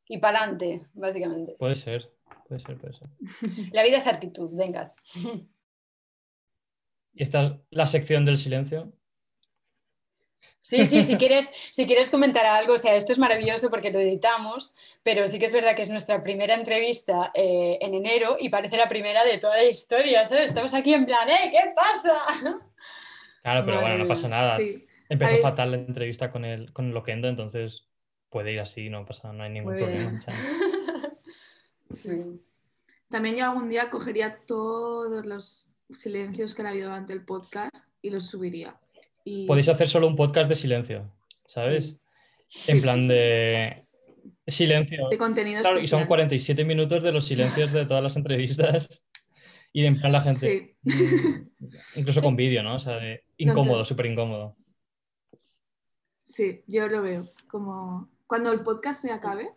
Y 0.09 0.17
para 0.17 0.39
adelante, 0.39 0.81
básicamente. 0.93 1.55
Puede 1.57 1.75
ser, 1.75 2.11
puede 2.47 2.59
ser, 2.59 2.77
puede 2.77 2.93
ser. 2.93 3.07
La 3.73 3.83
vida 3.83 3.97
es 3.97 4.07
actitud, 4.07 4.49
venga. 4.55 4.91
Y 7.11 7.23
esta 7.23 7.43
es 7.43 7.51
la 7.71 7.87
sección 7.87 8.23
del 8.23 8.37
silencio. 8.37 8.93
Sí, 10.61 10.85
sí, 10.85 11.03
si 11.03 11.15
quieres, 11.17 11.51
si 11.71 11.85
quieres 11.87 12.09
comentar 12.09 12.45
algo, 12.45 12.73
o 12.73 12.77
sea, 12.77 12.95
esto 12.95 13.11
es 13.11 13.19
maravilloso 13.19 13.69
porque 13.69 13.91
lo 13.91 13.99
editamos, 13.99 14.75
pero 15.03 15.27
sí 15.27 15.39
que 15.39 15.45
es 15.45 15.53
verdad 15.53 15.75
que 15.75 15.81
es 15.81 15.89
nuestra 15.89 16.21
primera 16.21 16.53
entrevista 16.53 17.31
eh, 17.33 17.77
en 17.81 17.93
enero 17.93 18.37
y 18.39 18.49
parece 18.49 18.77
la 18.77 18.87
primera 18.87 19.23
de 19.25 19.37
toda 19.37 19.57
la 19.57 19.65
historia, 19.65 20.25
¿sabes? 20.25 20.45
Estamos 20.45 20.73
aquí 20.73 20.93
en 20.93 21.05
plan, 21.05 21.27
¿eh? 21.27 21.51
¿Qué 21.51 21.73
pasa? 21.75 22.17
Claro, 23.41 23.65
pero 23.65 23.81
bueno, 23.81 23.97
no 23.97 24.07
pasa 24.07 24.27
nada. 24.27 24.55
Sí. 24.55 24.85
Empezó 25.09 25.41
fatal 25.41 25.71
la 25.71 25.77
entrevista 25.77 26.31
con 26.31 26.45
el, 26.45 26.71
con 26.71 26.87
el 26.87 26.93
Loquendo, 26.93 27.27
entonces 27.27 27.89
puede 28.29 28.53
ir 28.53 28.59
así, 28.59 28.89
no 28.89 29.05
pasa, 29.05 29.33
no 29.33 29.43
hay 29.43 29.49
ningún 29.49 29.73
Muy 29.73 29.83
problema. 29.83 30.19
También 33.09 33.35
yo 33.35 33.45
algún 33.45 33.69
día 33.69 33.89
cogería 33.89 34.39
todos 34.45 35.25
los 35.25 35.73
silencios 35.91 36.53
que 36.53 36.61
han 36.61 36.67
habido 36.67 36.89
durante 36.89 37.13
el 37.13 37.25
podcast 37.25 37.87
y 38.01 38.09
los 38.11 38.25
subiría. 38.25 38.79
Y... 39.23 39.47
Podéis 39.47 39.69
hacer 39.69 39.89
solo 39.89 40.07
un 40.07 40.15
podcast 40.15 40.49
de 40.49 40.55
silencio, 40.55 41.11
¿sabes? 41.47 41.97
En 42.67 42.81
plan 42.81 43.07
de 43.07 43.85
silencio. 44.47 45.07
de 45.09 45.17
contenido 45.17 45.61
Claro, 45.61 45.79
y 45.79 45.87
son 45.87 45.99
especial. 46.01 46.07
47 46.07 46.65
minutos 46.65 47.03
de 47.03 47.11
los 47.11 47.25
silencios 47.25 47.71
de 47.71 47.85
todas 47.85 48.03
las 48.03 48.15
entrevistas. 48.15 49.05
Y 49.71 49.85
en 49.85 49.99
plan 49.99 50.11
la 50.11 50.21
gente, 50.21 50.75
Sí. 50.83 50.91
mm, 50.97 51.99
incluso 51.99 52.23
con 52.23 52.35
vídeo, 52.35 52.63
¿no? 52.63 52.73
O 52.73 52.79
sea, 52.79 52.95
de 52.95 53.23
incómodo, 53.37 53.85
súper 53.85 54.07
incómodo. 54.07 54.57
Sí, 56.23 56.63
yo 56.65 56.87
lo 56.87 57.03
veo. 57.03 57.23
Como 57.47 58.09
cuando 58.25 58.51
el 58.51 58.61
podcast 58.61 58.99
se 58.99 59.11
acabe, 59.11 59.51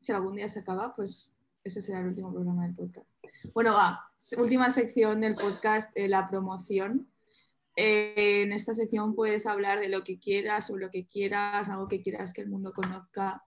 si 0.00 0.10
algún 0.10 0.34
día 0.34 0.48
se 0.48 0.58
acaba, 0.58 0.96
pues 0.96 1.38
ese 1.64 1.80
será 1.80 2.00
el 2.00 2.08
último 2.08 2.32
programa 2.32 2.66
del 2.66 2.74
podcast. 2.74 3.08
Bueno, 3.54 3.72
va, 3.74 4.10
última 4.38 4.70
sección 4.70 5.20
del 5.20 5.34
podcast, 5.34 5.96
eh, 5.96 6.08
la 6.08 6.28
promoción. 6.28 7.08
Eh, 7.76 8.42
en 8.42 8.52
esta 8.52 8.74
sección 8.74 9.14
puedes 9.14 9.46
hablar 9.46 9.80
de 9.80 9.88
lo 9.88 10.04
que 10.04 10.18
quieras, 10.18 10.66
sobre 10.66 10.84
lo 10.84 10.90
que 10.90 11.06
quieras, 11.06 11.68
algo 11.68 11.88
que 11.88 12.02
quieras 12.02 12.32
que 12.32 12.42
el 12.42 12.48
mundo 12.48 12.72
conozca. 12.72 13.42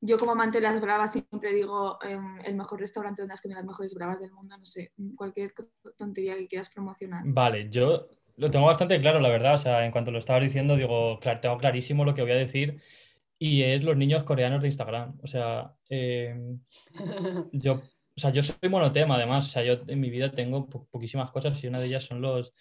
Yo 0.00 0.18
como 0.18 0.32
amante 0.32 0.58
de 0.58 0.62
las 0.62 0.80
bravas 0.80 1.12
siempre 1.12 1.52
digo 1.54 1.98
em, 2.02 2.38
el 2.44 2.54
mejor 2.56 2.80
restaurante 2.80 3.22
donde 3.22 3.34
has 3.34 3.40
comido 3.40 3.60
las 3.60 3.66
mejores 3.66 3.94
bravas 3.94 4.20
del 4.20 4.32
mundo, 4.32 4.56
no 4.56 4.64
sé, 4.64 4.90
cualquier 5.16 5.52
tontería 5.96 6.36
que 6.36 6.46
quieras 6.46 6.68
promocionar. 6.68 7.22
Vale, 7.24 7.70
yo 7.70 8.06
lo 8.36 8.50
tengo 8.50 8.66
bastante 8.66 9.00
claro, 9.00 9.20
la 9.20 9.28
verdad. 9.28 9.54
O 9.54 9.58
sea, 9.58 9.84
en 9.84 9.92
cuanto 9.92 10.10
lo 10.10 10.18
estaba 10.18 10.40
diciendo, 10.40 10.76
digo, 10.76 11.18
claro, 11.20 11.40
tengo 11.40 11.58
clarísimo 11.58 12.04
lo 12.04 12.14
que 12.14 12.22
voy 12.22 12.32
a 12.32 12.36
decir. 12.36 12.82
Y 13.38 13.62
es 13.62 13.82
los 13.84 13.96
niños 13.96 14.22
coreanos 14.22 14.62
de 14.62 14.68
Instagram. 14.68 15.18
O 15.22 15.26
sea, 15.26 15.74
eh, 15.90 16.34
yo, 17.52 17.74
o 17.74 18.20
sea, 18.20 18.30
yo 18.30 18.42
soy 18.42 18.68
monotema, 18.70 19.16
además. 19.16 19.46
O 19.46 19.50
sea, 19.50 19.64
yo 19.64 19.82
en 19.86 20.00
mi 20.00 20.10
vida 20.10 20.30
tengo 20.30 20.68
po- 20.68 20.86
poquísimas 20.90 21.30
cosas 21.30 21.62
y 21.62 21.66
una 21.66 21.80
de 21.80 21.86
ellas 21.86 22.04
son 22.04 22.20
los, 22.20 22.48
o 22.48 22.52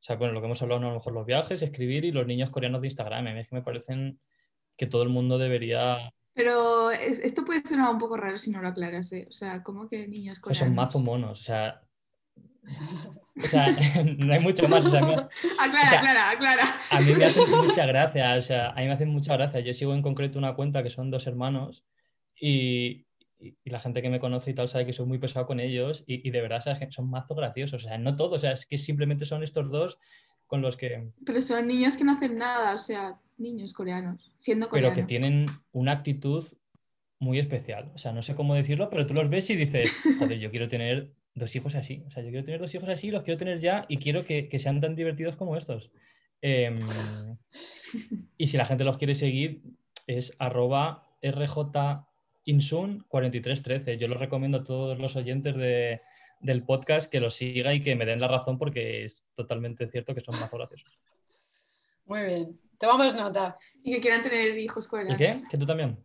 sea, 0.00 0.16
bueno, 0.16 0.34
lo 0.34 0.40
que 0.40 0.46
hemos 0.46 0.60
hablado, 0.62 0.80
¿no? 0.80 0.86
a 0.88 0.90
lo 0.90 0.96
mejor 0.96 1.12
los 1.14 1.26
viajes, 1.26 1.62
escribir 1.62 2.04
y 2.04 2.12
los 2.12 2.26
niños 2.26 2.50
coreanos 2.50 2.80
de 2.80 2.88
Instagram. 2.88 3.26
A 3.26 3.32
mí 3.32 3.40
es 3.40 3.48
que 3.48 3.54
me 3.56 3.62
parecen 3.62 4.20
que 4.76 4.86
todo 4.86 5.02
el 5.04 5.08
mundo 5.08 5.38
debería. 5.38 6.12
Pero 6.34 6.90
es- 6.90 7.20
esto 7.20 7.44
puede 7.44 7.62
sonar 7.66 7.90
un 7.90 7.98
poco 7.98 8.16
raro 8.16 8.36
si 8.36 8.50
no 8.50 8.60
lo 8.60 8.68
aclaras, 8.68 9.10
¿eh? 9.12 9.26
O 9.28 9.32
sea, 9.32 9.62
¿cómo 9.62 9.88
que 9.88 10.06
niños 10.06 10.38
o 10.42 10.46
sea, 10.46 10.54
son 10.54 10.74
coreanos? 10.74 10.76
mazo 10.76 10.98
monos. 10.98 11.40
O 11.40 11.42
sea, 11.42 11.80
o 13.36 13.46
sea, 13.48 13.66
no 14.18 14.32
hay 14.32 14.40
mucho 14.40 14.66
más. 14.68 14.84
O 14.84 14.90
sea, 14.90 15.04
mí- 15.04 15.14
Aclara, 15.60 15.84
O 15.84 15.88
sea, 15.88 15.98
aclara, 15.98 16.30
aclara. 16.30 16.80
A 16.90 17.00
mí 17.00 17.12
me 17.14 17.24
hace 17.24 17.46
mucha 17.46 17.86
gracia, 17.86 18.34
o 18.36 18.42
sea, 18.42 18.70
a 18.70 18.76
mí 18.76 18.86
me 18.86 18.92
hace 18.92 19.06
mucha 19.06 19.36
gracia. 19.36 19.60
Yo 19.60 19.72
sigo 19.74 19.94
en 19.94 20.02
concreto 20.02 20.38
una 20.38 20.54
cuenta 20.54 20.82
que 20.82 20.90
son 20.90 21.10
dos 21.10 21.26
hermanos 21.26 21.84
y, 22.38 23.06
y- 23.38 23.56
y 23.62 23.70
la 23.70 23.78
gente 23.78 24.02
que 24.02 24.10
me 24.10 24.20
conoce 24.20 24.50
y 24.50 24.54
tal 24.54 24.68
sabe 24.68 24.86
que 24.86 24.92
soy 24.92 25.06
muy 25.06 25.18
pesado 25.18 25.46
con 25.46 25.60
ellos 25.60 26.04
y, 26.06 26.26
y 26.26 26.30
de 26.30 26.40
verdad 26.40 26.62
son 26.90 27.10
mazo 27.10 27.34
graciosos. 27.34 27.84
O 27.84 27.88
sea, 27.88 27.98
no 27.98 28.16
todos, 28.16 28.32
o 28.34 28.38
sea, 28.38 28.52
es 28.52 28.66
que 28.66 28.78
simplemente 28.78 29.24
son 29.26 29.42
estos 29.42 29.70
dos 29.70 29.98
con 30.46 30.62
los 30.62 30.76
que, 30.76 31.10
Pero 31.24 31.40
son 31.40 31.66
niños 31.66 31.96
que 31.96 32.04
no 32.04 32.12
hacen 32.12 32.38
nada, 32.38 32.72
o 32.74 32.78
sea, 32.78 33.18
niños 33.36 33.72
coreanos, 33.72 34.30
siendo 34.38 34.66
pero 34.66 34.88
coreanos. 34.88 34.94
que 34.96 35.02
tienen 35.02 35.46
una 35.72 35.92
actitud 35.92 36.46
muy 37.18 37.38
especial. 37.40 37.90
O 37.94 37.98
sea, 37.98 38.12
no 38.12 38.22
sé 38.22 38.34
cómo 38.36 38.54
decirlo, 38.54 38.88
pero 38.88 39.06
tú 39.06 39.12
los 39.14 39.28
ves 39.28 39.50
y 39.50 39.56
dices, 39.56 39.90
joder, 40.18 40.38
yo 40.38 40.50
quiero 40.50 40.68
tener 40.68 41.10
dos 41.36 41.54
hijos 41.54 41.76
así. 41.76 42.02
O 42.06 42.10
sea, 42.10 42.22
yo 42.24 42.30
quiero 42.30 42.44
tener 42.44 42.60
dos 42.60 42.74
hijos 42.74 42.88
así, 42.88 43.10
los 43.12 43.22
quiero 43.22 43.38
tener 43.38 43.60
ya 43.60 43.84
y 43.88 43.98
quiero 43.98 44.24
que, 44.24 44.48
que 44.48 44.58
sean 44.58 44.80
tan 44.80 44.96
divertidos 44.96 45.36
como 45.36 45.56
estos. 45.56 45.92
Em, 46.42 46.80
y 48.36 48.46
si 48.48 48.56
la 48.56 48.64
gente 48.64 48.82
los 48.84 48.96
quiere 48.96 49.14
seguir, 49.14 49.62
es 50.08 50.34
arroba 50.38 51.06
rjinsun4313. 51.22 53.98
Yo 53.98 54.08
los 54.08 54.18
recomiendo 54.18 54.58
a 54.58 54.64
todos 54.64 54.98
los 54.98 55.14
oyentes 55.16 55.56
de- 55.56 56.00
del 56.40 56.62
podcast 56.64 57.10
que 57.10 57.20
los 57.20 57.34
siga 57.34 57.72
y 57.74 57.82
que 57.82 57.94
me 57.96 58.04
den 58.06 58.20
la 58.20 58.28
razón 58.28 58.58
porque 58.58 59.04
es 59.04 59.24
totalmente 59.34 59.88
cierto 59.88 60.14
que 60.14 60.20
son 60.20 60.38
más 60.38 60.50
graciosos. 60.50 60.98
Muy 62.04 62.22
bien. 62.22 62.60
Tomamos 62.78 63.16
nota. 63.16 63.56
Y 63.82 63.94
que 63.94 64.00
quieran 64.00 64.22
tener 64.22 64.56
hijos 64.58 64.86
¿Y 64.86 64.88
coreanos. 64.88 65.16
qué? 65.16 65.42
¿Que 65.50 65.56
tú 65.58 65.64
también? 65.64 65.96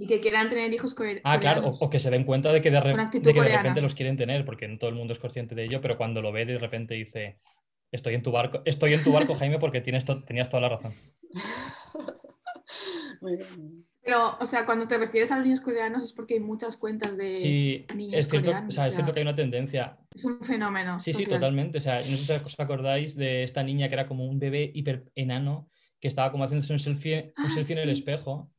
Y 0.00 0.06
que 0.06 0.18
quieran 0.20 0.48
tener 0.48 0.72
hijos 0.72 0.94
coreanos. 0.94 1.20
Ah, 1.24 1.38
claro, 1.38 1.66
o, 1.68 1.84
o 1.84 1.90
que 1.90 1.98
se 1.98 2.10
den 2.10 2.24
cuenta 2.24 2.52
de 2.52 2.62
que, 2.62 2.70
de, 2.70 2.80
re- 2.80 2.92
Con 2.92 3.00
actitud 3.00 3.26
de 3.26 3.34
que 3.34 3.40
de 3.40 3.44
coreana. 3.44 3.62
repente 3.62 3.82
los 3.82 3.94
quieren 3.94 4.16
tener, 4.16 4.44
porque 4.46 4.66
no 4.66 4.78
todo 4.78 4.88
el 4.88 4.96
mundo 4.96 5.12
es 5.12 5.18
consciente 5.18 5.54
de 5.54 5.64
ello, 5.64 5.80
pero 5.82 5.98
cuando 5.98 6.22
lo 6.22 6.32
ve 6.32 6.46
de 6.46 6.56
repente 6.58 6.94
dice, 6.94 7.38
estoy 7.92 8.14
en 8.14 8.22
tu 8.22 8.32
barco, 8.32 8.62
estoy 8.64 8.94
en 8.94 9.04
tu 9.04 9.12
barco, 9.12 9.34
Jaime, 9.34 9.58
porque 9.58 9.82
tienes 9.82 10.06
to- 10.06 10.24
tenías 10.24 10.48
toda 10.48 10.62
la 10.62 10.68
razón. 10.70 10.94
Muy 13.20 13.36
bien. 13.36 13.84
Pero, 14.02 14.38
o 14.40 14.46
sea, 14.46 14.64
cuando 14.64 14.88
te 14.88 14.96
refieres 14.96 15.30
a 15.30 15.36
los 15.36 15.44
niños 15.44 15.60
coreanos 15.60 16.02
es 16.02 16.12
porque 16.14 16.34
hay 16.34 16.40
muchas 16.40 16.78
cuentas 16.78 17.16
de 17.18 17.34
Sí, 17.34 17.86
niños 17.94 18.14
es 18.24 18.28
cierto, 18.30 18.46
coreanos. 18.48 18.68
o 18.70 18.72
sea, 18.72 18.86
es 18.88 18.94
cierto 18.94 19.12
que 19.12 19.20
hay 19.20 19.24
una 19.26 19.34
tendencia. 19.34 19.98
Es 20.14 20.24
un 20.24 20.40
fenómeno. 20.42 20.98
Sí, 21.00 21.12
sí, 21.12 21.26
totalmente. 21.26 21.76
O 21.78 21.80
sea, 21.82 21.96
no 21.96 22.02
sé 22.16 22.38
si 22.38 22.44
os 22.44 22.58
acordáis 22.58 23.14
de 23.16 23.42
esta 23.44 23.62
niña 23.62 23.88
que 23.88 23.94
era 23.94 24.06
como 24.08 24.24
un 24.24 24.38
bebé 24.38 24.70
hiper 24.74 25.04
enano 25.14 25.68
que 26.00 26.08
estaba 26.08 26.32
como 26.32 26.44
haciéndose 26.44 26.72
un 26.72 26.78
selfie, 26.78 27.34
un 27.36 27.44
Ah, 27.44 27.50
selfie 27.50 27.76
en 27.76 27.82
el 27.82 27.90
espejo. 27.90 28.50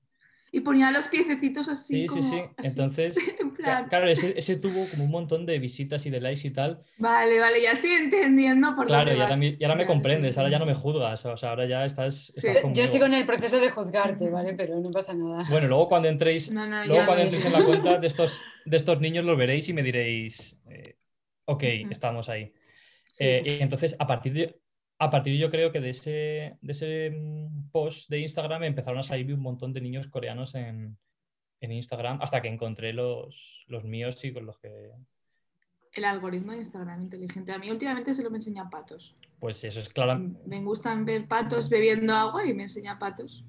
Y 0.54 0.60
ponía 0.62 0.92
los 0.92 1.08
piececitos 1.08 1.70
así. 1.70 2.02
Sí, 2.02 2.08
como, 2.08 2.22
sí, 2.22 2.30
sí. 2.30 2.42
así, 2.58 2.68
Entonces, 2.68 3.18
en 3.40 3.50
ca- 3.52 3.56
plan, 3.56 3.90
claro, 3.90 4.10
ese, 4.10 4.34
ese 4.38 4.58
tuvo 4.58 4.90
como 4.90 5.06
un 5.06 5.12
montón 5.12 5.46
de 5.46 5.60
visitas 5.60 6.06
y 6.06 6.10
de 6.10 6.20
likes 6.20 6.46
y 6.48 6.52
tal. 6.52 6.82
Vale, 6.98 7.40
vale, 7.40 7.62
ya 7.62 7.72
estoy 7.72 7.92
entendiendo 7.92 8.76
por 8.76 8.88
Claro, 8.88 9.06
dónde 9.12 9.18
y 9.18 9.22
ahora, 9.22 9.30
vas. 9.30 9.40
me- 9.40 9.56
y 9.58 9.64
ahora 9.64 9.76
me 9.76 9.80
Ya, 9.80 9.84
estoy 9.84 9.96
comprendes, 9.96 10.38
ahora 10.38 10.50
ya 10.50 10.60
no 10.60 10.66
me 10.66 10.74
juzgas, 10.74 11.26
o 11.26 11.38
sea, 11.38 11.50
ahora 11.52 11.66
ya 11.68 11.86
estás, 11.86 12.34
estás 12.36 12.62
Sí. 12.62 12.68
Yo 12.74 12.88
sigo 12.88 13.06
en 13.06 13.14
el 13.14 13.26
proceso 13.26 13.60
de 13.60 13.70
juzgarte, 13.70 14.30
¿vale? 14.30 14.54
Pero 14.56 14.80
no 14.80 14.92
pasa 14.92 15.14
nada. 15.14 15.46
Bueno, 15.50 15.68
luego 15.68 15.88
cuando 15.88 16.10
entréis, 16.10 16.52
No, 16.52 16.68
no, 16.68 16.86
luego 16.86 17.06
cuando 17.06 17.24
entréis 17.24 17.46
en 17.46 17.54
la 17.54 17.64
cuenta 17.64 17.98
de 17.98 18.08
estos, 18.08 18.44
de 18.66 18.78
estos 18.78 19.00
niños 19.00 19.26
los 19.26 19.38
veréis 19.38 19.70
y 19.70 19.74
me 19.74 19.84
diréis, 19.84 20.58
eh, 20.70 20.98
ok, 21.46 21.64
estamos 21.92 22.30
ahí. 22.30 22.54
Sí. 23.08 23.26
Eh, 23.26 23.44
y 23.60 23.62
entonces, 23.64 23.96
a 24.00 24.08
partir 24.08 24.34
de, 24.34 24.61
a 25.04 25.10
partir 25.10 25.38
yo 25.40 25.50
creo 25.50 25.72
que 25.72 25.82
de 25.82 25.90
ese, 25.90 26.58
de 26.62 26.72
ese 26.72 27.10
mm, 27.12 27.72
post 27.72 28.10
de 28.10 28.20
Instagram 28.20 28.64
empezaron 28.64 29.00
a 29.00 29.04
salir 29.04 29.34
un 29.34 29.42
montón 29.42 29.74
de 29.74 29.82
niños 29.82 30.08
coreanos 30.08 30.54
en, 30.56 30.98
en 31.60 31.72
Instagram 31.72 32.20
hasta 32.22 32.42
que 32.42 32.48
encontré 32.50 32.94
los, 32.94 33.64
los 33.68 33.84
míos 33.84 34.24
y 34.24 34.32
con 34.32 34.46
los 34.46 34.60
que, 34.60 34.92
El 35.94 36.06
algoritmo 36.06 36.52
de 36.52 36.60
Instagram 36.60 37.02
inteligente. 37.02 37.52
A 37.52 37.58
mí 37.58 37.72
últimamente 37.72 38.14
se 38.14 38.24
lo 38.24 38.30
me 38.30 38.38
enseña 38.38 38.70
patos. 38.70 39.16
pues 39.40 39.64
eso 39.64 39.80
es 39.80 39.90
claro, 39.90 40.20
Me 40.46 40.62
gustan 40.62 41.04
ver 41.06 41.28
patos 41.28 41.70
bebiendo 41.70 42.14
agua 42.14 42.46
y 42.46 42.54
me 42.54 42.64
enseña 42.64 43.00
patos 43.00 43.44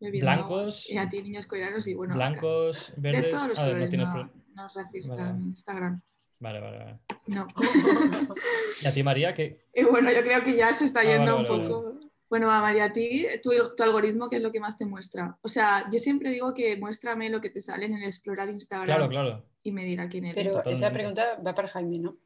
bebiendo 0.00 0.26
Blancos, 0.32 0.86
agua. 0.90 1.02
Y 1.02 1.06
a 1.06 1.08
ti 1.08 1.22
niños 1.22 1.46
coreanos 1.46 1.86
y 1.86 1.94
bueno. 1.94 2.14
blancos, 2.16 2.92
De 2.96 3.12
verdes. 3.12 3.30
todos 3.34 3.48
los 3.48 3.58
ah, 3.58 3.62
no 3.62 3.68
colores, 3.72 3.92
no, 3.96 4.12
pro- 4.12 4.30
no 4.54 4.66
es 4.66 4.74
racista 4.74 5.14
Vale, 5.14 5.42
Instagram. 5.44 6.02
Vale, 6.38 6.60
vale, 6.60 6.78
vale. 6.78 6.98
No. 7.26 7.46
¿Y 8.82 8.86
a 8.86 8.92
ti, 8.92 9.02
María? 9.02 9.32
¿qué? 9.34 9.64
Y 9.74 9.84
bueno, 9.84 10.10
yo 10.12 10.22
creo 10.22 10.42
que 10.42 10.54
ya 10.56 10.72
se 10.74 10.84
está 10.84 11.00
Ah, 11.00 11.04
yendo 11.04 11.34
vale, 11.34 11.48
un 11.50 11.58
vale, 11.58 11.68
poco. 11.68 11.94
Bueno, 12.28 12.48
va, 12.48 12.60
María, 12.60 12.84
a 12.86 12.92
ti, 12.92 13.26
tu, 13.42 13.50
tu 13.76 13.82
algoritmo, 13.82 14.28
¿qué 14.28 14.36
es 14.36 14.42
lo 14.42 14.50
que 14.50 14.58
más 14.60 14.76
te 14.76 14.84
muestra? 14.84 15.38
O 15.42 15.48
sea, 15.48 15.88
yo 15.92 15.98
siempre 15.98 16.30
digo 16.30 16.52
que 16.54 16.76
muéstrame 16.76 17.30
lo 17.30 17.40
que 17.40 17.50
te 17.50 17.60
sale 17.60 17.86
en 17.86 17.94
el 17.94 18.02
explorar 18.02 18.48
Instagram 18.50 18.86
Claro, 18.86 19.08
claro. 19.08 19.44
y 19.62 19.70
me 19.72 19.84
dirá 19.84 20.08
quién 20.08 20.24
eres. 20.24 20.52
Pero 20.52 20.70
esa 20.70 20.92
pregunta 20.92 21.38
va 21.46 21.54
para 21.54 21.68
Jaime, 21.68 21.98
¿no? 22.00 22.16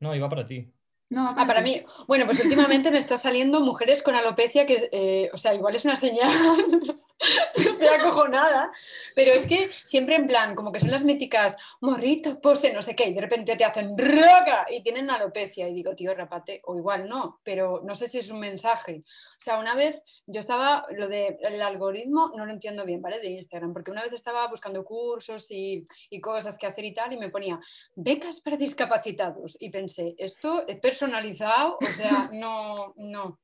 No, 0.00 0.14
iba 0.14 0.28
para 0.28 0.46
ti. 0.46 0.70
No, 1.10 1.34
Ah, 1.36 1.46
para 1.46 1.60
mí. 1.62 1.82
Bueno, 2.06 2.26
pues 2.26 2.42
últimamente 2.44 2.90
me 2.90 2.98
está 2.98 3.16
saliendo 3.18 3.60
mujeres 3.60 4.02
con 4.02 4.14
alopecia 4.14 4.66
que, 4.66 4.88
eh, 4.92 5.30
o 5.32 5.36
sea, 5.38 5.54
igual 5.54 5.74
es 5.76 5.84
una 5.84 5.96
señal 5.96 6.30
Estoy 7.54 7.88
acojonada. 7.88 8.70
Pero 9.14 9.32
es 9.32 9.46
que 9.46 9.70
siempre 9.82 10.16
en 10.16 10.26
plan, 10.26 10.54
como 10.54 10.72
que 10.72 10.80
son 10.80 10.90
las 10.90 11.04
míticas 11.04 11.56
morritos, 11.80 12.36
pose, 12.38 12.72
no 12.72 12.82
sé 12.82 12.94
qué, 12.96 13.08
y 13.08 13.14
de 13.14 13.20
repente 13.20 13.56
te 13.56 13.64
hacen 13.64 13.96
roca 13.96 14.66
y 14.70 14.82
tienen 14.82 15.10
alopecia. 15.10 15.68
Y 15.68 15.74
digo, 15.74 15.94
tío, 15.94 16.14
rapate, 16.14 16.60
o 16.64 16.76
igual 16.76 17.08
no, 17.08 17.40
pero 17.42 17.82
no 17.84 17.94
sé 17.94 18.08
si 18.08 18.18
es 18.18 18.30
un 18.30 18.40
mensaje. 18.40 19.02
O 19.06 19.40
sea, 19.40 19.58
una 19.58 19.74
vez 19.74 20.02
yo 20.26 20.40
estaba, 20.40 20.86
lo 20.90 21.08
del 21.08 21.62
algoritmo 21.62 22.32
no 22.36 22.46
lo 22.46 22.52
entiendo 22.52 22.84
bien, 22.84 23.02
¿vale? 23.02 23.20
De 23.20 23.28
Instagram, 23.28 23.72
porque 23.72 23.90
una 23.90 24.02
vez 24.02 24.12
estaba 24.12 24.46
buscando 24.48 24.84
cursos 24.84 25.50
y, 25.50 25.86
y 26.10 26.20
cosas 26.20 26.58
que 26.58 26.66
hacer 26.66 26.84
y 26.84 26.94
tal, 26.94 27.12
y 27.12 27.18
me 27.18 27.28
ponía 27.28 27.60
becas 27.94 28.40
para 28.40 28.56
discapacitados. 28.56 29.56
Y 29.60 29.70
pensé, 29.70 30.14
esto 30.18 30.66
es 30.66 30.78
personalizado, 30.78 31.78
o 31.80 31.92
sea, 31.96 32.28
no, 32.32 32.94
no. 32.96 33.38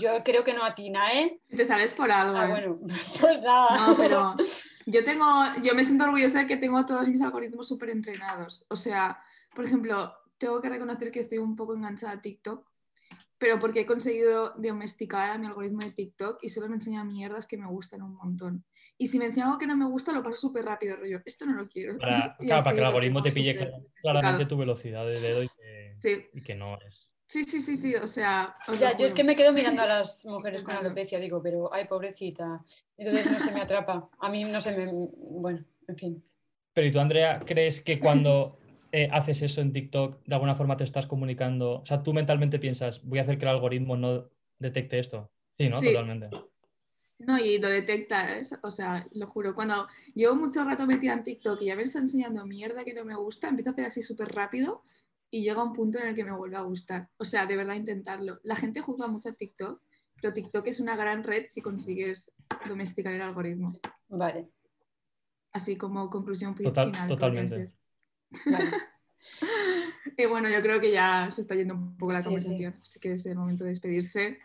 Yo 0.00 0.22
creo 0.24 0.44
que 0.44 0.54
no 0.54 0.64
atina, 0.64 1.12
¿eh? 1.12 1.40
Te 1.48 1.64
sales 1.64 1.92
por 1.94 2.10
algo. 2.10 2.36
Ah, 2.36 2.46
¿eh? 2.46 2.50
bueno, 2.50 2.80
pues 3.20 3.42
nada. 3.42 3.86
No, 3.86 3.96
pero 3.96 4.34
yo 4.86 5.04
tengo, 5.04 5.26
yo 5.62 5.74
me 5.74 5.84
siento 5.84 6.04
orgullosa 6.04 6.40
de 6.40 6.46
que 6.46 6.56
tengo 6.56 6.84
todos 6.86 7.08
mis 7.08 7.20
algoritmos 7.20 7.68
súper 7.68 7.90
entrenados. 7.90 8.64
O 8.68 8.76
sea, 8.76 9.22
por 9.54 9.64
ejemplo, 9.64 10.14
tengo 10.38 10.60
que 10.60 10.68
reconocer 10.68 11.10
que 11.10 11.20
estoy 11.20 11.38
un 11.38 11.56
poco 11.56 11.74
enganchada 11.74 12.14
a 12.14 12.20
TikTok, 12.20 12.66
pero 13.38 13.58
porque 13.58 13.80
he 13.80 13.86
conseguido 13.86 14.54
domesticar 14.56 15.30
a 15.30 15.38
mi 15.38 15.46
algoritmo 15.46 15.80
de 15.80 15.90
TikTok 15.90 16.38
y 16.42 16.48
solo 16.48 16.68
me 16.68 16.76
enseña 16.76 17.04
mierdas 17.04 17.46
que 17.46 17.58
me 17.58 17.66
gustan 17.66 18.02
un 18.02 18.14
montón. 18.14 18.64
Y 18.98 19.08
si 19.08 19.18
me 19.18 19.26
enseña 19.26 19.46
algo 19.46 19.58
que 19.58 19.66
no 19.66 19.76
me 19.76 19.86
gusta, 19.86 20.12
lo 20.12 20.22
paso 20.22 20.36
súper 20.36 20.64
rápido, 20.64 20.96
rollo. 20.96 21.20
Esto 21.24 21.44
no 21.44 21.54
lo 21.54 21.68
quiero. 21.68 21.98
Para, 21.98 22.36
claro, 22.38 22.62
para 22.62 22.74
que 22.74 22.80
el 22.80 22.86
algoritmo 22.86 23.20
te 23.20 23.32
pille 23.32 23.72
claramente 24.00 24.46
tu 24.46 24.56
velocidad 24.56 25.06
de 25.06 25.20
dedo 25.20 25.42
y 25.42 25.48
que, 25.48 25.96
Sí, 26.00 26.26
y 26.34 26.40
que 26.40 26.54
no 26.54 26.78
es. 26.80 27.11
Sí, 27.32 27.44
sí, 27.44 27.60
sí, 27.60 27.76
sí, 27.76 27.94
o 27.94 28.06
sea. 28.06 28.54
Ya, 28.78 28.96
yo 28.96 29.06
es 29.06 29.14
que 29.14 29.24
me 29.24 29.34
quedo 29.34 29.52
mirando 29.52 29.80
a 29.80 29.86
las 29.86 30.26
mujeres 30.26 30.62
con 30.62 30.76
alopecia, 30.76 31.18
digo, 31.18 31.42
pero 31.42 31.72
ay, 31.72 31.86
pobrecita. 31.86 32.62
Entonces 32.98 33.30
no 33.30 33.40
se 33.40 33.52
me 33.52 33.62
atrapa. 33.62 34.10
A 34.18 34.28
mí 34.28 34.44
no 34.44 34.60
se 34.60 34.76
me. 34.76 35.08
Bueno, 35.16 35.64
en 35.88 35.96
fin. 35.96 36.24
Pero 36.74 36.86
¿y 36.86 36.92
tú, 36.92 37.00
Andrea, 37.00 37.40
crees 37.44 37.80
que 37.80 37.98
cuando 37.98 38.58
eh, 38.92 39.08
haces 39.10 39.40
eso 39.40 39.62
en 39.62 39.72
TikTok, 39.72 40.22
de 40.26 40.34
alguna 40.34 40.54
forma 40.54 40.76
te 40.76 40.84
estás 40.84 41.06
comunicando? 41.06 41.80
O 41.80 41.86
sea, 41.86 42.02
tú 42.02 42.12
mentalmente 42.12 42.58
piensas, 42.58 43.02
voy 43.02 43.18
a 43.18 43.22
hacer 43.22 43.38
que 43.38 43.46
el 43.46 43.50
algoritmo 43.50 43.96
no 43.96 44.28
detecte 44.58 44.98
esto. 44.98 45.30
Sí, 45.56 45.68
¿no? 45.70 45.80
Sí. 45.80 45.88
Totalmente. 45.88 46.28
No, 47.18 47.38
y 47.38 47.58
lo 47.58 47.68
detecta, 47.68 48.36
¿eh? 48.36 48.42
o 48.62 48.70
sea, 48.70 49.06
lo 49.12 49.26
juro. 49.26 49.54
Cuando 49.54 49.86
llevo 50.14 50.34
mucho 50.34 50.64
rato 50.64 50.86
metida 50.86 51.12
en 51.12 51.22
TikTok 51.22 51.62
y 51.62 51.66
ya 51.66 51.76
me 51.76 51.82
está 51.82 52.00
enseñando 52.00 52.44
mierda 52.44 52.84
que 52.84 52.94
no 52.94 53.04
me 53.04 53.14
gusta, 53.14 53.48
empiezo 53.48 53.70
a 53.70 53.72
hacer 53.72 53.86
así 53.86 54.02
súper 54.02 54.28
rápido 54.34 54.82
y 55.34 55.42
llega 55.42 55.64
un 55.64 55.72
punto 55.72 55.98
en 55.98 56.08
el 56.08 56.14
que 56.14 56.24
me 56.24 56.30
vuelve 56.36 56.56
a 56.56 56.60
gustar. 56.60 57.08
O 57.16 57.24
sea, 57.24 57.46
de 57.46 57.56
verdad 57.56 57.74
intentarlo. 57.74 58.38
La 58.44 58.54
gente 58.54 58.82
juzga 58.82 59.06
mucho 59.06 59.30
a 59.30 59.32
TikTok, 59.32 59.80
pero 60.20 60.32
TikTok 60.32 60.66
es 60.66 60.78
una 60.78 60.94
gran 60.94 61.24
red 61.24 61.46
si 61.48 61.62
consigues 61.62 62.32
domesticar 62.68 63.14
el 63.14 63.22
algoritmo. 63.22 63.72
Vale, 64.08 64.50
Así 65.52 65.76
como 65.76 66.08
conclusión 66.10 66.54
Total- 66.54 66.90
final. 66.90 67.08
totalmente. 67.08 67.72
vale. 68.46 68.70
Y 70.16 70.26
bueno, 70.26 70.48
yo 70.50 70.60
creo 70.60 70.78
que 70.80 70.92
ya 70.92 71.30
se 71.30 71.40
está 71.42 71.54
yendo 71.54 71.74
un 71.74 71.96
poco 71.96 72.12
la 72.12 72.18
Sí, 72.18 72.24
sí. 72.24 72.28
conversación, 72.28 72.74
así 72.82 73.00
que 73.00 73.12
es 73.12 73.24
el 73.24 73.36
momento 73.36 73.64
de 73.64 73.70
despedirse. 73.70 74.38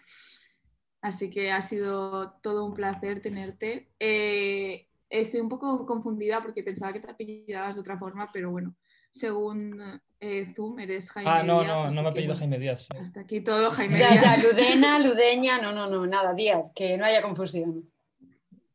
Así 1.02 1.30
que 1.30 1.52
ha 1.52 1.62
sido 1.62 2.32
todo 2.42 2.66
un 2.66 2.74
placer 2.74 3.22
tenerte. 3.22 3.92
Eh, 4.00 4.88
estoy 5.10 5.42
un 5.42 5.50
poco 5.50 5.86
confundida 5.86 6.42
porque 6.42 6.64
pensaba 6.64 6.94
que 6.94 7.00
te 7.02 7.10
apellidabas 7.12 7.76
de 7.76 7.82
otra 7.82 7.98
forma, 7.98 8.30
pero 8.32 8.50
bueno, 8.52 8.76
según 9.12 10.02
eh, 10.20 10.46
Zoom 10.56 10.80
eres 10.80 11.12
Jaime 11.12 11.30
Ah, 11.32 11.44
no, 11.44 11.62
Díaz, 11.62 11.74
no, 11.74 11.90
no 11.90 12.02
me 12.04 12.10
apellido 12.10 12.34
bueno, 12.34 12.40
Jaime 12.40 12.60
Díaz. 12.60 12.82
sí. 12.82 12.98
Hasta 13.00 13.22
aquí 13.22 13.42
todo, 13.42 13.70
Jaime 13.72 14.00
Ya, 14.00 14.12
Díaz. 14.12 14.24
ya, 14.24 14.38
Ludena, 14.44 15.00
Ludeña, 15.06 15.62
no, 15.62 15.72
no, 15.72 15.88
no, 15.90 16.06
nada, 16.06 16.34
Díaz, 16.34 16.72
que 16.76 16.98
no 16.98 17.06
haya 17.06 17.22
confusión. 17.22 17.90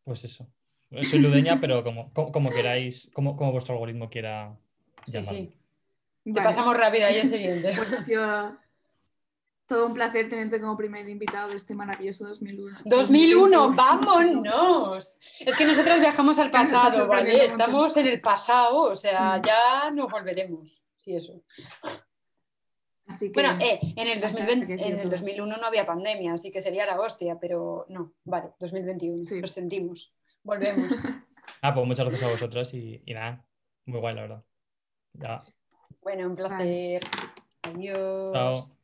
Pues 0.04 0.24
eso. 0.24 0.46
Soy 1.04 1.20
ludeña, 1.20 1.58
pero 1.58 1.82
como, 1.82 2.12
como, 2.12 2.30
como 2.32 2.50
queráis, 2.50 3.10
como, 3.14 3.34
como 3.36 3.50
vuestro 3.52 3.72
algoritmo 3.74 4.10
quiera 4.10 4.54
Sí, 5.06 5.12
llamarme. 5.12 5.38
sí. 5.40 5.54
Te 6.24 6.30
Vale, 6.32 6.44
pasamos 6.44 6.76
rápido 6.76 7.06
ahí 7.06 7.16
el 7.16 7.26
siguiente. 7.26 7.72
pues 7.74 7.92
ha 7.92 8.58
todo 9.66 9.86
un 9.86 9.94
placer 9.94 10.28
tenerte 10.28 10.60
como 10.60 10.76
primer 10.76 11.08
invitado 11.08 11.48
de 11.50 11.56
este 11.56 11.74
maravilloso 11.74 12.26
2001. 12.28 12.78
2001, 12.84 13.72
vámonos. 13.72 15.18
Es 15.40 15.56
que 15.56 15.64
nosotros 15.64 16.00
viajamos 16.00 16.38
al 16.38 16.46
Nos 16.52 16.52
pasado, 16.52 17.06
¿vale? 17.06 17.44
Estamos 17.44 17.96
en 17.96 18.06
el 18.06 18.20
pasado, 18.20 18.82
o 18.82 18.96
sea, 18.96 19.38
Mm. 19.38 19.42
ya 19.42 19.90
nos 19.92 20.10
volveremos. 20.10 20.82
Sí, 20.96 21.14
eso. 21.16 21.42
Así 23.06 23.32
que, 23.32 23.42
Bueno, 23.42 23.58
eh, 23.60 23.78
en 23.96 24.08
el, 24.08 24.22
hasta 24.24 24.44
2020, 24.44 24.64
aquí 24.64 24.72
ha 24.74 24.78
sido 24.78 24.88
en 24.88 24.94
el 24.96 25.02
todo. 25.02 25.10
2001 25.12 25.56
no 25.56 25.66
había 25.66 25.84
pandemia, 25.86 26.32
así 26.32 26.50
que 26.50 26.60
sería 26.60 26.86
la 26.86 27.00
hostia, 27.00 27.38
pero 27.40 27.84
no, 27.88 28.14
vale, 28.24 28.50
2021, 28.60 29.24
Sí. 29.24 29.40
lo 29.40 29.48
sentimos. 29.48 30.12
Volvemos. 30.42 30.88
Ah, 31.60 31.74
pues 31.74 31.84
muchas 31.86 32.06
gracias 32.06 32.28
a 32.28 32.32
vosotras 32.32 32.72
y, 32.72 33.02
y 33.04 33.14
nada, 33.14 33.44
muy 33.84 33.98
guay, 33.98 34.14
la 34.14 34.22
verdad. 34.22 34.44
Ya. 35.14 35.44
Bueno, 36.00 36.28
un 36.28 36.36
placer. 36.36 37.02
Adiós. 37.62 38.32
Chao. 38.32 38.81